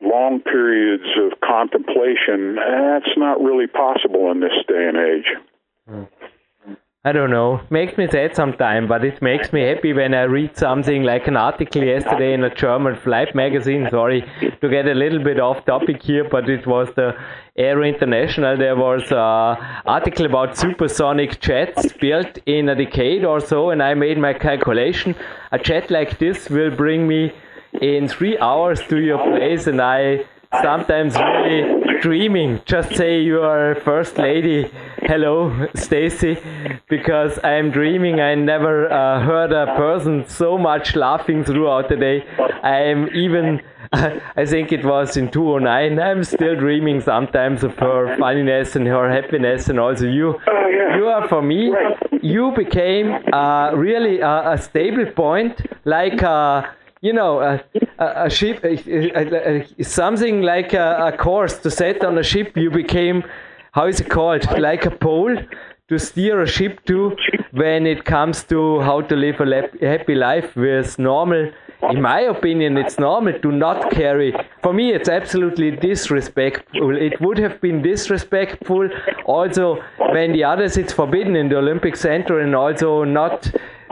long 0.00 0.40
periods 0.40 1.04
of 1.18 1.40
contemplation. 1.40 2.56
That's 2.56 3.16
not 3.16 3.40
really 3.40 3.66
possible 3.66 4.30
in 4.30 4.40
this 4.40 4.52
day 4.66 4.88
and 4.88 4.96
age. 4.96 6.08
I 7.04 7.12
don't 7.12 7.30
know, 7.30 7.60
makes 7.70 7.96
me 7.96 8.06
sad 8.10 8.34
sometimes, 8.34 8.88
but 8.88 9.04
it 9.04 9.22
makes 9.22 9.52
me 9.52 9.62
happy 9.62 9.92
when 9.92 10.12
I 10.14 10.22
read 10.22 10.56
something 10.58 11.04
like 11.04 11.28
an 11.28 11.36
article 11.36 11.82
yesterday 11.82 12.34
in 12.34 12.42
a 12.42 12.54
German 12.54 12.96
flight 12.96 13.34
magazine. 13.34 13.86
Sorry 13.90 14.24
to 14.60 14.68
get 14.68 14.86
a 14.86 14.94
little 14.94 15.22
bit 15.22 15.38
off 15.40 15.64
topic 15.64 16.02
here, 16.02 16.28
but 16.28 16.50
it 16.50 16.66
was 16.66 16.88
the 16.96 17.16
Aero 17.56 17.84
International. 17.84 18.58
There 18.58 18.76
was 18.76 19.10
an 19.12 19.64
article 19.86 20.26
about 20.26 20.58
supersonic 20.58 21.40
jets 21.40 21.92
built 22.00 22.38
in 22.46 22.68
a 22.68 22.74
decade 22.74 23.24
or 23.24 23.40
so, 23.40 23.70
and 23.70 23.80
I 23.80 23.94
made 23.94 24.18
my 24.18 24.34
calculation. 24.34 25.14
A 25.52 25.58
jet 25.58 25.90
like 25.90 26.18
this 26.18 26.50
will 26.50 26.74
bring 26.74 27.06
me 27.06 27.32
in 27.80 28.08
three 28.08 28.38
hours 28.38 28.80
to 28.88 28.98
your 28.98 29.18
place, 29.18 29.66
and 29.66 29.80
I 29.80 30.24
sometimes 30.62 31.16
really 31.16 32.00
dreaming. 32.00 32.60
Just 32.64 32.94
say 32.96 33.20
you 33.20 33.42
are 33.42 33.74
first 33.76 34.18
lady. 34.18 34.70
Hello, 35.02 35.68
Stacy, 35.74 36.38
because 36.88 37.38
I 37.44 37.52
am 37.52 37.70
dreaming. 37.70 38.20
I 38.20 38.34
never 38.34 38.90
uh, 38.90 39.20
heard 39.20 39.52
a 39.52 39.66
person 39.76 40.28
so 40.28 40.58
much 40.58 40.96
laughing 40.96 41.44
throughout 41.44 41.88
the 41.88 41.96
day. 41.96 42.24
I 42.62 42.82
am 42.82 43.08
even. 43.14 43.62
I 43.92 44.44
think 44.44 44.70
it 44.70 44.84
was 44.84 45.16
in 45.16 45.30
2009. 45.30 45.98
I'm 45.98 46.22
still 46.22 46.54
dreaming 46.54 47.00
sometimes 47.00 47.64
of 47.64 47.74
her 47.78 48.18
funniness 48.18 48.76
and 48.76 48.86
her 48.86 49.10
happiness, 49.10 49.68
and 49.68 49.80
also 49.80 50.04
you. 50.04 50.38
You 50.96 51.06
are 51.06 51.26
for 51.26 51.40
me. 51.40 51.72
You 52.20 52.52
became 52.54 53.14
uh, 53.32 53.72
really 53.72 54.20
a, 54.20 54.52
a, 54.52 54.58
stable 54.58 55.06
point, 55.06 55.62
like. 55.84 56.22
Uh, 56.22 56.62
you 57.00 57.12
know, 57.12 57.40
a, 57.40 57.62
a, 57.98 58.26
a 58.26 58.30
ship, 58.30 58.64
a, 58.64 59.64
something 59.82 60.42
like 60.42 60.72
a, 60.72 61.14
course 61.18 61.58
to 61.58 61.70
set 61.70 62.04
on 62.04 62.18
a 62.18 62.22
ship. 62.22 62.56
You 62.56 62.70
became, 62.70 63.24
how 63.72 63.86
is 63.86 64.00
it 64.00 64.10
called, 64.10 64.46
like 64.58 64.86
a 64.86 64.90
pole 64.90 65.36
to 65.88 65.98
steer 65.98 66.42
a 66.42 66.46
ship 66.46 66.84
to 66.84 67.16
when 67.52 67.86
it 67.86 68.04
comes 68.04 68.44
to 68.44 68.80
how 68.80 69.00
to 69.00 69.16
live 69.16 69.40
a 69.40 69.68
happy 69.80 70.14
life 70.14 70.54
with 70.54 70.98
normal. 70.98 71.50
In 71.90 72.02
my 72.02 72.20
opinion, 72.20 72.76
it's 72.76 72.98
normal 72.98 73.38
to 73.40 73.52
not 73.52 73.90
carry. 73.92 74.34
For 74.62 74.72
me, 74.72 74.92
it's 74.92 75.08
absolutely 75.08 75.70
disrespectful. 75.70 76.96
It 76.96 77.20
would 77.20 77.38
have 77.38 77.60
been 77.60 77.80
disrespectful 77.80 78.90
also 79.24 79.80
when 80.10 80.32
the 80.32 80.44
others 80.44 80.76
it's 80.76 80.92
forbidden 80.92 81.36
in 81.36 81.48
the 81.48 81.56
Olympic 81.56 81.96
Center 81.96 82.40
and 82.40 82.54
also 82.54 83.04
not 83.04 83.50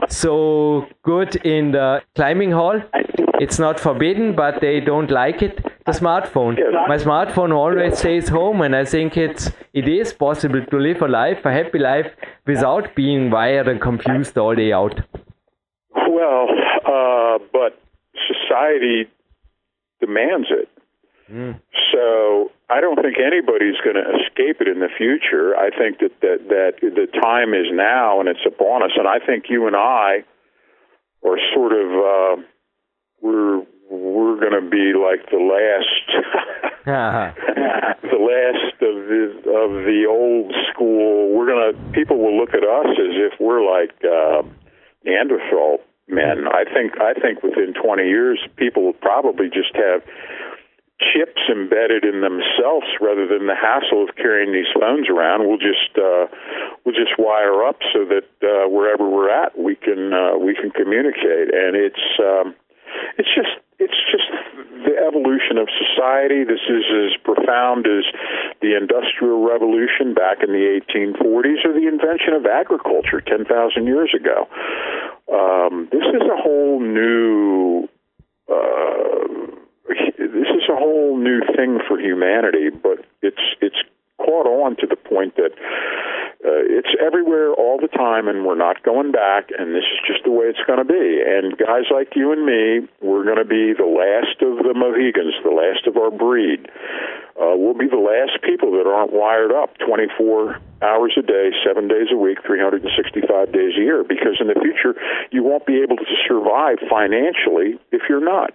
so 0.09 0.87
good 1.03 1.35
in 1.37 1.71
the 1.71 2.01
climbing 2.15 2.51
hall. 2.51 2.81
It's 3.39 3.59
not 3.59 3.79
forbidden, 3.79 4.35
but 4.35 4.61
they 4.61 4.79
don't 4.79 5.11
like 5.11 5.41
it. 5.41 5.63
The 5.85 5.91
smartphone. 5.91 6.57
My 6.87 6.97
smartphone 6.97 7.53
always 7.53 7.99
stays 7.99 8.29
home, 8.29 8.61
and 8.61 8.75
I 8.75 8.83
think 8.83 9.15
it's 9.15 9.51
it 9.73 9.87
is 9.87 10.11
possible 10.11 10.63
to 10.65 10.77
live 10.77 11.01
a 11.01 11.07
life, 11.07 11.45
a 11.45 11.51
happy 11.51 11.79
life, 11.79 12.11
without 12.45 12.95
being 12.95 13.29
wired 13.29 13.67
and 13.67 13.79
confused 13.79 14.37
all 14.37 14.55
day 14.55 14.71
out. 14.73 14.99
Well, 15.93 16.47
uh, 16.85 17.37
but 17.53 17.79
society 18.27 19.07
demands 20.01 20.47
it. 20.49 20.69
Mm. 21.31 21.59
So 21.93 22.51
I 22.69 22.81
don't 22.81 22.95
think 23.01 23.17
anybody's 23.19 23.79
going 23.83 23.95
to 23.95 24.07
escape 24.23 24.61
it 24.61 24.67
in 24.67 24.79
the 24.79 24.89
future. 24.97 25.55
I 25.55 25.69
think 25.69 25.99
that, 25.99 26.19
that 26.21 26.49
that 26.49 26.73
the 26.81 27.07
time 27.19 27.53
is 27.53 27.67
now 27.71 28.19
and 28.19 28.29
it's 28.29 28.45
upon 28.45 28.83
us. 28.83 28.91
And 28.95 29.07
I 29.07 29.19
think 29.25 29.45
you 29.49 29.67
and 29.67 29.75
I 29.75 30.23
are 31.25 31.37
sort 31.53 31.73
of 31.73 31.87
uh, 31.91 32.43
we're 33.21 33.63
we're 33.89 34.39
going 34.39 34.55
to 34.61 34.69
be 34.69 34.93
like 34.93 35.29
the 35.31 35.39
last 35.39 36.07
the 38.01 38.19
last 38.19 38.75
of 38.81 38.95
the 39.07 39.23
of 39.47 39.71
the 39.85 40.05
old 40.09 40.53
school. 40.71 41.35
We're 41.35 41.47
going 41.47 41.73
to 41.73 41.91
people 41.91 42.17
will 42.17 42.37
look 42.37 42.53
at 42.53 42.63
us 42.63 42.91
as 42.91 43.15
if 43.15 43.39
we're 43.39 43.63
like 43.63 43.91
uh, 44.03 44.43
Neanderthal 45.05 45.79
men. 46.07 46.47
I 46.47 46.63
think 46.63 46.99
I 46.99 47.13
think 47.13 47.43
within 47.43 47.73
20 47.73 48.03
years 48.03 48.39
people 48.55 48.83
will 48.83 48.93
probably 48.93 49.47
just 49.47 49.75
have 49.75 50.01
chips 50.99 51.41
embedded 51.49 52.03
in 52.03 52.21
themselves 52.21 52.89
rather 52.99 53.27
than 53.27 53.45
the 53.45 53.55
hassle 53.55 54.03
of 54.03 54.15
carrying 54.15 54.51
these 54.51 54.69
phones 54.73 55.09
around. 55.09 55.47
We'll 55.47 55.61
just 55.61 55.93
uh, 55.93 56.25
we'll 56.83 56.97
just 56.97 57.17
wire 57.19 57.63
up 57.63 57.77
so 57.93 58.05
that 58.05 58.25
uh, 58.41 58.69
wherever 58.69 59.07
we're 59.07 59.29
at, 59.29 59.57
we 59.57 59.75
can 59.75 60.13
uh, 60.13 60.37
we 60.37 60.55
can 60.55 60.71
communicate, 60.71 61.53
and 61.53 61.77
it's 61.77 62.05
um, 62.17 62.55
it's 63.17 63.29
just 63.35 63.61
it's 63.79 64.01
just 64.09 64.25
the 64.89 64.97
evolution 64.97 65.61
of 65.61 65.69
society. 65.69 66.43
This 66.43 66.65
is 66.65 66.85
as 66.89 67.13
profound 67.21 67.85
as 67.85 68.05
the 68.61 68.73
Industrial 68.73 69.45
Revolution 69.45 70.13
back 70.17 70.41
in 70.41 70.49
the 70.49 70.81
1840s 70.81 71.61
or 71.65 71.73
the 71.73 71.85
invention 71.85 72.33
of 72.33 72.45
agriculture 72.45 73.21
10,000 73.21 73.85
years 73.85 74.13
ago. 74.17 74.49
Um, 75.29 75.89
this 75.91 76.01
is 76.09 76.25
a 76.25 76.41
whole 76.41 76.79
new. 76.79 77.87
Uh, 78.49 79.36
this 80.33 80.49
is 80.55 80.69
a 80.69 80.75
whole 80.75 81.17
new 81.17 81.41
thing 81.55 81.79
for 81.87 81.99
humanity, 81.99 82.69
but 82.69 83.05
it's 83.21 83.41
it's 83.61 83.81
caught 84.17 84.47
on 84.47 84.75
to 84.77 84.87
the 84.87 84.95
point 84.95 85.35
that 85.35 85.53
uh, 86.45 86.61
it's 86.69 86.93
everywhere 87.01 87.53
all 87.53 87.79
the 87.81 87.89
time, 87.89 88.27
and 88.27 88.45
we're 88.45 88.57
not 88.57 88.83
going 88.83 89.11
back. 89.11 89.49
And 89.57 89.73
this 89.73 89.85
is 89.89 89.99
just 90.05 90.23
the 90.23 90.31
way 90.31 90.45
it's 90.45 90.61
going 90.67 90.79
to 90.79 90.85
be. 90.85 91.21
And 91.25 91.57
guys 91.57 91.89
like 91.89 92.15
you 92.15 92.31
and 92.31 92.45
me, 92.45 92.87
we're 93.01 93.25
going 93.25 93.41
to 93.41 93.47
be 93.47 93.73
the 93.73 93.89
last 93.89 94.37
of 94.45 94.61
the 94.61 94.73
Mohicans, 94.77 95.33
the 95.43 95.53
last 95.53 95.87
of 95.87 95.97
our 95.97 96.11
breed. 96.11 96.69
Uh, 97.37 97.57
we'll 97.57 97.77
be 97.77 97.89
the 97.89 98.01
last 98.01 98.41
people 98.41 98.71
that 98.77 98.85
aren't 98.85 99.13
wired 99.13 99.51
up 99.51 99.77
24 99.81 100.61
hours 100.81 101.13
a 101.17 101.21
day, 101.21 101.51
seven 101.65 101.87
days 101.87 102.09
a 102.13 102.17
week, 102.17 102.37
365 102.45 103.51
days 103.51 103.73
a 103.77 103.81
year. 103.81 104.03
Because 104.03 104.37
in 104.39 104.47
the 104.47 104.57
future, 104.61 104.93
you 105.31 105.43
won't 105.43 105.65
be 105.65 105.81
able 105.81 105.97
to 105.97 106.07
survive 106.27 106.77
financially 106.89 107.81
if 107.91 108.03
you're 108.09 108.23
not. 108.23 108.53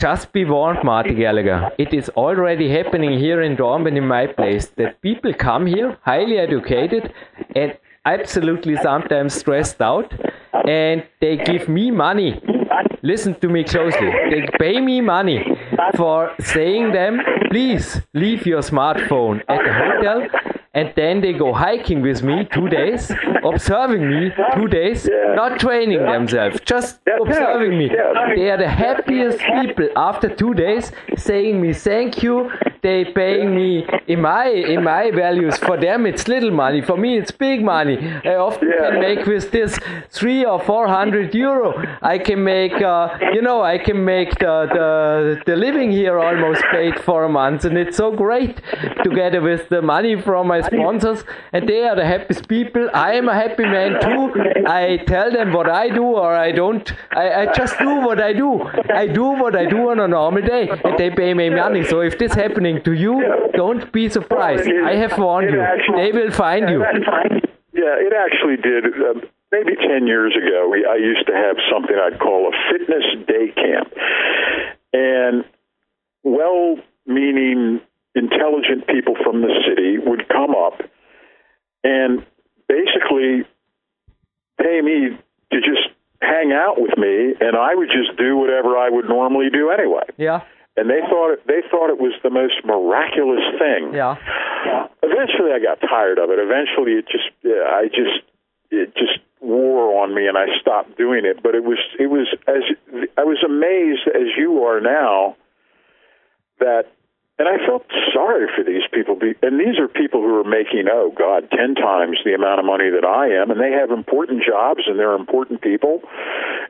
Just 0.00 0.32
be 0.32 0.44
warned, 0.44 0.84
Marty 0.84 1.12
Gallagher. 1.12 1.72
It 1.76 1.92
is 1.92 2.08
already 2.10 2.70
happening 2.70 3.18
here 3.18 3.42
in 3.42 3.56
Dornbirn 3.56 3.96
in 3.96 4.06
my 4.06 4.28
place 4.28 4.66
that 4.76 5.02
people 5.02 5.34
come 5.34 5.66
here, 5.66 5.98
highly 6.02 6.38
educated 6.38 7.12
and 7.56 7.76
absolutely 8.04 8.76
sometimes 8.76 9.34
stressed 9.34 9.82
out, 9.82 10.14
and 10.68 11.02
they 11.20 11.36
give 11.36 11.68
me 11.68 11.90
money. 11.90 12.40
Listen 13.02 13.34
to 13.40 13.48
me 13.48 13.64
closely. 13.64 14.12
They 14.30 14.46
pay 14.60 14.80
me 14.80 15.00
money 15.00 15.44
for 15.96 16.30
saying 16.38 16.92
them, 16.92 17.18
please 17.50 18.00
leave 18.14 18.46
your 18.46 18.60
smartphone 18.60 19.40
at 19.48 19.64
the 19.64 19.72
hotel 19.72 20.28
and 20.78 20.92
then 21.00 21.20
they 21.24 21.32
go 21.44 21.48
hiking 21.52 22.00
with 22.08 22.22
me 22.28 22.36
two 22.56 22.68
days, 22.68 23.10
observing 23.52 24.04
me 24.12 24.22
two 24.56 24.68
days, 24.68 25.08
Yeah. 25.10 25.34
not 25.42 25.58
training 25.64 26.02
themselves, 26.12 26.60
just 26.72 27.00
observing 27.22 27.74
me. 27.80 27.86
yeah. 27.98 28.34
They 28.36 28.48
are 28.54 28.60
the 28.66 28.72
happiest 28.84 29.38
people 29.58 29.88
after 30.08 30.28
two 30.42 30.54
days, 30.54 30.92
saying 31.28 31.60
me 31.60 31.72
thank 31.72 32.22
you. 32.22 32.36
They 32.80 32.98
paying 33.20 33.50
me 33.60 33.70
in 34.06 34.20
my 34.20 34.46
in 34.74 34.84
my 34.84 35.04
values. 35.10 35.56
For 35.68 35.76
them, 35.86 36.06
it's 36.10 36.28
little 36.34 36.52
money. 36.64 36.80
For 36.90 36.96
me, 37.04 37.10
it's 37.20 37.32
big 37.46 37.60
money. 37.76 37.96
I 38.32 38.34
often 38.48 38.68
Yeah. 38.68 38.82
can 38.90 39.00
make 39.08 39.22
with 39.32 39.46
this 39.56 39.72
three 40.18 40.42
or 40.52 40.58
four 40.68 40.84
hundred 40.98 41.34
euro. 41.34 41.68
I 42.14 42.16
can 42.28 42.40
make, 42.44 42.76
uh, 42.80 43.08
you 43.34 43.42
know, 43.48 43.58
I 43.74 43.76
can 43.86 43.98
make 44.04 44.30
the, 44.44 44.54
the 44.78 44.86
the 45.50 45.56
living 45.66 45.90
here 46.00 46.16
almost 46.28 46.62
paid 46.76 46.94
for 47.08 47.18
a 47.24 47.32
month, 47.40 47.60
and 47.68 47.76
it's 47.82 47.96
so 47.96 48.08
great 48.24 48.54
together 49.08 49.40
with 49.50 49.62
the 49.74 49.82
money 49.94 50.14
from 50.28 50.46
my 50.54 50.60
sponsors, 50.68 51.24
and 51.52 51.68
they 51.68 51.82
are 51.84 51.96
the 51.96 52.04
happiest 52.04 52.48
people. 52.48 52.88
I 52.94 53.14
am 53.14 53.28
a 53.28 53.34
happy 53.34 53.64
man 53.64 54.00
too. 54.00 54.32
I 54.66 54.98
tell 55.06 55.30
them 55.30 55.52
what 55.52 55.68
I 55.68 55.88
do, 55.88 56.04
or 56.04 56.34
I 56.34 56.52
don't. 56.52 56.92
I, 57.10 57.42
I 57.42 57.52
just 57.52 57.78
do 57.78 58.00
what 58.00 58.20
I 58.20 58.32
do. 58.32 58.62
I 58.94 59.06
do 59.06 59.24
what 59.24 59.56
I 59.56 59.66
do 59.66 59.90
on 59.90 60.00
a 60.00 60.08
normal 60.08 60.42
day, 60.42 60.68
and 60.68 60.98
they 60.98 61.10
pay 61.10 61.34
me 61.34 61.50
money. 61.50 61.84
So 61.84 62.00
if 62.00 62.18
this 62.18 62.34
happening 62.34 62.82
to 62.84 62.92
you, 62.92 63.22
don't 63.54 63.90
be 63.92 64.08
surprised. 64.08 64.68
I 64.68 64.94
have 64.96 65.18
warned 65.18 65.50
you. 65.50 65.62
They 65.96 66.12
will 66.12 66.30
find 66.30 66.68
you. 66.68 66.84
Yeah, 67.72 67.94
it 68.06 68.12
actually 68.12 68.56
did. 68.56 68.84
Um, 68.86 69.22
maybe 69.52 69.76
10 69.76 70.06
years 70.06 70.34
ago, 70.36 70.68
we, 70.70 70.84
I 70.84 70.96
used 70.96 71.26
to 71.26 71.32
have 71.32 71.56
something 71.70 71.94
I'd 71.96 72.18
call 72.18 72.50
a 72.50 72.72
fitness 72.72 73.04
day 73.26 73.52
camp. 73.54 73.92
And 74.92 75.44
well 76.24 76.76
meaning, 77.06 77.80
intelligent 78.18 78.86
people 78.86 79.14
from 79.22 79.40
the 79.40 79.54
city 79.66 79.98
would 79.98 80.28
come 80.28 80.54
up 80.54 80.82
and 81.84 82.26
basically 82.68 83.46
pay 84.60 84.80
me 84.82 85.16
to 85.52 85.60
just 85.60 85.88
hang 86.20 86.52
out 86.52 86.74
with 86.80 86.98
me, 86.98 87.34
and 87.40 87.56
I 87.56 87.74
would 87.74 87.88
just 87.88 88.18
do 88.18 88.36
whatever 88.36 88.76
I 88.76 88.90
would 88.90 89.08
normally 89.08 89.50
do 89.50 89.70
anyway. 89.70 90.02
Yeah, 90.16 90.42
And 90.76 90.90
they 90.90 91.00
thought 91.08 91.34
it, 91.34 91.46
they 91.46 91.62
thought 91.70 91.90
it 91.90 91.98
was 91.98 92.12
the 92.22 92.30
most 92.30 92.58
miraculous 92.64 93.44
thing 93.58 93.94
yeah, 93.94 94.16
eventually 95.02 95.52
I 95.52 95.60
got 95.62 95.80
tired 95.80 96.18
of 96.18 96.30
it. 96.30 96.38
Eventually 96.38 96.98
it 96.98 97.06
just 97.06 97.30
I 97.44 97.86
just 97.88 98.26
it 98.70 98.94
just 98.94 99.18
wore 99.40 100.02
on 100.02 100.14
me 100.14 100.26
and 100.26 100.36
I 100.36 100.46
stopped 100.60 100.98
doing 100.98 101.24
it. 101.24 101.42
But 101.42 101.54
it 101.54 101.64
was 101.64 101.78
it 101.98 102.06
was 102.10 102.26
as 102.46 102.62
I 103.16 103.24
was 103.24 103.38
amazed 103.44 104.08
as 104.14 104.36
you 104.36 104.64
are 104.64 104.80
now 104.80 105.36
that 106.58 106.86
and 107.38 107.46
I 107.46 107.64
felt 107.64 107.86
sorry 108.12 108.48
for 108.56 108.64
these 108.64 108.82
people. 108.92 109.18
And 109.42 109.60
these 109.60 109.78
are 109.78 109.86
people 109.86 110.20
who 110.20 110.34
are 110.40 110.48
making, 110.48 110.86
oh 110.90 111.12
God, 111.16 111.48
10 111.50 111.76
times 111.76 112.18
the 112.24 112.34
amount 112.34 112.58
of 112.58 112.66
money 112.66 112.90
that 112.90 113.06
I 113.06 113.40
am. 113.40 113.50
And 113.50 113.60
they 113.60 113.70
have 113.70 113.90
important 113.90 114.42
jobs 114.42 114.82
and 114.86 114.98
they're 114.98 115.14
important 115.14 115.62
people. 115.62 116.02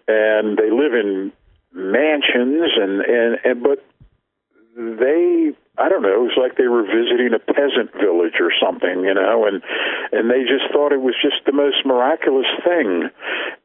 And 0.06 0.58
they 0.58 0.70
live 0.70 0.92
in 0.92 1.32
mansions 1.72 2.72
and, 2.76 3.00
and, 3.00 3.38
and 3.44 3.62
but 3.62 3.84
they 4.76 5.56
I 5.78 5.88
don't 5.88 6.02
know, 6.02 6.10
it 6.10 6.26
was 6.26 6.34
like 6.34 6.58
they 6.58 6.66
were 6.66 6.82
visiting 6.82 7.30
a 7.34 7.38
peasant 7.38 7.94
village 7.94 8.42
or 8.42 8.50
something, 8.58 9.06
you 9.06 9.14
know, 9.14 9.46
and 9.46 9.62
and 10.10 10.28
they 10.28 10.42
just 10.42 10.66
thought 10.74 10.92
it 10.92 11.00
was 11.00 11.14
just 11.22 11.46
the 11.46 11.52
most 11.52 11.86
miraculous 11.86 12.50
thing. 12.66 13.08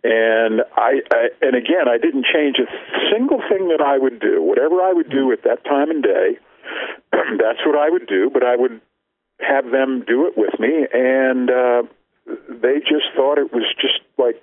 And 0.06 0.62
I, 0.78 1.02
I 1.12 1.24
and 1.42 1.56
again, 1.58 1.90
I 1.90 1.98
didn't 1.98 2.26
change 2.30 2.62
a 2.62 2.70
single 3.12 3.42
thing 3.50 3.68
that 3.74 3.82
I 3.82 3.98
would 3.98 4.20
do. 4.22 4.42
Whatever 4.42 4.80
I 4.82 4.94
would 4.94 5.10
do 5.10 5.32
at 5.34 5.44
that 5.44 5.66
time 5.66 5.90
and 5.90 6.04
day, 6.04 6.38
that's 7.12 7.66
what 7.66 7.78
I 7.78 7.90
would 7.90 8.08
do, 8.08 8.30
but 8.34 8.44
I 8.44 8.56
would 8.56 8.82
have 9.40 9.72
them 9.72 10.04
do 10.08 10.28
it 10.28 10.38
with 10.38 10.60
me 10.60 10.88
and 10.94 11.50
uh 11.50 11.84
they 12.50 12.80
just 12.80 13.12
thought 13.16 13.38
it 13.38 13.52
was 13.52 13.66
just 13.82 14.00
like 14.18 14.42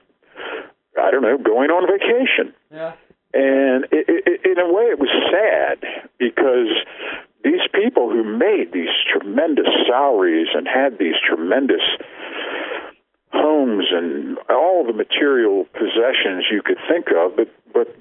I 1.01 1.11
don't 1.11 1.23
know, 1.23 1.39
going 1.39 1.71
on 1.71 1.87
vacation. 1.87 2.55
yeah. 2.71 2.95
And 3.33 3.85
it, 3.93 4.07
it, 4.09 4.41
in 4.45 4.59
a 4.59 4.73
way, 4.73 4.91
it 4.91 4.99
was 4.99 5.09
sad 5.31 5.79
because 6.19 6.67
these 7.45 7.63
people 7.73 8.11
who 8.11 8.25
made 8.25 8.73
these 8.73 8.91
tremendous 9.07 9.69
salaries 9.87 10.49
and 10.53 10.67
had 10.67 10.99
these 10.99 11.15
tremendous 11.25 11.83
homes 13.33 13.87
and 13.93 14.37
all 14.49 14.85
the 14.85 14.93
material 14.93 15.65
possessions 15.73 16.47
you 16.51 16.61
could 16.63 16.79
think 16.89 17.07
of, 17.17 17.37
but 17.37 17.49
but 17.73 17.97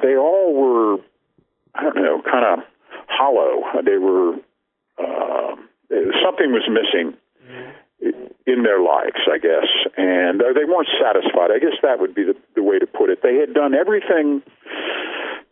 they 0.00 0.16
all 0.16 0.54
were, 0.54 0.96
I 1.74 1.82
don't 1.82 1.96
know, 1.96 2.22
kind 2.22 2.46
of 2.46 2.64
hollow. 3.08 3.62
They 3.84 3.98
were 3.98 4.34
uh, 4.98 5.56
something 6.24 6.52
was 6.52 6.68
missing 6.68 7.16
in 8.46 8.62
their 8.64 8.82
lives, 8.82 9.22
I 9.30 9.38
guess, 9.38 9.68
and 9.96 10.42
uh, 10.42 10.52
they 10.54 10.64
weren't 10.64 10.88
satisfied. 11.00 11.50
I 11.54 11.58
guess 11.58 11.78
that 11.82 12.00
would 12.00 12.14
be 12.14 12.24
the, 12.24 12.34
the 12.56 12.62
way 12.62 12.78
to 12.78 12.86
put 12.86 13.10
it. 13.10 13.22
They 13.22 13.36
had 13.36 13.54
done 13.54 13.74
everything 13.74 14.42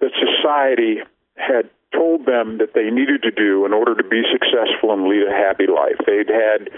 that 0.01 0.11
society 0.19 0.99
had 1.37 1.71
told 1.95 2.27
them 2.27 2.59
that 2.59 2.75
they 2.75 2.91
needed 2.91 3.23
to 3.23 3.31
do 3.31 3.65
in 3.65 3.73
order 3.73 3.95
to 3.95 4.03
be 4.03 4.23
successful 4.33 4.93
and 4.93 5.07
lead 5.07 5.27
a 5.27 5.33
happy 5.33 5.67
life. 5.67 5.97
They'd 6.07 6.29
had 6.29 6.71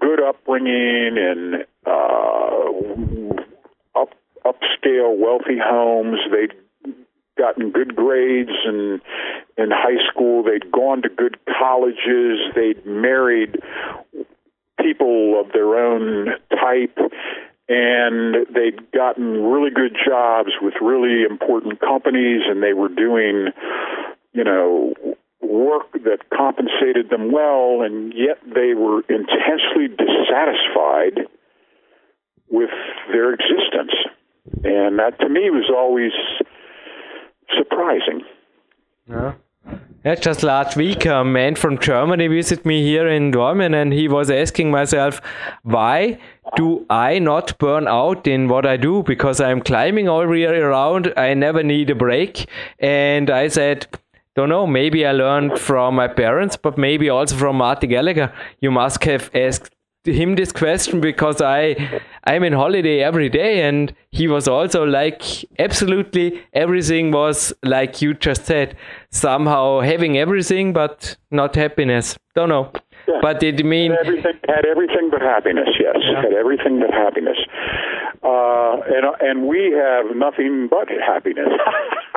good 0.00 0.22
upbringing 0.22 1.16
and 1.18 1.64
uh, 1.86 2.70
up 4.00 4.10
upscale, 4.44 5.16
wealthy 5.16 5.58
homes. 5.62 6.18
They'd 6.30 6.54
gotten 7.38 7.70
good 7.70 7.94
grades 7.96 8.50
in 8.66 9.00
in 9.56 9.70
high 9.70 10.02
school. 10.12 10.42
They'd 10.42 10.70
gone 10.70 11.02
to 11.02 11.08
good 11.08 11.38
colleges. 11.58 12.38
They'd 12.54 12.84
married 12.84 13.56
people 14.80 15.40
of 15.40 15.52
their 15.52 15.76
own 15.76 16.28
type 16.50 16.98
and 17.68 18.46
they'd 18.54 18.90
gotten 18.92 19.44
really 19.44 19.70
good 19.70 19.96
jobs 20.06 20.50
with 20.62 20.74
really 20.80 21.24
important 21.28 21.80
companies 21.80 22.42
and 22.48 22.62
they 22.62 22.72
were 22.72 22.88
doing 22.88 23.48
you 24.32 24.44
know 24.44 24.94
work 25.42 25.92
that 25.92 26.18
compensated 26.34 27.10
them 27.10 27.30
well 27.30 27.82
and 27.82 28.12
yet 28.14 28.38
they 28.44 28.74
were 28.74 29.02
intensely 29.08 29.88
dissatisfied 29.88 31.26
with 32.50 32.70
their 33.12 33.32
existence 33.34 33.92
and 34.64 34.98
that 34.98 35.18
to 35.20 35.28
me 35.28 35.50
was 35.50 35.70
always 35.74 36.12
surprising 37.56 38.22
Yeah. 39.08 39.34
Yeah, 40.04 40.14
just 40.14 40.42
last 40.42 40.76
week, 40.76 41.04
a 41.06 41.24
man 41.24 41.56
from 41.56 41.76
Germany 41.76 42.28
visited 42.28 42.64
me 42.64 42.82
here 42.82 43.08
in 43.08 43.32
Dornbirn, 43.32 43.74
and 43.74 43.92
he 43.92 44.06
was 44.06 44.30
asking 44.30 44.70
myself, 44.70 45.20
why 45.64 46.18
do 46.56 46.86
I 46.88 47.18
not 47.18 47.58
burn 47.58 47.88
out 47.88 48.26
in 48.26 48.48
what 48.48 48.64
I 48.64 48.76
do? 48.76 49.02
Because 49.02 49.40
I'm 49.40 49.60
climbing 49.60 50.08
all 50.08 50.34
year 50.34 50.70
around, 50.70 51.12
I 51.16 51.34
never 51.34 51.62
need 51.62 51.90
a 51.90 51.96
break. 51.96 52.48
And 52.78 53.28
I 53.28 53.48
said, 53.48 53.88
don't 54.36 54.48
know, 54.48 54.68
maybe 54.68 55.04
I 55.04 55.10
learned 55.12 55.58
from 55.58 55.96
my 55.96 56.06
parents, 56.06 56.56
but 56.56 56.78
maybe 56.78 57.10
also 57.10 57.34
from 57.34 57.56
Marty 57.56 57.88
Gallagher. 57.88 58.32
You 58.60 58.70
must 58.70 59.02
have 59.02 59.30
asked 59.34 59.74
him 60.12 60.34
this 60.34 60.52
question 60.52 61.00
because 61.00 61.40
I 61.40 62.00
I'm 62.24 62.42
in 62.44 62.52
holiday 62.52 63.00
every 63.02 63.28
day 63.28 63.62
and 63.68 63.92
he 64.10 64.28
was 64.28 64.48
also 64.48 64.84
like 64.84 65.22
absolutely 65.58 66.42
everything 66.52 67.10
was 67.12 67.52
like 67.62 68.02
you 68.02 68.14
just 68.14 68.44
said 68.46 68.76
somehow 69.10 69.80
having 69.80 70.18
everything 70.18 70.72
but 70.72 71.16
not 71.30 71.54
happiness 71.54 72.16
don't 72.34 72.48
know 72.48 72.70
Yeah. 73.08 73.20
but 73.22 73.42
it 73.42 73.64
mean 73.64 73.90
had 73.92 74.06
everything 74.06 74.36
had 74.54 74.64
everything 74.66 75.08
but 75.10 75.22
happiness. 75.22 75.68
Yes, 75.80 75.96
had 76.22 76.32
everything 76.42 76.74
but 76.82 76.90
happiness. 77.04 77.38
Uh, 78.22 78.74
and 78.94 79.04
and 79.28 79.36
we 79.48 79.60
have 79.84 80.06
nothing 80.24 80.68
but 80.68 80.88
happiness. 81.12 81.48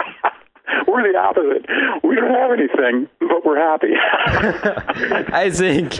we're 0.87 1.11
the 1.11 1.17
opposite. 1.17 1.65
We 2.03 2.15
don't 2.15 2.33
have 2.33 2.51
anything, 2.51 3.07
but 3.19 3.45
we're 3.45 3.57
happy. 3.59 3.93
I 5.33 5.49
think 5.49 5.99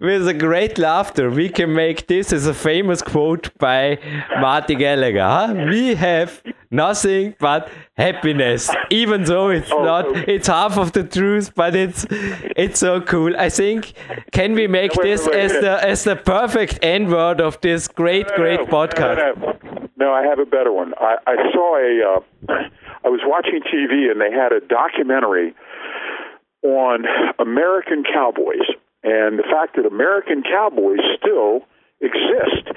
with 0.00 0.26
a 0.28 0.34
great 0.34 0.78
laughter 0.78 1.30
we 1.30 1.48
can 1.48 1.72
make 1.74 2.06
this 2.06 2.32
as 2.32 2.46
a 2.46 2.54
famous 2.54 3.02
quote 3.02 3.50
by 3.58 3.98
Marty 4.40 4.74
Gallagher. 4.74 5.20
huh? 5.20 5.66
We 5.68 5.94
have 5.94 6.42
nothing 6.70 7.34
but 7.38 7.68
happiness. 7.96 8.70
Even 8.90 9.24
though 9.24 9.50
it's 9.50 9.70
not 9.70 10.06
it's 10.28 10.48
half 10.48 10.78
of 10.78 10.92
the 10.92 11.04
truth, 11.04 11.54
but 11.54 11.74
it's 11.76 12.06
it's 12.10 12.80
so 12.80 13.00
cool. 13.00 13.36
I 13.36 13.48
think 13.50 13.92
can 14.32 14.54
we 14.54 14.66
make 14.66 14.94
Wait, 14.94 15.04
this 15.04 15.26
wait, 15.26 15.36
as 15.36 15.52
wait. 15.52 15.60
the 15.62 15.84
as 15.86 16.04
the 16.04 16.16
perfect 16.16 16.78
end 16.82 17.10
word 17.10 17.40
of 17.40 17.60
this 17.60 17.88
great, 17.88 18.26
great 18.34 18.60
No, 18.60 18.66
podcast? 18.66 19.16
No, 19.38 19.52
no. 19.52 19.88
No, 19.96 20.12
I 20.12 20.22
have 20.24 20.40
a 20.40 20.46
better 20.46 20.72
one. 20.72 20.94
I, 20.98 21.16
I 21.28 21.36
saw 21.52 21.76
a. 21.76 22.16
Uh, 22.16 22.54
I 23.04 23.08
was 23.08 23.20
watching 23.24 23.60
TV 23.62 24.10
and 24.10 24.20
they 24.20 24.30
had 24.30 24.52
a 24.52 24.60
documentary 24.60 25.54
on 26.62 27.04
American 27.38 28.04
cowboys 28.04 28.70
and 29.02 29.38
the 29.38 29.46
fact 29.50 29.76
that 29.76 29.86
American 29.86 30.42
cowboys 30.42 31.02
still 31.18 31.66
exist. 32.00 32.70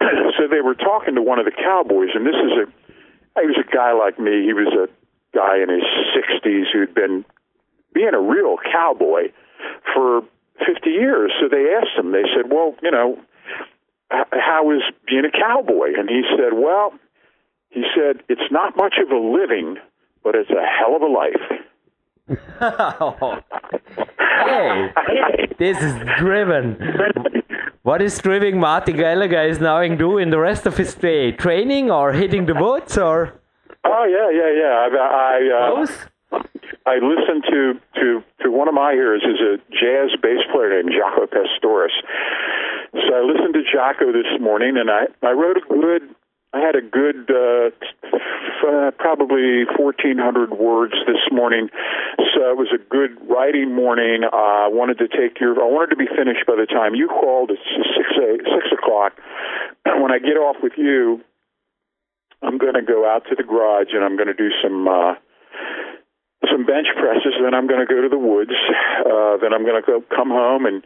so 0.36 0.48
they 0.50 0.60
were 0.60 0.74
talking 0.74 1.14
to 1.14 1.22
one 1.22 1.38
of 1.38 1.46
the 1.46 1.56
cowboys, 1.56 2.10
and 2.14 2.26
this 2.26 2.36
is 2.36 2.68
a 2.68 2.72
he 3.40 3.46
was 3.46 3.56
a 3.56 3.68
guy 3.74 3.92
like 3.92 4.18
me. 4.18 4.44
He 4.44 4.52
was 4.52 4.68
a 4.76 4.92
guy 5.34 5.56
in 5.62 5.72
his 5.72 5.88
60s 6.12 6.68
who'd 6.72 6.94
been 6.94 7.24
being 7.94 8.12
a 8.12 8.20
real 8.20 8.56
cowboy 8.60 9.32
for 9.94 10.20
50 10.66 10.90
years. 10.90 11.32
So 11.40 11.48
they 11.48 11.72
asked 11.72 11.96
him, 11.96 12.12
they 12.12 12.28
said, 12.36 12.52
Well, 12.52 12.74
you 12.82 12.90
know, 12.90 13.18
how 14.10 14.70
is 14.72 14.82
being 15.06 15.24
a 15.24 15.30
cowboy? 15.30 15.96
And 15.96 16.08
he 16.08 16.22
said, 16.36 16.52
Well, 16.52 16.92
he 17.72 17.82
said, 17.94 18.22
it's 18.28 18.50
not 18.50 18.76
much 18.76 18.96
of 19.02 19.10
a 19.10 19.18
living, 19.18 19.78
but 20.22 20.34
it's 20.34 20.50
a 20.50 20.64
hell 20.64 20.94
of 20.96 21.02
a 21.02 21.06
life. 21.06 21.42
hey, 25.06 25.48
this 25.58 25.82
is 25.82 25.94
driven. 26.18 26.78
What 27.82 28.00
is 28.00 28.16
driving 28.18 28.60
Martin 28.60 28.96
Gallagher 28.96 29.42
is 29.42 29.58
now 29.58 29.84
do 29.96 30.18
in 30.18 30.30
the 30.30 30.38
rest 30.38 30.66
of 30.66 30.76
his 30.76 30.94
day? 30.94 31.32
Training 31.32 31.90
or 31.90 32.12
hitting 32.12 32.46
the 32.46 32.54
woods 32.54 32.96
or? 32.96 33.40
Oh 33.84 34.04
yeah, 34.04 34.30
yeah, 34.30 34.50
yeah. 34.62 34.74
I, 34.84 34.88
I 35.26 35.40
uh, 35.58 36.38
I 36.86 36.94
listened 36.96 37.44
to 37.50 37.74
to 37.96 38.22
to 38.42 38.50
one 38.50 38.68
of 38.68 38.74
my 38.74 38.92
heroes 38.92 39.22
is 39.22 39.40
a 39.40 39.56
jazz 39.72 40.10
bass 40.22 40.40
player 40.52 40.70
named 40.70 40.94
Jaco 40.94 41.26
Pastorius. 41.28 41.92
So 42.92 43.14
I 43.14 43.22
listened 43.22 43.54
to 43.54 43.62
Jaco 43.66 44.12
this 44.12 44.40
morning, 44.40 44.76
and 44.76 44.88
I 44.90 45.06
I 45.26 45.32
wrote 45.32 45.56
a 45.56 45.66
good 45.68 46.14
I 46.54 46.60
had 46.60 46.76
a 46.76 46.82
good, 46.82 47.30
uh, 47.30 47.70
uh, 48.68 48.90
probably 48.98 49.64
1,400 49.64 50.50
words 50.52 50.92
this 51.06 51.24
morning. 51.32 51.70
So 52.34 52.50
it 52.50 52.56
was 52.56 52.68
a 52.74 52.78
good 52.78 53.16
writing 53.26 53.74
morning. 53.74 54.24
Uh, 54.24 54.28
I 54.36 54.68
wanted 54.68 54.98
to 54.98 55.08
take 55.08 55.40
your, 55.40 55.56
I 55.56 55.64
wanted 55.64 55.90
to 55.90 55.96
be 55.96 56.06
finished 56.06 56.44
by 56.46 56.56
the 56.56 56.66
time 56.66 56.94
you 56.94 57.08
called. 57.08 57.50
It's 57.50 57.62
six, 57.96 58.44
six 58.44 58.66
o'clock. 58.72 59.14
When 60.02 60.12
I 60.12 60.18
get 60.18 60.36
off 60.36 60.56
with 60.62 60.74
you, 60.76 61.20
I'm 62.42 62.58
going 62.58 62.74
to 62.74 62.82
go 62.82 63.08
out 63.08 63.24
to 63.30 63.34
the 63.36 63.42
garage 63.42 63.88
and 63.92 64.04
I'm 64.04 64.16
going 64.16 64.28
to 64.28 64.34
do 64.34 64.50
some, 64.62 64.86
uh, 64.88 65.14
some 66.50 66.66
bench 66.66 66.88
presses. 66.98 67.34
Then 67.42 67.54
I'm 67.54 67.66
going 67.66 67.84
to 67.84 67.86
go 67.86 68.02
to 68.02 68.08
the 68.08 68.18
woods. 68.18 68.54
Uh, 69.02 69.36
then 69.42 69.52
I'm 69.52 69.64
going 69.64 69.80
to 69.80 69.86
go 69.86 70.02
come 70.14 70.30
home 70.30 70.66
and 70.66 70.82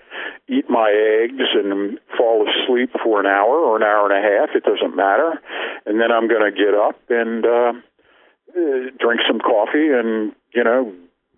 eat 0.49 0.69
my 0.69 0.89
eggs 0.89 1.49
and 1.53 1.99
fall 2.17 2.49
asleep 2.49 2.91
for 3.03 3.21
an 3.21 3.27
hour 3.27 3.61
or 3.61 3.77
an 3.77 3.83
hour 3.83 4.09
and 4.09 4.17
a 4.17 4.23
half. 4.25 4.57
It 4.57 4.65
doesn't 4.65 4.97
matter. 4.97 5.41
And 5.85 6.01
then 6.01 6.11
I'm 6.11 6.29
going 6.29 6.45
to 6.45 6.53
get 6.53 6.75
up 6.75 6.97
and 7.09 7.45
uh, 7.45 7.73
uh, 8.57 8.91
drink 8.99 9.21
some 9.29 9.41
coffee 9.41 9.93
and 9.93 10.33
you 10.55 10.65
know 10.65 10.93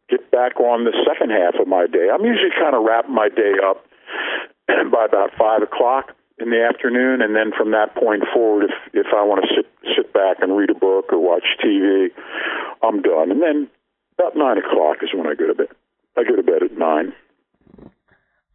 get 0.09 0.31
back 0.31 0.59
on 0.61 0.85
the 0.85 0.95
second 1.07 1.31
half 1.31 1.61
of 1.61 1.69
my 1.69 1.87
day. 1.87 2.09
I'm 2.13 2.25
usually 2.25 2.55
kind 2.59 2.75
of 2.75 2.85
wrapping 2.85 3.15
my 3.15 3.29
day 3.29 3.55
up 3.59 3.85
by 4.93 5.05
about 5.05 5.31
five 5.39 5.63
o'clock 5.63 6.15
in 6.39 6.51
the 6.51 6.63
afternoon, 6.63 7.21
and 7.21 7.35
then 7.35 7.51
from 7.57 7.73
that 7.73 7.95
point 7.95 8.23
forward, 8.33 8.71
if 8.71 9.07
if 9.07 9.07
I 9.15 9.23
want 9.25 9.45
to 9.45 9.49
sit 9.55 9.67
sit 9.97 10.13
back 10.13 10.39
and 10.41 10.57
read 10.57 10.71
a 10.71 10.79
book 10.79 11.13
or 11.13 11.19
watch 11.19 11.45
TV, 11.63 12.09
I'm 12.83 13.03
done. 13.03 13.31
And 13.31 13.43
then 13.43 13.69
about 14.19 14.37
nine 14.37 14.59
o'clock 14.59 14.97
is 15.03 15.11
when 15.15 15.27
I 15.27 15.35
go 15.35 15.47
to 15.47 15.55
bed. 15.55 15.69
I 16.17 16.25
go 16.25 16.37
to 16.37 16.43
bed 16.43 16.63
at 16.63 16.77
nine. 16.77 17.13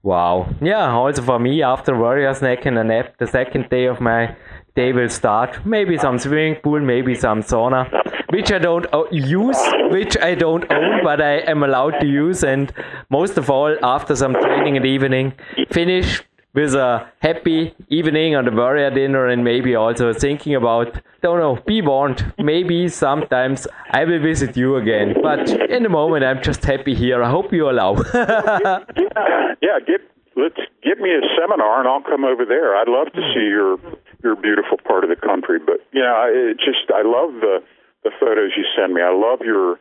Wow. 0.02 0.54
Yeah, 0.62 0.92
also 0.92 1.22
for 1.22 1.40
me, 1.40 1.64
after 1.64 1.98
warrior 1.98 2.34
snack 2.34 2.66
and 2.66 2.78
a 2.78 2.84
nap, 2.84 3.18
the 3.20 3.28
second 3.28 3.70
day 3.70 3.86
of 3.86 4.02
my 4.02 4.36
day 4.76 4.92
will 4.92 5.08
start. 5.08 5.66
Maybe 5.66 5.98
some 5.98 6.20
swimming 6.20 6.56
pool, 6.56 6.82
maybe 6.82 7.16
some 7.16 7.42
sauna, 7.42 7.90
which 8.34 8.52
I 8.52 8.60
don't 8.60 8.86
uh, 8.94 9.06
use, 9.12 9.62
which 9.92 10.18
I 10.18 10.36
don't 10.36 10.70
own, 10.70 11.04
but 11.04 11.22
I 11.22 11.36
am 11.54 11.64
allowed 11.64 12.02
to 12.02 12.06
use. 12.06 12.44
And 12.44 12.74
most 13.10 13.38
of 13.38 13.50
all, 13.50 13.78
after 13.82 14.14
some 14.16 14.34
training 14.34 14.76
in 14.76 14.84
the 14.84 14.90
evening, 14.90 15.34
finish 15.72 16.22
with 16.54 16.76
a 16.76 17.08
happy 17.20 17.74
evening 17.90 18.36
on 18.36 18.46
the 18.46 18.52
warrior 18.52 18.92
dinner 18.92 19.28
and 19.28 19.44
maybe 19.44 19.76
also 19.76 20.14
thinking 20.14 20.54
about 20.56 21.00
don't 21.22 21.40
know 21.40 21.58
be 21.66 21.82
warned 21.82 22.32
maybe 22.38 22.88
sometimes 22.88 23.68
i 23.92 24.04
will 24.06 24.22
visit 24.22 24.56
you 24.56 24.76
again. 24.76 25.16
But 25.22 25.50
in 25.70 25.84
the 25.84 25.90
moment 25.90 26.24
i'm 26.24 26.42
just 26.44 26.64
happy 26.64 26.94
here. 26.94 27.24
I 27.24 27.30
hope 27.30 27.52
you 27.52 27.70
allow. 27.70 27.96
Yeah, 28.14 29.56
yeah 29.62 29.78
get 29.86 30.02
let's 30.36 30.60
give 30.84 31.00
me 31.00 31.10
a 31.12 31.22
seminar 31.40 31.80
and 31.80 31.88
i'll 31.88 32.02
come 32.04 32.24
over 32.24 32.46
there. 32.46 32.76
I'd 32.76 32.88
love 32.88 33.12
to 33.14 33.22
see 33.34 33.48
your 33.48 33.78
your 34.24 34.36
beautiful 34.36 34.78
part 34.78 35.04
of 35.04 35.10
the 35.10 35.16
country 35.16 35.60
but 35.60 35.80
yeah 35.94 36.14
I 36.14 36.28
it 36.30 36.58
just 36.58 36.92
i 36.94 37.02
love 37.02 37.42
the 37.42 37.64
the 38.04 38.12
photos 38.20 38.52
you 38.58 38.66
send 38.76 38.94
me. 38.94 39.02
I 39.02 39.14
love 39.14 39.40
your 39.42 39.80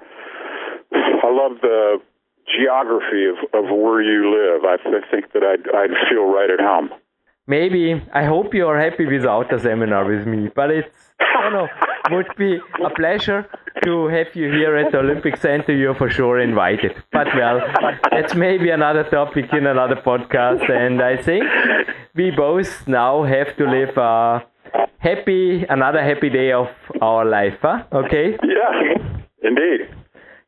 i 0.94 1.28
love 1.30 1.60
the 1.60 2.00
geography 2.58 3.26
of, 3.26 3.38
of 3.54 3.70
where 3.70 4.02
you 4.02 4.30
live, 4.30 4.64
I, 4.64 4.76
I 4.88 5.10
think 5.10 5.32
that 5.32 5.42
I'd, 5.42 5.68
I'd 5.74 5.94
feel 6.08 6.24
right 6.24 6.50
at 6.50 6.60
home. 6.60 6.90
Maybe. 7.46 8.00
I 8.12 8.24
hope 8.24 8.54
you're 8.54 8.78
happy 8.78 9.06
without 9.06 9.50
the 9.50 9.58
seminar 9.58 10.04
with 10.04 10.26
me, 10.26 10.48
but 10.54 10.70
it's, 10.70 10.88
I 11.18 11.42
don't 11.42 11.52
know, 11.52 11.68
would 12.16 12.28
be 12.36 12.60
a 12.84 12.90
pleasure 12.90 13.48
to 13.82 14.06
have 14.06 14.34
you 14.34 14.50
here 14.50 14.76
at 14.76 14.92
the 14.92 14.98
Olympic 14.98 15.36
Center. 15.36 15.74
You're 15.74 15.94
for 15.94 16.08
sure 16.08 16.38
invited. 16.38 16.92
But 17.10 17.28
well, 17.34 17.60
that's 18.10 18.34
maybe 18.34 18.70
another 18.70 19.04
topic 19.04 19.52
in 19.52 19.66
another 19.66 19.96
podcast. 19.96 20.70
And 20.70 21.02
I 21.02 21.16
think 21.20 21.44
we 22.14 22.30
both 22.30 22.86
now 22.86 23.24
have 23.24 23.56
to 23.56 23.64
live 23.68 23.96
a 23.96 24.44
happy, 24.98 25.64
another 25.68 26.02
happy 26.02 26.30
day 26.30 26.52
of 26.52 26.68
our 27.00 27.24
life. 27.24 27.58
Huh? 27.60 27.84
Okay? 27.92 28.38
Yeah, 28.42 29.18
indeed. 29.42 29.88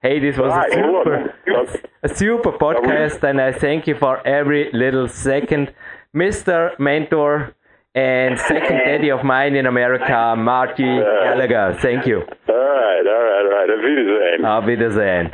Hey, 0.04 0.20
this 0.20 0.36
was 0.36 0.52
a 0.52 0.70
super, 0.70 1.34
a 2.02 2.08
super 2.10 2.52
podcast, 2.52 3.22
and 3.22 3.40
I 3.40 3.52
thank 3.52 3.86
you 3.86 3.94
for 3.94 4.20
every 4.26 4.70
little 4.74 5.08
second. 5.08 5.72
Mr. 6.14 6.78
Mentor 6.78 7.54
and 7.94 8.38
second 8.38 8.76
daddy 8.84 9.10
of 9.10 9.24
mine 9.24 9.56
in 9.56 9.64
America, 9.64 10.34
Marty 10.36 10.82
Gallagher. 10.82 11.78
Thank 11.80 12.04
you. 12.04 12.18
All 12.18 12.54
right, 12.54 13.06
all 13.06 13.24
right, 13.30 13.44
all 13.44 13.48
right. 13.48 13.70
Auf 13.70 13.80
Wiedersehen. 13.82 14.44
Auf 14.44 14.66
Wiedersehen. 14.66 15.30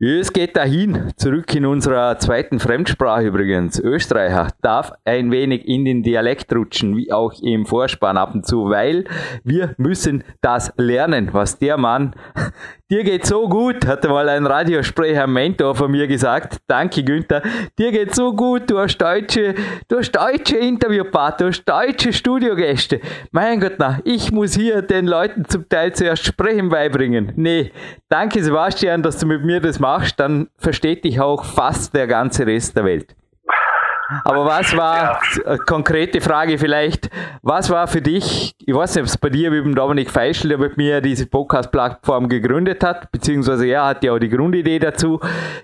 Es 0.00 0.32
geht 0.32 0.56
dahin, 0.56 1.10
zurück 1.16 1.52
in 1.56 1.66
unserer 1.66 2.16
zweiten 2.18 2.60
Fremdsprache 2.60 3.26
übrigens. 3.26 3.80
Österreicher 3.80 4.46
darf 4.62 4.92
ein 5.04 5.32
wenig 5.32 5.66
in 5.66 5.84
den 5.84 6.04
Dialekt 6.04 6.54
rutschen, 6.54 6.96
wie 6.96 7.10
auch 7.10 7.32
im 7.42 7.66
Vorspann 7.66 8.16
ab 8.16 8.32
und 8.32 8.46
zu, 8.46 8.70
weil 8.70 9.06
wir 9.42 9.74
müssen 9.76 10.22
das 10.40 10.72
lernen, 10.76 11.30
was 11.32 11.58
der 11.58 11.78
Mann 11.78 12.14
Dir 12.90 13.04
geht 13.04 13.26
so 13.26 13.46
gut, 13.50 13.86
hatte 13.86 14.08
mal 14.08 14.26
ein 14.30 14.46
Radiosprecher, 14.46 15.24
ein 15.24 15.32
Mentor 15.34 15.74
von 15.74 15.90
mir 15.90 16.06
gesagt. 16.06 16.56
Danke, 16.68 17.04
Günther. 17.04 17.42
Dir 17.78 17.92
geht 17.92 18.14
so 18.14 18.32
gut, 18.32 18.70
du 18.70 18.78
hast 18.78 18.96
deutsche, 18.96 19.54
du 19.88 19.98
hast 19.98 20.12
deutsche 20.12 20.56
Interviewpartner, 20.56 21.50
du 21.50 21.52
hast 21.52 21.64
deutsche 21.66 22.14
Studiogäste. 22.14 23.02
Mein 23.30 23.60
Gott, 23.60 23.74
na, 23.76 24.00
ich 24.04 24.32
muss 24.32 24.54
hier 24.54 24.80
den 24.80 25.06
Leuten 25.06 25.44
zum 25.44 25.68
Teil 25.68 25.92
zuerst 25.92 26.24
Sprechen 26.24 26.70
beibringen. 26.70 27.34
Nee, 27.36 27.72
danke 28.08 28.42
Sebastian, 28.42 29.02
dass 29.02 29.18
du 29.18 29.26
mit 29.26 29.44
mir 29.44 29.60
das 29.60 29.78
machst, 29.78 30.18
dann 30.18 30.48
versteht 30.56 31.04
dich 31.04 31.20
auch 31.20 31.44
fast 31.44 31.94
der 31.94 32.06
ganze 32.06 32.46
Rest 32.46 32.74
der 32.74 32.86
Welt. 32.86 33.14
Aber 34.24 34.46
was 34.46 34.74
war, 34.76 35.20
ja. 35.44 35.56
konkrete 35.58 36.20
Frage 36.20 36.56
vielleicht, 36.56 37.10
was 37.42 37.68
war 37.68 37.86
für 37.86 38.00
dich, 38.00 38.54
ich 38.64 38.74
weiß 38.74 38.94
nicht, 38.94 39.02
ob 39.02 39.08
es 39.08 39.18
bei 39.18 39.28
dir 39.28 39.52
wie 39.52 39.60
beim 39.60 39.74
Dominik 39.74 40.10
Feischl, 40.10 40.48
der 40.48 40.58
mit 40.58 40.78
mir 40.78 41.02
diese 41.02 41.26
Podcast-Plattform 41.26 42.28
gegründet 42.28 42.82
hat, 42.82 43.12
beziehungsweise 43.12 43.66
er 43.66 43.84
hat 43.84 44.02
ja 44.02 44.14
auch 44.14 44.18
die 44.18 44.30
Grundidee 44.30 44.78
dazu. 44.78 45.20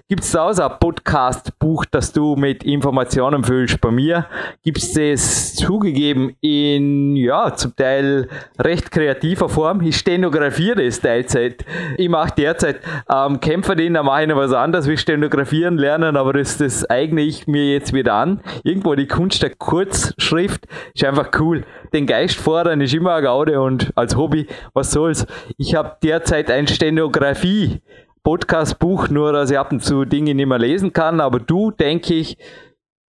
Gibt 0.08 0.24
es 0.24 0.32
da 0.32 0.48
auch 0.48 0.52
so 0.52 0.62
ein 0.62 0.72
Podcast-Buch, 0.78 1.86
das 1.90 2.12
du 2.12 2.36
mit 2.36 2.64
Informationen 2.64 3.44
füllst? 3.44 3.80
Bei 3.80 3.90
mir 3.90 4.26
gibt 4.62 4.78
es 4.78 4.92
das 4.92 5.54
zugegeben 5.54 6.36
in, 6.42 7.16
ja, 7.16 7.54
zum 7.54 7.74
Teil 7.74 8.28
recht 8.58 8.90
kreativer 8.90 9.48
Form. 9.48 9.80
Ich 9.80 9.96
stenografiere 9.96 10.84
das 10.84 11.00
Teilzeit. 11.00 11.64
Ich 11.96 12.08
mache 12.10 12.34
derzeit 12.36 12.80
ähm, 13.10 13.40
Kämpferdienst, 13.40 13.96
da 13.96 14.02
mache 14.02 14.22
ich 14.22 14.28
noch 14.28 14.36
was 14.36 14.52
anderes 14.52 14.86
wie 14.86 14.98
stenografieren 14.98 15.78
lernen, 15.78 16.16
aber 16.16 16.34
das, 16.34 16.58
das 16.58 16.88
eigne 16.90 17.22
ich 17.22 17.46
mir 17.46 17.72
jetzt 17.72 17.94
wieder 17.94 18.14
an 18.14 18.33
Irgendwo 18.62 18.94
die 18.94 19.06
Kunst 19.06 19.42
der 19.42 19.54
Kurzschrift 19.54 20.66
ist 20.94 21.04
einfach 21.04 21.30
cool. 21.38 21.64
Den 21.92 22.06
Geist 22.06 22.36
fordern 22.36 22.80
ist 22.80 22.94
immer 22.94 23.14
eine 23.14 23.26
Gaude 23.26 23.60
und 23.60 23.92
als 23.94 24.16
Hobby, 24.16 24.46
was 24.72 24.90
soll's. 24.90 25.26
Ich 25.56 25.74
habe 25.74 25.96
derzeit 26.02 26.50
ein 26.50 26.66
Stenografie 26.66 27.80
Podcast-Buch, 28.22 29.08
nur 29.08 29.32
dass 29.32 29.50
ich 29.50 29.58
ab 29.58 29.70
und 29.70 29.84
zu 29.84 30.04
Dinge 30.04 30.34
nicht 30.34 30.46
mehr 30.46 30.58
lesen 30.58 30.92
kann, 30.92 31.20
aber 31.20 31.40
du, 31.40 31.70
denke 31.70 32.14
ich, 32.14 32.38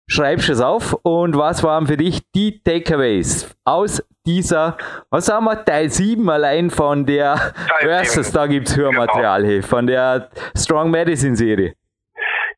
schreibst 0.07 0.49
es 0.49 0.61
auf 0.61 0.95
und 1.03 1.37
was 1.37 1.62
waren 1.62 1.87
für 1.87 1.97
dich 1.97 2.22
die 2.35 2.61
Takeaways 2.62 3.49
aus 3.64 4.03
dieser, 4.27 4.77
was 5.11 5.27
sagen 5.27 5.45
wir, 5.45 5.64
Teil 5.64 5.91
7 5.91 6.29
allein 6.29 6.70
von 6.70 7.07
der 7.07 7.53
Versus, 7.81 8.33
da 8.33 8.47
gibt 8.47 8.68
es 8.68 8.77
Hörmaterial, 8.77 9.43
genau. 9.43 9.66
von 9.66 9.87
der 9.87 10.31
Strong 10.57 10.91
Medicine 10.91 11.37
Serie. 11.37 11.75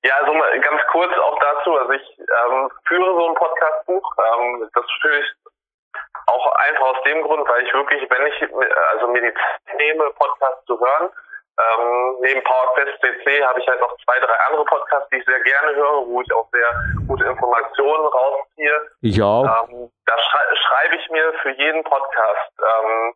Ja, 0.07 0.15
also 0.23 0.33
ganz 0.61 0.83
kurz 0.93 1.13
auch 1.19 1.39
dazu, 1.41 1.77
also 1.77 1.91
ich 1.93 2.19
ähm, 2.19 2.71
führe 2.87 3.11
so 3.19 3.29
ein 3.29 3.35
Podcastbuch. 3.35 4.15
Ähm, 4.19 4.71
das 4.73 4.85
führe 5.01 5.19
ich 5.19 5.27
auch 6.27 6.53
einfach 6.69 6.87
aus 6.95 7.03
dem 7.03 7.23
Grund, 7.23 7.49
weil 7.49 7.65
ich 7.65 7.73
wirklich, 7.75 8.09
wenn 8.09 8.27
ich 8.27 8.43
also 8.93 9.09
mir 9.09 9.23
die 9.23 9.35
Zeit 9.35 9.77
nehme, 9.79 10.11
Podcast 10.13 10.65
zu 10.67 10.79
hören, 10.79 11.11
Ähm, 11.59 12.17
neben 12.21 12.45
PowerQuest 12.45 13.01
CC 13.01 13.43
habe 13.43 13.59
ich 13.61 13.67
halt 13.67 13.81
noch 13.81 13.97
zwei, 14.05 14.19
drei 14.21 14.35
andere 14.47 14.65
Podcasts, 14.67 15.09
die 15.09 15.17
ich 15.17 15.25
sehr 15.25 15.41
gerne 15.41 15.75
höre, 15.75 16.07
wo 16.07 16.21
ich 16.21 16.31
auch 16.35 16.47
sehr 16.53 16.71
gute 17.09 17.25
Informationen 17.25 18.07
rausziehe. 18.07 18.91
Ich 19.01 19.23
auch. 19.23 19.45
Ähm, 19.45 19.91
da 20.05 20.19
schrei 20.19 20.45
schreibe 20.55 20.97
ich 20.97 21.09
mir 21.09 21.33
für 21.41 21.53
jeden 21.53 21.83
Podcast 21.85 22.53
ähm, 22.61 23.15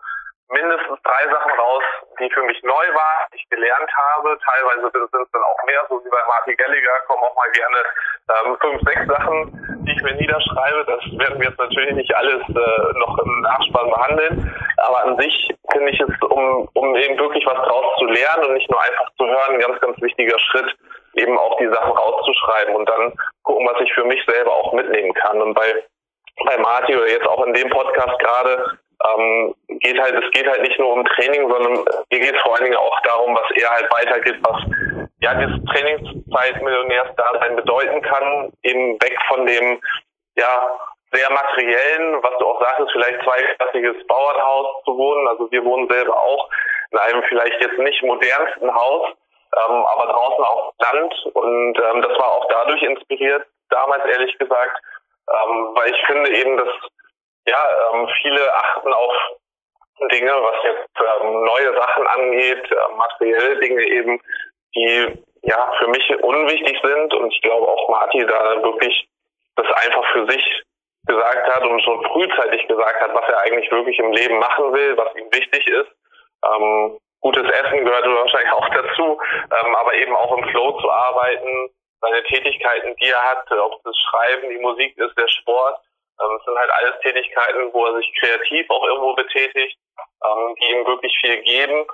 mindestens 0.51 0.99
drei 1.03 1.31
Sachen 1.31 1.53
raus, 1.53 1.83
die 2.19 2.31
für 2.31 2.43
mich 2.43 2.63
neu 2.63 2.87
waren, 2.95 3.27
die 3.33 3.37
ich 3.37 3.49
gelernt 3.49 3.91
habe. 3.97 4.39
Teilweise 4.45 4.91
sind 4.91 5.23
es 5.23 5.31
dann 5.33 5.43
auch 5.43 5.65
mehr, 5.65 5.87
so 5.89 6.05
wie 6.05 6.11
bei 6.11 6.23
Marty 6.27 6.55
Gallagher, 6.55 7.01
kommen 7.07 7.23
auch 7.23 7.37
mal 7.37 7.51
gerne 7.51 7.81
ähm, 8.31 8.57
fünf, 8.61 8.81
sechs 8.83 9.07
Sachen, 9.07 9.87
die 9.87 9.93
ich 9.93 10.03
mir 10.03 10.15
niederschreibe. 10.15 10.85
Das 10.87 11.03
werden 11.19 11.41
wir 11.41 11.49
jetzt 11.49 11.59
natürlich 11.59 11.95
nicht 11.95 12.15
alles 12.15 12.43
äh, 12.49 12.99
noch 12.99 13.19
im 13.19 13.41
Nachspann 13.43 13.91
behandeln. 13.91 14.55
Aber 14.79 15.05
an 15.05 15.19
sich 15.19 15.55
finde 15.73 15.91
ich 15.91 16.01
es, 16.01 16.11
um, 16.29 16.69
um 16.75 16.97
eben 16.97 17.19
wirklich 17.19 17.47
was 17.47 17.59
draus 17.67 17.99
zu 17.99 18.07
lernen 18.07 18.45
und 18.47 18.55
nicht 18.55 18.71
nur 18.71 18.83
einfach 18.83 19.09
zu 19.19 19.27
hören, 19.27 19.55
ein 19.55 19.61
ganz, 19.61 19.81
ganz 19.81 20.01
wichtiger 20.03 20.39
Schritt, 20.39 20.77
eben 21.15 21.39
auch 21.39 21.57
die 21.59 21.69
Sachen 21.69 21.93
rauszuschreiben 21.93 22.75
und 22.75 22.89
dann 22.89 23.15
gucken, 23.43 23.67
was 23.67 23.81
ich 23.81 23.93
für 23.95 24.05
mich 24.05 24.25
selber 24.27 24.53
auch 24.53 24.73
mitnehmen 24.73 25.15
kann. 25.15 25.41
Und 25.41 25.55
bei 25.55 25.85
bei 26.47 26.57
Marty 26.59 26.97
oder 26.97 27.09
jetzt 27.09 27.27
auch 27.27 27.45
in 27.45 27.55
dem 27.55 27.69
Podcast 27.69 28.19
gerade 28.19 28.79
ähm, 29.07 29.55
geht 29.81 29.99
halt, 29.99 30.15
es 30.23 30.31
geht 30.33 30.47
halt 30.47 30.63
nicht 30.63 30.79
nur 30.79 30.93
um 30.93 31.05
Training, 31.05 31.49
sondern 31.49 31.85
mir 32.11 32.21
geht 32.21 32.35
es 32.35 32.43
vor 32.43 32.55
allen 32.55 32.65
Dingen 32.65 32.77
auch 32.77 33.01
darum, 33.01 33.35
was 33.35 33.51
er 33.55 33.71
halt 33.71 33.89
weitergibt, 33.93 34.41
was 34.43 34.63
ja 35.21 35.35
dieses 35.35 35.65
Trainingszeit-Millionärsdasein 35.65 37.57
bedeuten 37.57 38.03
kann, 38.03 38.53
eben 38.63 39.01
weg 39.01 39.17
von 39.29 39.47
dem 39.47 39.81
ja 40.37 40.79
sehr 41.13 41.31
materiellen, 41.31 42.23
was 42.23 42.39
du 42.39 42.47
auch 42.47 42.61
sagtest, 42.61 42.93
vielleicht 42.93 43.23
zweiklassiges 43.25 44.07
Bauernhaus 44.07 44.85
zu 44.85 44.97
wohnen. 44.97 45.29
Also 45.29 45.51
wir 45.51 45.65
wohnen 45.65 45.89
selber 45.89 46.17
auch 46.17 46.49
in 46.93 46.99
einem 46.99 47.23
vielleicht 47.25 47.61
jetzt 47.61 47.79
nicht 47.79 48.03
modernsten 48.03 48.73
Haus, 48.73 49.09
ähm, 49.57 49.85
aber 49.87 50.13
draußen 50.13 50.45
auf 50.45 50.75
Land 50.79 51.15
und 51.35 51.79
ähm, 51.79 52.03
das 52.03 52.19
war 52.19 52.33
auch 52.33 52.47
dadurch 52.49 52.83
inspiriert, 52.83 53.47
damals 53.71 54.05
ehrlich 54.05 54.37
gesagt, 54.39 54.81
ähm, 55.29 55.71
weil 55.75 55.91
ich 55.91 56.07
finde 56.07 56.31
eben, 56.31 56.57
dass 56.57 56.69
ja, 57.51 57.93
ähm, 57.93 58.09
viele 58.23 58.55
achten 58.55 58.93
auf 58.93 59.15
Dinge, 60.13 60.33
was 60.33 60.57
jetzt 60.65 61.21
ähm, 61.21 61.45
neue 61.45 61.77
Sachen 61.77 62.07
angeht, 62.07 62.71
äh, 62.71 62.95
materielle 62.97 63.59
Dinge 63.59 63.83
eben, 63.83 64.21
die 64.75 65.25
ja 65.43 65.73
für 65.79 65.89
mich 65.89 66.23
unwichtig 66.23 66.79
sind 66.83 67.15
und 67.15 67.33
ich 67.33 67.43
glaube 67.43 67.67
auch 67.67 67.89
Marty 67.89 68.25
da 68.27 68.63
wirklich 68.63 69.09
das 69.57 69.67
einfach 69.85 70.05
für 70.13 70.31
sich 70.31 70.63
gesagt 71.07 71.55
hat 71.55 71.65
und 71.67 71.83
schon 71.83 72.05
frühzeitig 72.07 72.67
gesagt 72.69 73.01
hat, 73.01 73.15
was 73.15 73.29
er 73.29 73.41
eigentlich 73.41 73.71
wirklich 73.71 73.99
im 73.99 74.13
Leben 74.13 74.39
machen 74.39 74.73
will, 74.73 74.97
was 74.97 75.15
ihm 75.17 75.33
wichtig 75.33 75.67
ist. 75.67 75.91
Ähm, 76.45 76.99
gutes 77.21 77.49
Essen 77.51 77.85
gehört 77.85 78.07
wahrscheinlich 78.07 78.53
auch 78.53 78.69
dazu, 78.69 79.21
ähm, 79.33 79.75
aber 79.75 79.95
eben 79.95 80.15
auch 80.15 80.37
im 80.37 80.45
Flow 80.51 80.79
zu 80.81 80.91
arbeiten, 80.91 81.71
seine 82.01 82.23
Tätigkeiten, 82.25 82.95
die 82.97 83.11
er 83.11 83.23
hat, 83.23 83.51
ob 83.51 83.83
das 83.83 83.97
Schreiben, 84.09 84.49
die 84.49 84.59
Musik 84.59 84.97
ist, 84.97 85.19
der 85.19 85.29
Sport, 85.29 85.79
ähm, 86.21 86.37
es 86.39 86.45
sind 86.45 86.59
halt 86.59 86.71
alles 86.71 87.01
Tätigkeiten, 87.01 87.73
wo 87.73 87.87
er 87.87 87.97
sich 87.97 88.13
kreativ 88.21 88.69
auch 88.71 88.85
irgendwo 88.85 89.15
betätigt, 89.15 89.79
ähm, 90.25 90.55
die 90.61 90.71
ihm 90.73 90.87
wirklich 90.87 91.17
viel 91.21 91.43
geben. 91.43 91.87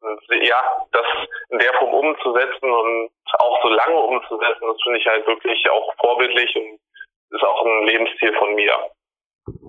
Und 0.00 0.20
ja, 0.42 0.86
das 0.92 1.06
in 1.50 1.58
der 1.58 1.72
Form 1.74 1.94
umzusetzen 1.94 2.70
und 2.70 3.10
auch 3.38 3.62
so 3.62 3.68
lange 3.68 3.96
umzusetzen, 3.96 4.66
das 4.66 4.82
finde 4.82 4.98
ich 4.98 5.06
halt 5.06 5.26
wirklich 5.26 5.70
auch 5.70 5.94
vorbildlich 5.96 6.54
und 6.56 6.78
ist 7.30 7.42
auch 7.42 7.64
ein 7.64 7.86
Lebensziel 7.86 8.34
von 8.36 8.54
mir. 8.54 8.74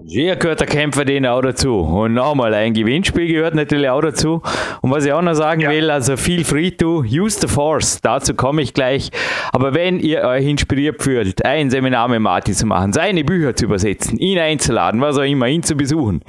Hier 0.08 0.38
gehört 0.38 0.60
der 0.60 0.68
Kämpfer 0.68 1.06
den 1.06 1.28
auch 1.28 1.42
dazu. 1.42 1.80
Und 1.80 2.14
nochmal, 2.14 2.54
ein 2.54 2.74
Gewinnspiel 2.74 3.28
gehört 3.28 3.54
natürlich 3.54 3.90
auch 3.90 4.02
dazu. 4.02 4.42
Und 4.82 4.90
was 4.90 5.06
ich 5.06 5.14
auch 5.14 5.22
noch 5.22 5.36
sagen 5.36 5.62
ja. 5.62 5.70
will, 5.70 5.92
also 5.92 6.18
feel 6.18 6.44
free 6.44 6.72
to 6.72 7.04
use 7.04 7.40
the 7.40 7.48
force. 7.48 8.02
Dazu 8.02 8.34
komme 8.34 8.64
ich 8.64 8.74
gleich. 8.74 9.12
Aber 9.52 9.76
wenn 9.76 10.00
ihr 10.00 10.22
euch 10.24 10.48
inspiriert 10.48 11.04
fühlt, 11.04 11.46
ein 11.46 11.70
Seminar 11.70 12.08
mit 12.08 12.22
Martin 12.22 12.56
zu 12.56 12.66
machen, 12.66 12.92
seine 12.92 13.24
Bücher 13.24 13.56
zu 13.56 13.66
übersetzen, 13.66 14.18
ihn 14.18 14.40
einzuladen, 14.40 15.00
was 15.02 15.18
auch 15.18 15.24
immer, 15.24 15.48
ihn 15.48 15.62
zu 15.62 15.76
besuchen, 15.76 16.22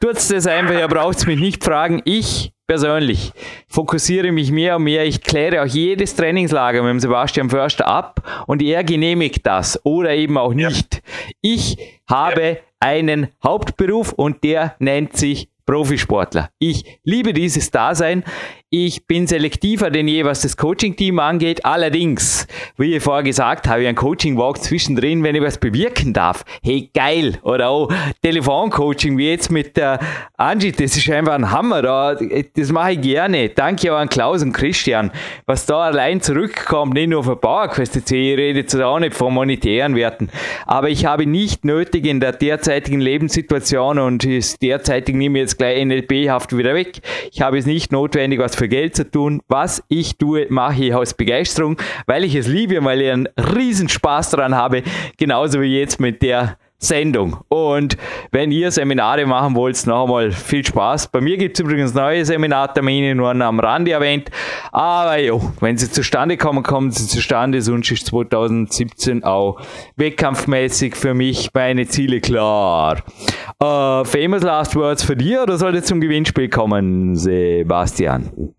tut 0.00 0.14
das 0.14 0.46
einfach, 0.46 0.78
ihr 0.78 0.88
braucht 0.88 1.18
es 1.18 1.26
mich 1.26 1.38
nicht 1.38 1.62
fragen. 1.62 2.00
Ich 2.06 2.52
persönlich 2.66 3.32
fokussiere 3.68 4.32
mich 4.32 4.50
mehr 4.50 4.76
und 4.76 4.84
mehr. 4.84 5.04
Ich 5.04 5.22
kläre 5.22 5.62
auch 5.62 5.66
jedes 5.66 6.16
Trainingslager 6.16 6.82
mit 6.82 6.90
dem 6.90 7.00
Sebastian 7.00 7.50
Förster 7.50 7.86
ab 7.86 8.44
und 8.46 8.62
er 8.62 8.82
genehmigt 8.84 9.46
das 9.46 9.84
oder 9.84 10.14
eben 10.14 10.38
auch 10.38 10.54
nicht. 10.54 10.94
Ja. 10.94 11.00
Ich 11.42 11.76
habe 12.08 12.42
ja 12.42 12.56
einen 12.84 13.28
Hauptberuf 13.42 14.12
und 14.12 14.44
der 14.44 14.76
nennt 14.78 15.16
sich 15.16 15.48
Profisportler. 15.64 16.50
Ich 16.58 17.00
liebe 17.02 17.32
dieses 17.32 17.70
Dasein. 17.70 18.24
Ich 18.76 19.06
bin 19.06 19.28
selektiver 19.28 19.88
denn 19.88 20.08
je, 20.08 20.24
was 20.24 20.40
das 20.40 20.56
Coaching-Team 20.56 21.20
angeht. 21.20 21.64
Allerdings, 21.64 22.48
wie 22.76 22.96
ich 22.96 23.04
vorher 23.04 23.22
gesagt 23.22 23.68
habe, 23.68 23.86
ein 23.86 23.94
Coaching-Walk 23.94 24.60
zwischendrin, 24.60 25.22
wenn 25.22 25.36
ich 25.36 25.42
was 25.42 25.58
bewirken 25.58 26.12
darf. 26.12 26.44
Hey, 26.60 26.90
geil. 26.92 27.38
Oder 27.44 27.68
auch 27.68 27.88
Telefoncoaching, 28.24 29.16
wie 29.16 29.30
jetzt 29.30 29.52
mit 29.52 29.76
der 29.76 30.00
Angie. 30.36 30.72
Das 30.72 30.96
ist 30.96 31.08
einfach 31.08 31.34
ein 31.34 31.52
Hammer. 31.52 32.16
Das 32.56 32.72
mache 32.72 32.94
ich 32.94 33.00
gerne. 33.00 33.50
Danke 33.50 33.94
auch 33.94 33.98
an 33.98 34.08
Klaus 34.08 34.42
und 34.42 34.52
Christian. 34.52 35.12
Was 35.46 35.66
da 35.66 35.82
allein 35.82 36.20
zurückkommt, 36.20 36.94
nicht 36.94 37.10
nur 37.10 37.22
von 37.22 37.40
PowerQuest, 37.40 37.94
ich 37.94 38.10
rede 38.10 38.58
jetzt 38.58 38.74
auch 38.74 38.98
nicht 38.98 39.14
von 39.14 39.34
monetären 39.34 39.94
Werten. 39.94 40.30
Aber 40.66 40.88
ich 40.88 41.06
habe 41.06 41.26
nicht 41.26 41.64
nötig 41.64 42.06
in 42.06 42.18
der 42.18 42.32
derzeitigen 42.32 43.00
Lebenssituation 43.00 44.00
und 44.00 44.24
ist 44.24 44.60
derzeitig 44.60 45.14
nehme 45.14 45.38
ich 45.38 45.42
jetzt 45.42 45.58
gleich 45.58 45.84
NLP-haft 45.84 46.56
wieder 46.56 46.74
weg. 46.74 47.02
Ich 47.30 47.40
habe 47.40 47.56
es 47.56 47.66
nicht 47.66 47.92
notwendig, 47.92 48.40
was 48.40 48.56
für 48.56 48.63
für 48.64 48.68
Geld 48.68 48.96
zu 48.96 49.10
tun. 49.10 49.42
Was 49.46 49.84
ich 49.88 50.16
tue, 50.16 50.46
mache 50.48 50.84
ich 50.84 50.94
aus 50.94 51.12
Begeisterung, 51.12 51.76
weil 52.06 52.24
ich 52.24 52.34
es 52.34 52.46
liebe, 52.46 52.82
weil 52.82 53.02
ich 53.02 53.10
einen 53.10 53.28
riesen 53.36 53.90
Spaß 53.90 54.30
daran 54.30 54.54
habe, 54.54 54.82
genauso 55.18 55.60
wie 55.60 55.78
jetzt 55.78 56.00
mit 56.00 56.22
der 56.22 56.56
Sendung. 56.84 57.38
Und 57.48 57.96
wenn 58.30 58.50
ihr 58.50 58.70
Seminare 58.70 59.26
machen 59.26 59.54
wollt, 59.54 59.84
noch 59.86 60.04
einmal 60.04 60.30
viel 60.30 60.64
Spaß. 60.64 61.08
Bei 61.08 61.20
mir 61.20 61.36
gibt 61.36 61.58
es 61.58 61.64
übrigens 61.64 61.94
neue 61.94 62.24
Seminartermine, 62.24 63.14
nur 63.14 63.30
am 63.30 63.60
Rande 63.60 63.92
erwähnt. 63.92 64.30
Aber 64.72 65.18
jo, 65.18 65.40
wenn 65.60 65.76
sie 65.76 65.90
zustande 65.90 66.36
kommen, 66.36 66.62
kommen 66.62 66.90
sie 66.90 67.06
zustande. 67.06 67.60
Sonst 67.62 67.90
ist 67.90 68.06
2017 68.06 69.24
auch 69.24 69.60
wettkampfmäßig 69.96 70.94
für 70.96 71.14
mich 71.14 71.50
meine 71.54 71.86
Ziele 71.86 72.20
klar. 72.20 73.02
Uh, 73.62 74.04
famous 74.04 74.42
Last 74.42 74.76
Words 74.76 75.02
für 75.02 75.16
dir 75.16 75.42
oder 75.42 75.56
soll 75.56 75.74
jetzt 75.74 75.88
zum 75.88 76.00
Gewinnspiel 76.00 76.48
kommen, 76.48 77.16
Sebastian? 77.16 78.54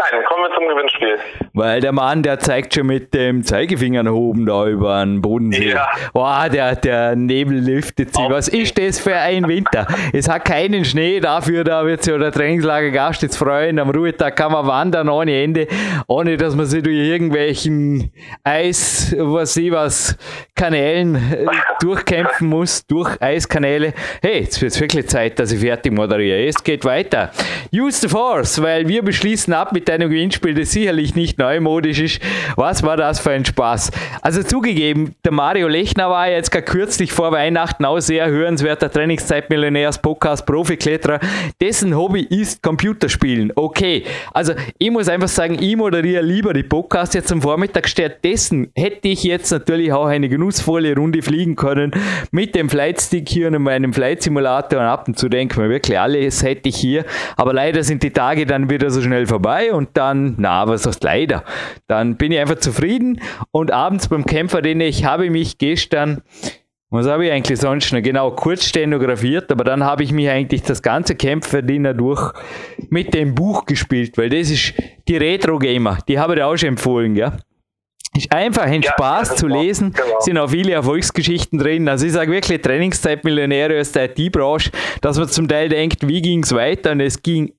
Nein, 0.00 0.24
kommen 0.24 0.44
wir 0.44 0.54
zum 0.54 0.66
Gewinnspiel. 0.66 1.18
Weil 1.52 1.80
der 1.82 1.92
Mann, 1.92 2.22
der 2.22 2.38
zeigt 2.38 2.74
schon 2.74 2.86
mit 2.86 3.12
dem 3.12 3.42
Zeigefinger 3.44 4.02
nach 4.02 4.12
oben 4.12 4.46
da 4.46 4.66
über 4.66 5.04
den 5.04 5.20
Bodensee. 5.20 5.72
Ja. 5.72 5.88
Boah, 6.14 6.48
der, 6.48 6.74
der 6.76 7.16
Nebel 7.16 7.58
lüftet 7.58 8.14
sich. 8.14 8.30
Was 8.30 8.48
ist 8.48 8.78
das 8.78 8.98
für 8.98 9.14
ein 9.14 9.46
Winter? 9.46 9.86
es 10.14 10.26
hat 10.26 10.46
keinen 10.46 10.86
Schnee, 10.86 11.20
dafür 11.20 11.64
da 11.64 11.84
wird 11.84 12.02
sich 12.02 12.16
der 12.16 12.32
Trainingslager 12.32 12.90
Gast 12.92 13.20
jetzt 13.22 13.36
freuen. 13.36 13.78
Am 13.78 13.90
Ruhetag 13.90 14.36
kann 14.36 14.52
man 14.52 14.66
wandern 14.66 15.10
ohne 15.10 15.42
Ende, 15.42 15.66
ohne 16.06 16.38
dass 16.38 16.56
man 16.56 16.64
sich 16.64 16.82
durch 16.82 16.96
irgendwelchen 16.96 18.10
Eis, 18.42 19.14
was 19.18 19.54
ich 19.58 19.70
was, 19.70 20.16
Kanälen 20.54 21.16
äh, 21.16 21.46
durchkämpfen 21.80 22.48
muss, 22.48 22.86
durch 22.86 23.20
Eiskanäle. 23.20 23.92
Hey, 24.22 24.40
jetzt 24.40 24.62
wird 24.62 24.72
es 24.72 24.80
wirklich 24.80 25.08
Zeit, 25.08 25.38
dass 25.38 25.52
ich 25.52 25.60
fertig 25.60 25.92
moderiere. 25.92 26.46
Es 26.46 26.62
geht 26.64 26.86
weiter. 26.86 27.32
Use 27.74 28.00
the 28.00 28.08
Force, 28.08 28.62
weil 28.62 28.88
wir 28.88 29.02
beschließen 29.02 29.52
ab 29.52 29.72
mit 29.72 29.89
deinem 29.90 30.08
Gewinnspiel, 30.08 30.54
das 30.54 30.70
sicherlich 30.72 31.14
nicht 31.14 31.38
neumodisch 31.38 32.00
ist. 32.00 32.20
Was 32.56 32.82
war 32.82 32.96
das 32.96 33.20
für 33.20 33.32
ein 33.32 33.44
Spaß? 33.44 33.90
Also 34.22 34.42
zugegeben, 34.42 35.14
der 35.24 35.32
Mario 35.32 35.68
Lechner 35.68 36.08
war 36.08 36.30
jetzt 36.30 36.50
gar 36.50 36.62
kürzlich 36.62 37.12
vor 37.12 37.32
Weihnachten 37.32 37.84
auch 37.84 37.98
sehr 37.98 38.28
hörenswerter 38.28 38.90
Trainingszeitmillionärs, 38.90 40.00
Podcast, 40.00 40.46
Profikletterer. 40.46 41.20
Dessen 41.60 41.96
Hobby 41.96 42.22
ist 42.22 42.62
Computerspielen. 42.62 43.52
Okay, 43.56 44.04
also 44.32 44.52
ich 44.78 44.90
muss 44.90 45.08
einfach 45.08 45.28
sagen, 45.28 45.58
ich 45.60 45.76
moderiere 45.76 46.22
lieber 46.22 46.52
die 46.52 46.62
Podcast 46.62 47.14
jetzt 47.14 47.32
am 47.32 47.42
Vormittag. 47.42 47.88
Stattdessen 47.88 48.70
hätte 48.76 49.08
ich 49.08 49.24
jetzt 49.24 49.50
natürlich 49.50 49.92
auch 49.92 50.06
eine 50.06 50.28
genussvolle 50.28 50.94
Runde 50.94 51.22
fliegen 51.22 51.56
können 51.56 51.92
mit 52.30 52.54
dem 52.54 52.68
Flightstick 52.68 53.28
hier 53.28 53.48
und 53.48 53.60
meinem 53.62 53.92
Flight 53.92 54.22
Simulator 54.22 54.80
und 54.80 54.86
ab 54.86 55.08
und 55.08 55.18
zu 55.18 55.28
denken 55.28 55.60
wir 55.60 55.68
wirklich 55.68 55.98
alles 55.98 56.42
hätte 56.42 56.68
ich 56.68 56.76
hier. 56.76 57.04
Aber 57.36 57.52
leider 57.52 57.82
sind 57.82 58.02
die 58.02 58.10
Tage 58.10 58.46
dann 58.46 58.70
wieder 58.70 58.90
so 58.90 59.00
schnell 59.02 59.26
vorbei 59.26 59.72
und 59.72 59.79
dann, 59.94 60.34
na, 60.38 60.68
was 60.68 60.86
heißt 60.86 61.02
leider? 61.02 61.44
Dann 61.86 62.16
bin 62.16 62.32
ich 62.32 62.38
einfach 62.38 62.58
zufrieden 62.58 63.20
und 63.50 63.72
abends 63.72 64.08
beim 64.08 64.24
Kämpfer, 64.26 64.62
den 64.62 64.80
ich 64.80 65.04
habe 65.04 65.30
mich 65.30 65.58
gestern 65.58 66.22
was 66.92 67.06
habe 67.06 67.26
ich 67.26 67.32
eigentlich 67.32 67.60
sonst 67.60 67.92
noch? 67.92 68.02
Genau, 68.02 68.32
kurz 68.32 68.64
stenografiert, 68.64 69.52
aber 69.52 69.62
dann 69.62 69.84
habe 69.84 70.02
ich 70.02 70.12
mich 70.12 70.28
eigentlich 70.28 70.62
das 70.62 70.82
ganze 70.82 71.14
Kämpferdiener 71.14 71.94
durch 71.94 72.32
mit 72.88 73.14
dem 73.14 73.36
Buch 73.36 73.64
gespielt, 73.64 74.18
weil 74.18 74.28
das 74.28 74.50
ist 74.50 74.74
die 75.06 75.16
Retro-Gamer, 75.16 75.98
die 76.08 76.18
habe 76.18 76.34
ich 76.34 76.42
auch 76.42 76.56
schon 76.56 76.70
empfohlen, 76.70 77.14
gell? 77.14 77.32
Ist 78.16 78.32
einfach 78.32 78.64
ein 78.64 78.82
ja, 78.82 78.90
Spaß 78.90 79.36
zu 79.36 79.46
lesen, 79.46 79.92
genau. 79.92 80.18
sind 80.18 80.36
auch 80.36 80.50
viele 80.50 80.72
Erfolgsgeschichten 80.72 81.60
drin. 81.60 81.88
Also 81.88 82.06
ich 82.06 82.12
sage 82.12 82.32
wirklich, 82.32 82.60
Trainingszeitmillionäre 82.60 83.78
aus 83.78 83.92
der 83.92 84.10
IT-Branche, 84.10 84.72
dass 85.00 85.16
man 85.16 85.28
zum 85.28 85.46
Teil 85.46 85.68
denkt, 85.68 86.08
wie 86.08 86.20
ging 86.20 86.42
es 86.42 86.52
weiter? 86.52 86.90
Und 86.90 87.00
es 87.02 87.22
ging 87.22 87.52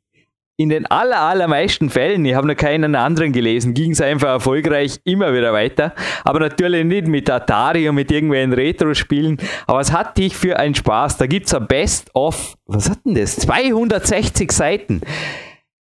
in 0.58 0.70
den 0.70 0.86
aller, 0.86 1.20
allermeisten 1.20 1.90
Fällen, 1.90 2.24
ich 2.26 2.36
habe 2.36 2.48
noch 2.48 2.56
keinen 2.56 2.96
anderen 2.96 3.32
gelesen, 3.32 3.74
ging 3.74 3.92
es 3.92 4.02
einfach 4.02 4.28
erfolgreich 4.28 5.00
immer 5.04 5.34
wieder 5.34 5.54
weiter. 5.54 5.94
Aber 6.24 6.40
natürlich 6.40 6.86
nicht 6.86 7.08
mit 7.08 7.30
Atari 7.30 7.90
und 7.90 7.96
mit 7.96 8.12
irgendwelchen 8.12 8.54
Retro-Spielen. 8.54 9.38
Aber 9.66 9.80
was 9.80 9.92
hatte 9.92 10.22
ich 10.22 10.36
für 10.36 10.58
einen 10.58 10.76
Spaß? 10.76 11.18
Da 11.18 11.26
gibt 11.26 11.48
es 11.48 11.54
ein 11.54 11.66
Best-of, 11.68 12.56
was 12.66 12.90
hat 12.90 13.00
denn 13.06 13.16
das? 13.16 13.38
260 13.38 14.52
Seiten 14.52 15.02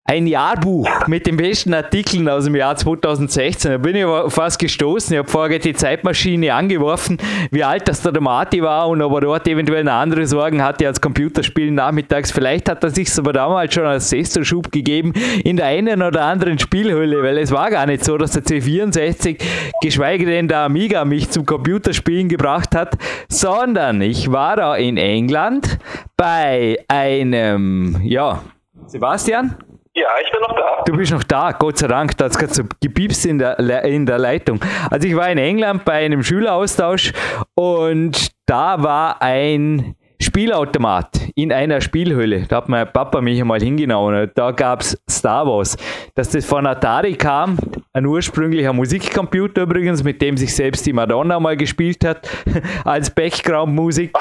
ein 0.10 0.26
Jahrbuch 0.26 0.90
mit 1.06 1.28
den 1.28 1.38
besten 1.38 1.72
Artikeln 1.72 2.28
aus 2.28 2.46
dem 2.46 2.56
Jahr 2.56 2.76
2016. 2.76 3.74
Da 3.74 3.78
bin 3.78 3.96
ich 3.96 4.06
fast 4.30 4.58
gestoßen. 4.58 5.14
Ich 5.14 5.20
habe 5.20 5.30
vorher 5.30 5.60
die 5.60 5.74
Zeitmaschine 5.74 6.52
angeworfen, 6.52 7.20
wie 7.52 7.64
alt 7.64 7.88
das 7.88 8.02
der 8.02 8.20
Marty 8.20 8.64
war 8.64 8.90
und 8.90 9.04
ob 9.04 9.14
er 9.14 9.22
dort 9.22 9.48
eventuell 9.48 9.82
eine 9.82 9.94
andere 9.94 10.26
Sorgen 10.26 10.64
hatte 10.64 10.88
als 10.88 11.00
Computerspielen 11.00 11.76
nachmittags. 11.76 12.32
Vielleicht 12.32 12.70
hat 12.70 12.84
er 12.84 12.90
sich 12.90 13.16
aber 13.20 13.34
damals 13.34 13.72
schon 13.72 13.86
als 13.86 14.10
Sesterschub 14.10 14.72
gegeben 14.72 15.14
in 15.44 15.58
der 15.58 15.68
einen 15.68 16.02
oder 16.02 16.26
anderen 16.26 16.58
Spielhülle, 16.58 17.22
weil 17.22 17.38
es 17.38 17.52
war 17.52 17.70
gar 17.70 17.86
nicht 17.86 18.04
so, 18.04 18.18
dass 18.18 18.32
der 18.32 18.42
C64, 18.42 19.40
geschweige 19.80 20.26
denn 20.26 20.48
der 20.48 20.62
Amiga, 20.62 21.06
mich 21.06 21.30
zum 21.30 21.46
Computerspielen 21.46 22.30
gebracht 22.30 22.74
hat, 22.74 22.98
sondern 23.28 24.02
ich 24.02 24.32
war 24.32 24.56
da 24.56 24.76
in 24.76 24.98
England 24.98 25.78
bei 26.18 26.80
einem, 26.88 28.02
ja, 28.02 28.42
Sebastian? 28.88 29.56
Ja, 30.00 30.08
ich 30.24 30.32
bin 30.32 30.40
noch 30.40 30.56
da. 30.56 30.84
Du 30.86 30.96
bist 30.96 31.12
noch 31.12 31.24
da, 31.24 31.52
Gott 31.52 31.78
sei 31.78 31.88
Dank. 31.88 32.16
Da 32.16 32.26
hat 32.26 32.32
es 32.32 32.38
gerade 32.38 32.54
so 32.54 32.64
gepiepst 32.82 33.26
in 33.26 33.38
der, 33.38 33.60
in 33.84 34.06
der 34.06 34.18
Leitung. 34.18 34.62
Also 34.90 35.06
ich 35.06 35.16
war 35.16 35.30
in 35.30 35.38
England 35.38 35.84
bei 35.84 36.06
einem 36.06 36.24
Schüleraustausch 36.24 37.12
und 37.56 38.32
da 38.46 38.82
war 38.82 39.22
ein 39.22 39.96
Spielautomat 40.22 41.30
in 41.36 41.54
einer 41.54 41.80
Spielhöhle. 41.80 42.46
Da 42.50 42.58
hat 42.58 42.68
mein 42.68 42.92
Papa 42.92 43.22
mich 43.22 43.40
einmal 43.40 43.62
hingenommen. 43.62 44.30
Da 44.36 44.52
gab 44.52 44.82
es 44.82 45.02
Star 45.10 45.48
Wars. 45.48 45.78
Dass 46.16 46.30
das 46.30 46.46
von 46.46 46.68
Atari 46.68 47.14
kam, 47.14 47.58
ein 47.94 48.06
ursprünglicher 48.06 48.74
Musikcomputer 48.74 49.62
übrigens, 49.62 50.04
mit 50.04 50.22
dem 50.22 50.36
sich 50.36 50.54
selbst 50.54 50.86
die 50.86 50.92
Madonna 50.92 51.40
mal 51.40 51.56
gespielt 51.56 52.04
hat, 52.04 52.30
als 52.84 53.10
Background-Musik, 53.10 54.12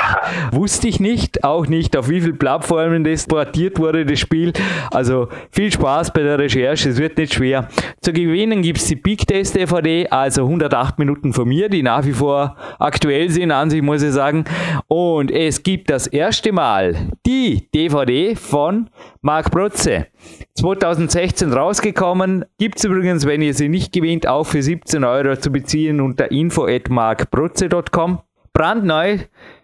wusste 0.53 0.87
ich 0.87 1.01
nicht. 1.01 1.43
Auch 1.43 1.67
nicht, 1.67 1.97
auf 1.97 2.09
wie 2.09 2.21
vielen 2.21 2.39
Plattformen 2.39 3.03
das 3.03 3.27
portiert 3.27 3.79
wurde, 3.79 4.07
das 4.07 4.21
Spiel. 4.21 4.53
Also 4.93 5.29
viel 5.51 5.73
Spaß 5.73 6.13
bei 6.13 6.23
der 6.23 6.39
Recherche, 6.39 6.91
es 6.91 6.99
wird 6.99 7.19
nicht 7.19 7.35
schwer. 7.35 7.69
Zu 8.01 8.13
gewinnen 8.13 8.63
gibt 8.63 8.79
es 8.79 8.87
die 8.87 8.97
Big 8.97 9.27
Test 9.27 9.57
DVD, 9.57 10.07
also 10.09 10.45
108 10.45 10.99
Minuten 11.01 11.33
von 11.33 11.49
mir, 11.49 11.69
die 11.69 11.83
nach 11.83 12.07
wie 12.07 12.13
vor 12.13 12.57
aktuell 12.79 13.29
sind, 13.31 13.51
an 13.51 13.69
sich 13.69 13.83
muss 13.83 14.03
ich 14.03 14.13
sagen. 14.13 14.45
Und 14.87 15.33
es 15.33 15.63
gibt 15.63 15.88
das 15.89 16.07
erste 16.07 16.53
Mal 16.53 17.13
die 17.25 17.69
DVD 17.75 18.37
von 18.37 18.91
Marc 19.23 19.51
Brotze. 19.51 20.07
2016 20.55 21.53
rausgekommen. 21.53 22.45
Gibt 22.59 22.79
es 22.79 22.85
übrigens, 22.85 23.27
wenn 23.27 23.41
ihr 23.41 23.55
sie 23.55 23.69
nicht 23.69 23.93
gewinnt, 23.93 24.27
auch 24.27 24.45
für 24.45 24.63
17 24.63 25.03
Euro 25.03 25.37
zu 25.37 25.51
beziehen 25.51 26.01
unter 26.01 26.31
info.markbrotze.com. 26.31 28.21
Brandneu, 28.53 29.19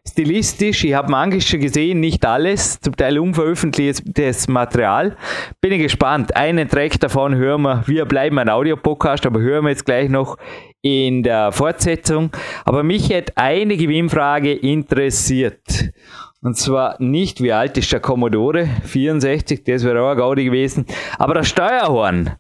stilistisch, 0.07 0.85
ich 0.85 0.95
habe 0.95 1.11
manchmal 1.11 1.41
schon 1.41 1.61
gesehen, 1.61 1.99
nicht 1.99 2.25
alles, 2.25 2.81
zum 2.81 2.95
Teil 2.95 3.19
unveröffentlichtes 3.19 4.47
Material. 4.47 5.17
Bin 5.61 5.73
ich 5.73 5.83
gespannt. 5.83 6.37
Einen 6.37 6.69
Track 6.69 7.01
davon 7.01 7.35
hören 7.35 7.63
wir, 7.63 7.83
wir 7.87 8.05
bleiben 8.07 8.39
ein 8.39 8.49
Audiopodcast, 8.49 9.27
aber 9.27 9.41
hören 9.41 9.65
wir 9.65 9.71
jetzt 9.71 9.85
gleich 9.85 10.09
noch 10.09 10.37
in 10.85 11.23
der 11.23 11.51
Fortsetzung. 11.51 12.31
Aber 12.65 12.83
mich 12.83 13.09
hätte 13.09 13.33
eine 13.37 13.77
Gewinnfrage 13.77 14.53
interessiert. 14.53 15.91
Und 16.45 16.59
zwar 16.59 16.97
nicht, 16.99 17.43
wie 17.43 17.55
alt 17.55 17.79
ist 17.79 17.91
der 17.91 18.01
Commodore 18.01 18.69
64, 18.85 19.65
das 19.65 19.83
wäre 19.83 20.03
auch 20.03 20.11
ein 20.11 20.19
Gaudi 20.19 20.45
gewesen. 20.45 20.85
Aber 21.19 21.33
das 21.33 21.49
Steuerhorn, 21.49 22.33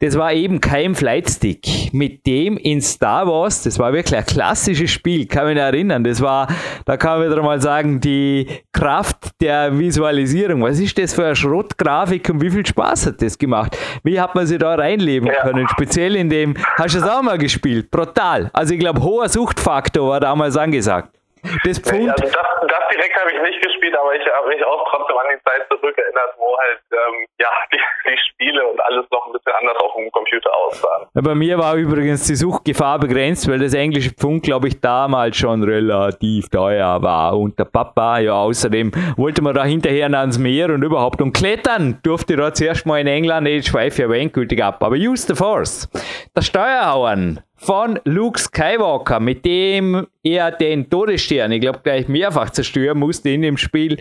das 0.00 0.18
war 0.18 0.32
eben 0.32 0.60
kein 0.60 0.96
Flightstick. 0.96 1.92
Mit 1.92 2.26
dem 2.26 2.56
in 2.56 2.80
Star 2.80 3.28
Wars, 3.28 3.62
das 3.62 3.78
war 3.78 3.92
wirklich 3.92 4.18
ein 4.18 4.26
klassisches 4.26 4.90
Spiel, 4.90 5.26
kann 5.26 5.46
mich 5.46 5.58
erinnern. 5.58 6.02
Das 6.02 6.20
war, 6.20 6.48
da 6.86 6.96
kann 6.96 7.20
man 7.20 7.30
wieder 7.30 7.40
mal 7.40 7.60
sagen, 7.60 8.00
die 8.00 8.48
Kraft 8.72 9.40
der 9.40 9.78
Visualisierung. 9.78 10.62
Was 10.62 10.80
ist 10.80 10.98
das 10.98 11.14
für 11.14 11.26
eine 11.26 11.36
Schrottgrafik 11.36 12.30
und 12.30 12.42
wie 12.42 12.50
viel 12.50 12.66
Spaß 12.66 13.06
hat 13.06 13.22
das 13.22 13.38
gemacht? 13.38 13.78
Wie 14.02 14.20
hat 14.20 14.34
man 14.34 14.44
sich 14.44 14.58
da 14.58 14.74
reinleben 14.74 15.28
ja. 15.28 15.40
können? 15.40 15.68
Speziell 15.68 16.16
in 16.16 16.28
dem, 16.28 16.56
hast 16.78 16.96
du 16.96 16.98
es 16.98 17.04
auch 17.04 17.22
mal 17.22 17.38
gespielt? 17.38 17.92
Brutal. 17.92 18.50
Also 18.52 18.74
ich 18.74 18.80
glaube, 18.80 19.00
hoher 19.02 19.28
Suchtfaktor 19.28 20.08
war 20.08 20.18
damals 20.18 20.56
angesagt. 20.56 21.16
Das 21.64 21.78
Pfund. 21.80 22.08
Also 22.08 22.22
das, 22.22 22.46
das 22.68 22.84
direkt 22.92 23.18
habe 23.18 23.32
ich 23.32 23.42
nicht 23.42 23.62
gespielt, 23.62 23.96
aber 23.98 24.14
ich 24.14 24.24
habe 24.26 24.48
mich 24.48 24.64
auch 24.64 24.88
trotzdem 24.90 25.16
an 25.18 25.26
die 25.34 25.42
Zeit 25.42 25.66
zurückerinnert, 25.68 26.34
wo 26.38 26.56
halt 26.56 26.80
ähm, 26.92 27.26
ja 27.40 27.48
die, 27.72 27.80
die, 28.06 28.18
Spiele 28.30 28.64
und 28.66 28.80
alles 28.80 29.04
noch 29.10 29.26
ein 29.26 29.32
bisschen 29.32 29.52
anders 29.58 29.76
auf 29.78 29.92
dem 29.94 30.10
Computer 30.12 30.50
aussahen. 30.54 31.06
Ja, 31.14 31.20
bei 31.20 31.34
mir 31.34 31.58
war 31.58 31.74
übrigens 31.74 32.26
die 32.26 32.36
Suchgefahr 32.36 32.98
begrenzt, 32.98 33.50
weil 33.50 33.58
das 33.58 33.74
englische 33.74 34.10
Pfund, 34.10 34.44
glaube 34.44 34.68
ich, 34.68 34.80
damals 34.80 35.36
schon 35.36 35.62
relativ 35.64 36.48
teuer 36.48 37.02
war. 37.02 37.36
Und 37.38 37.58
der 37.58 37.64
Papa, 37.64 38.18
ja, 38.18 38.34
außerdem 38.34 38.92
wollte 39.16 39.42
man 39.42 39.54
da 39.54 39.64
hinterher 39.64 40.06
ans 40.12 40.38
Meer 40.38 40.70
und 40.70 40.82
überhaupt 40.82 41.20
und 41.20 41.32
klettern 41.32 41.98
durfte 42.02 42.36
da 42.36 42.54
zuerst 42.54 42.86
mal 42.86 43.00
in 43.00 43.06
England, 43.06 43.48
ich 43.48 43.66
schweife 43.66 44.02
ja 44.02 44.12
endgültig 44.12 44.62
ab. 44.62 44.82
Aber 44.82 44.96
use 44.96 45.26
the 45.26 45.34
force. 45.34 45.88
Der 46.36 46.42
Steuerhauern 46.42 47.40
von 47.62 48.00
Luke 48.04 48.40
Skywalker, 48.40 49.20
mit 49.20 49.44
dem 49.44 50.06
er 50.24 50.50
den 50.50 50.90
Todesstern, 50.90 51.52
ich 51.52 51.60
glaube, 51.60 51.80
gleich 51.84 52.08
mehrfach 52.08 52.50
zerstören 52.50 52.98
musste 52.98 53.30
in 53.30 53.42
dem 53.42 53.56
Spiel. 53.56 53.98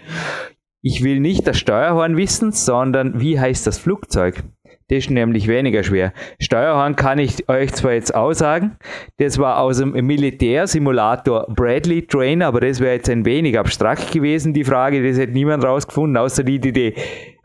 Ich 0.81 1.03
will 1.03 1.19
nicht 1.19 1.45
das 1.45 1.59
Steuerhorn 1.59 2.17
wissen, 2.17 2.51
sondern 2.51 3.21
wie 3.21 3.39
heißt 3.39 3.67
das 3.67 3.77
Flugzeug? 3.77 4.43
Das 4.87 4.97
ist 4.97 5.11
nämlich 5.11 5.47
weniger 5.47 5.83
schwer. 5.83 6.11
Steuerhorn 6.39 6.95
kann 6.95 7.19
ich 7.19 7.47
euch 7.47 7.71
zwar 7.71 7.93
jetzt 7.93 8.15
aussagen, 8.15 8.77
das 9.19 9.37
war 9.37 9.59
aus 9.59 9.77
dem 9.77 9.91
Militärsimulator 9.91 11.45
Bradley 11.47 12.07
Train, 12.07 12.41
aber 12.41 12.61
das 12.61 12.79
wäre 12.79 12.95
jetzt 12.95 13.09
ein 13.09 13.25
wenig 13.25 13.57
abstrakt 13.59 14.11
gewesen, 14.11 14.53
die 14.53 14.63
Frage, 14.63 15.07
das 15.07 15.19
hätte 15.19 15.33
niemand 15.33 15.63
rausgefunden, 15.63 16.17
außer 16.17 16.43
die, 16.43 16.59
die 16.59 16.73
die 16.73 16.93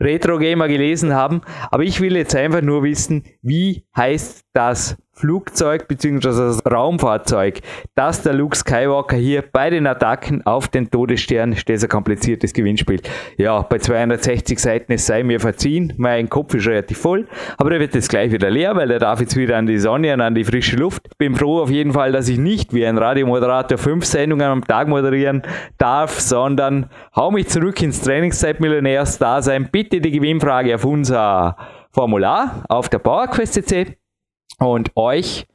Retro 0.01 0.39
Gamer 0.39 0.67
gelesen 0.67 1.13
haben. 1.13 1.41
Aber 1.69 1.83
ich 1.83 2.01
will 2.01 2.17
jetzt 2.17 2.35
einfach 2.35 2.61
nur 2.61 2.83
wissen, 2.83 3.23
wie 3.41 3.85
heißt 3.95 4.41
das 4.53 4.97
Flugzeug 5.17 5.87
bzw. 5.87 6.27
das 6.27 6.61
Raumfahrzeug, 6.71 7.61
das 7.95 8.21
der 8.21 8.33
Luke 8.33 8.55
Skywalker 8.55 9.17
hier 9.17 9.41
bei 9.51 9.71
den 9.71 9.87
Attacken 9.87 10.45
auf 10.45 10.67
den 10.67 10.91
Todesstern, 10.91 11.53
ist 11.53 11.67
ein 11.67 11.89
kompliziertes 11.89 12.53
Gewinnspiel. 12.53 13.01
Ja, 13.37 13.61
bei 13.63 13.79
260 13.79 14.59
Seiten, 14.59 14.93
es 14.93 15.07
sei 15.07 15.23
mir 15.23 15.39
verziehen, 15.39 15.93
mein 15.97 16.29
Kopf 16.29 16.53
ist 16.53 16.67
relativ 16.67 16.99
voll, 16.99 17.27
aber 17.57 17.71
der 17.71 17.79
wird 17.79 17.95
jetzt 17.95 18.09
gleich 18.09 18.31
wieder 18.31 18.51
leer, 18.51 18.75
weil 18.75 18.91
er 18.91 18.99
darf 18.99 19.19
jetzt 19.19 19.35
wieder 19.35 19.57
an 19.57 19.65
die 19.65 19.79
Sonne 19.79 20.13
und 20.13 20.21
an 20.21 20.35
die 20.35 20.43
frische 20.43 20.75
Luft. 20.75 21.17
Bin 21.17 21.35
froh 21.35 21.61
auf 21.61 21.71
jeden 21.71 21.93
Fall, 21.93 22.11
dass 22.11 22.29
ich 22.29 22.37
nicht 22.37 22.73
wie 22.73 22.85
ein 22.85 22.99
Radiomoderator 22.99 23.79
fünf 23.79 24.05
Sendungen 24.05 24.45
am 24.45 24.63
Tag 24.63 24.87
moderieren 24.87 25.41
darf, 25.79 26.19
sondern 26.19 26.91
hau 27.15 27.31
mich 27.31 27.47
zurück 27.47 27.81
ins 27.81 28.01
Trainingszeit-Millionärs-Dasein. 28.01 29.69
Bitte 29.71 29.99
die 29.99 30.11
Gewinnfrage 30.11 30.75
auf 30.75 30.85
unser 30.85 31.57
Formular 31.91 32.63
auf 32.69 32.89
der 32.89 32.99
PowerQuest.cc 32.99 33.97
und 34.59 34.91
euch 34.95 35.47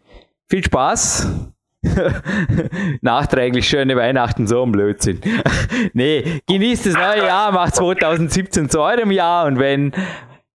viel 0.49 0.65
Spaß. 0.65 1.53
Nachträglich 3.01 3.69
schöne 3.69 3.97
Weihnachten, 3.97 4.47
so 4.47 4.63
ein 4.63 4.73
Blödsinn. 4.73 5.21
nee, 5.95 6.41
genießt 6.47 6.87
das 6.87 6.95
neue 6.95 7.27
Jahr, 7.27 7.51
macht 7.53 7.75
2017 7.75 8.71
zu 8.71 8.81
eurem 8.81 9.11
Jahr 9.11 9.47
und 9.47 9.59
wenn 9.59 9.93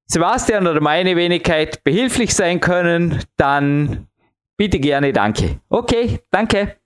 Sebastian 0.06 0.68
oder 0.68 0.80
meine 0.80 1.18
Wenigkeit 1.18 1.84
behilflich 1.84 2.34
sein 2.34 2.62
können, 2.62 3.24
dann 3.36 4.08
bitte 4.56 4.80
gerne 4.80 5.12
danke. 5.12 5.60
Okay, 5.70 6.20
danke. 6.32 6.78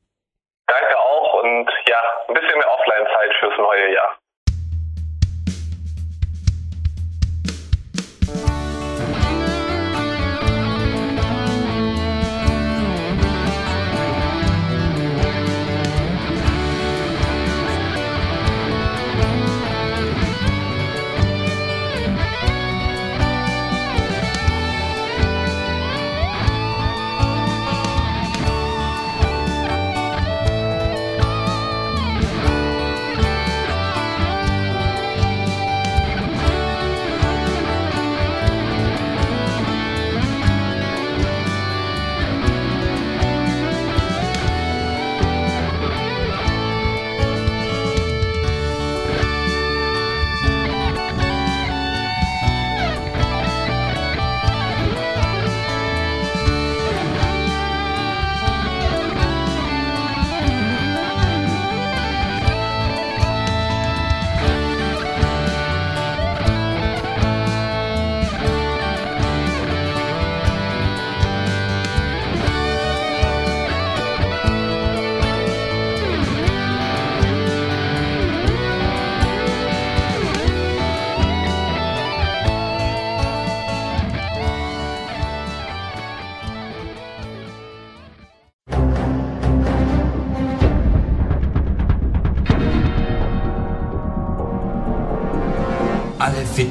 Danke 0.66 0.98
auch 0.98 1.44
und 1.44 1.70
ja, 1.88 1.98
ein 2.28 2.34
bisschen 2.34 2.58
mehr 2.58 2.72
Offline-Zeit 2.72 3.34
fürs 3.40 3.58
neue 3.58 3.94
Jahr. 3.94 4.21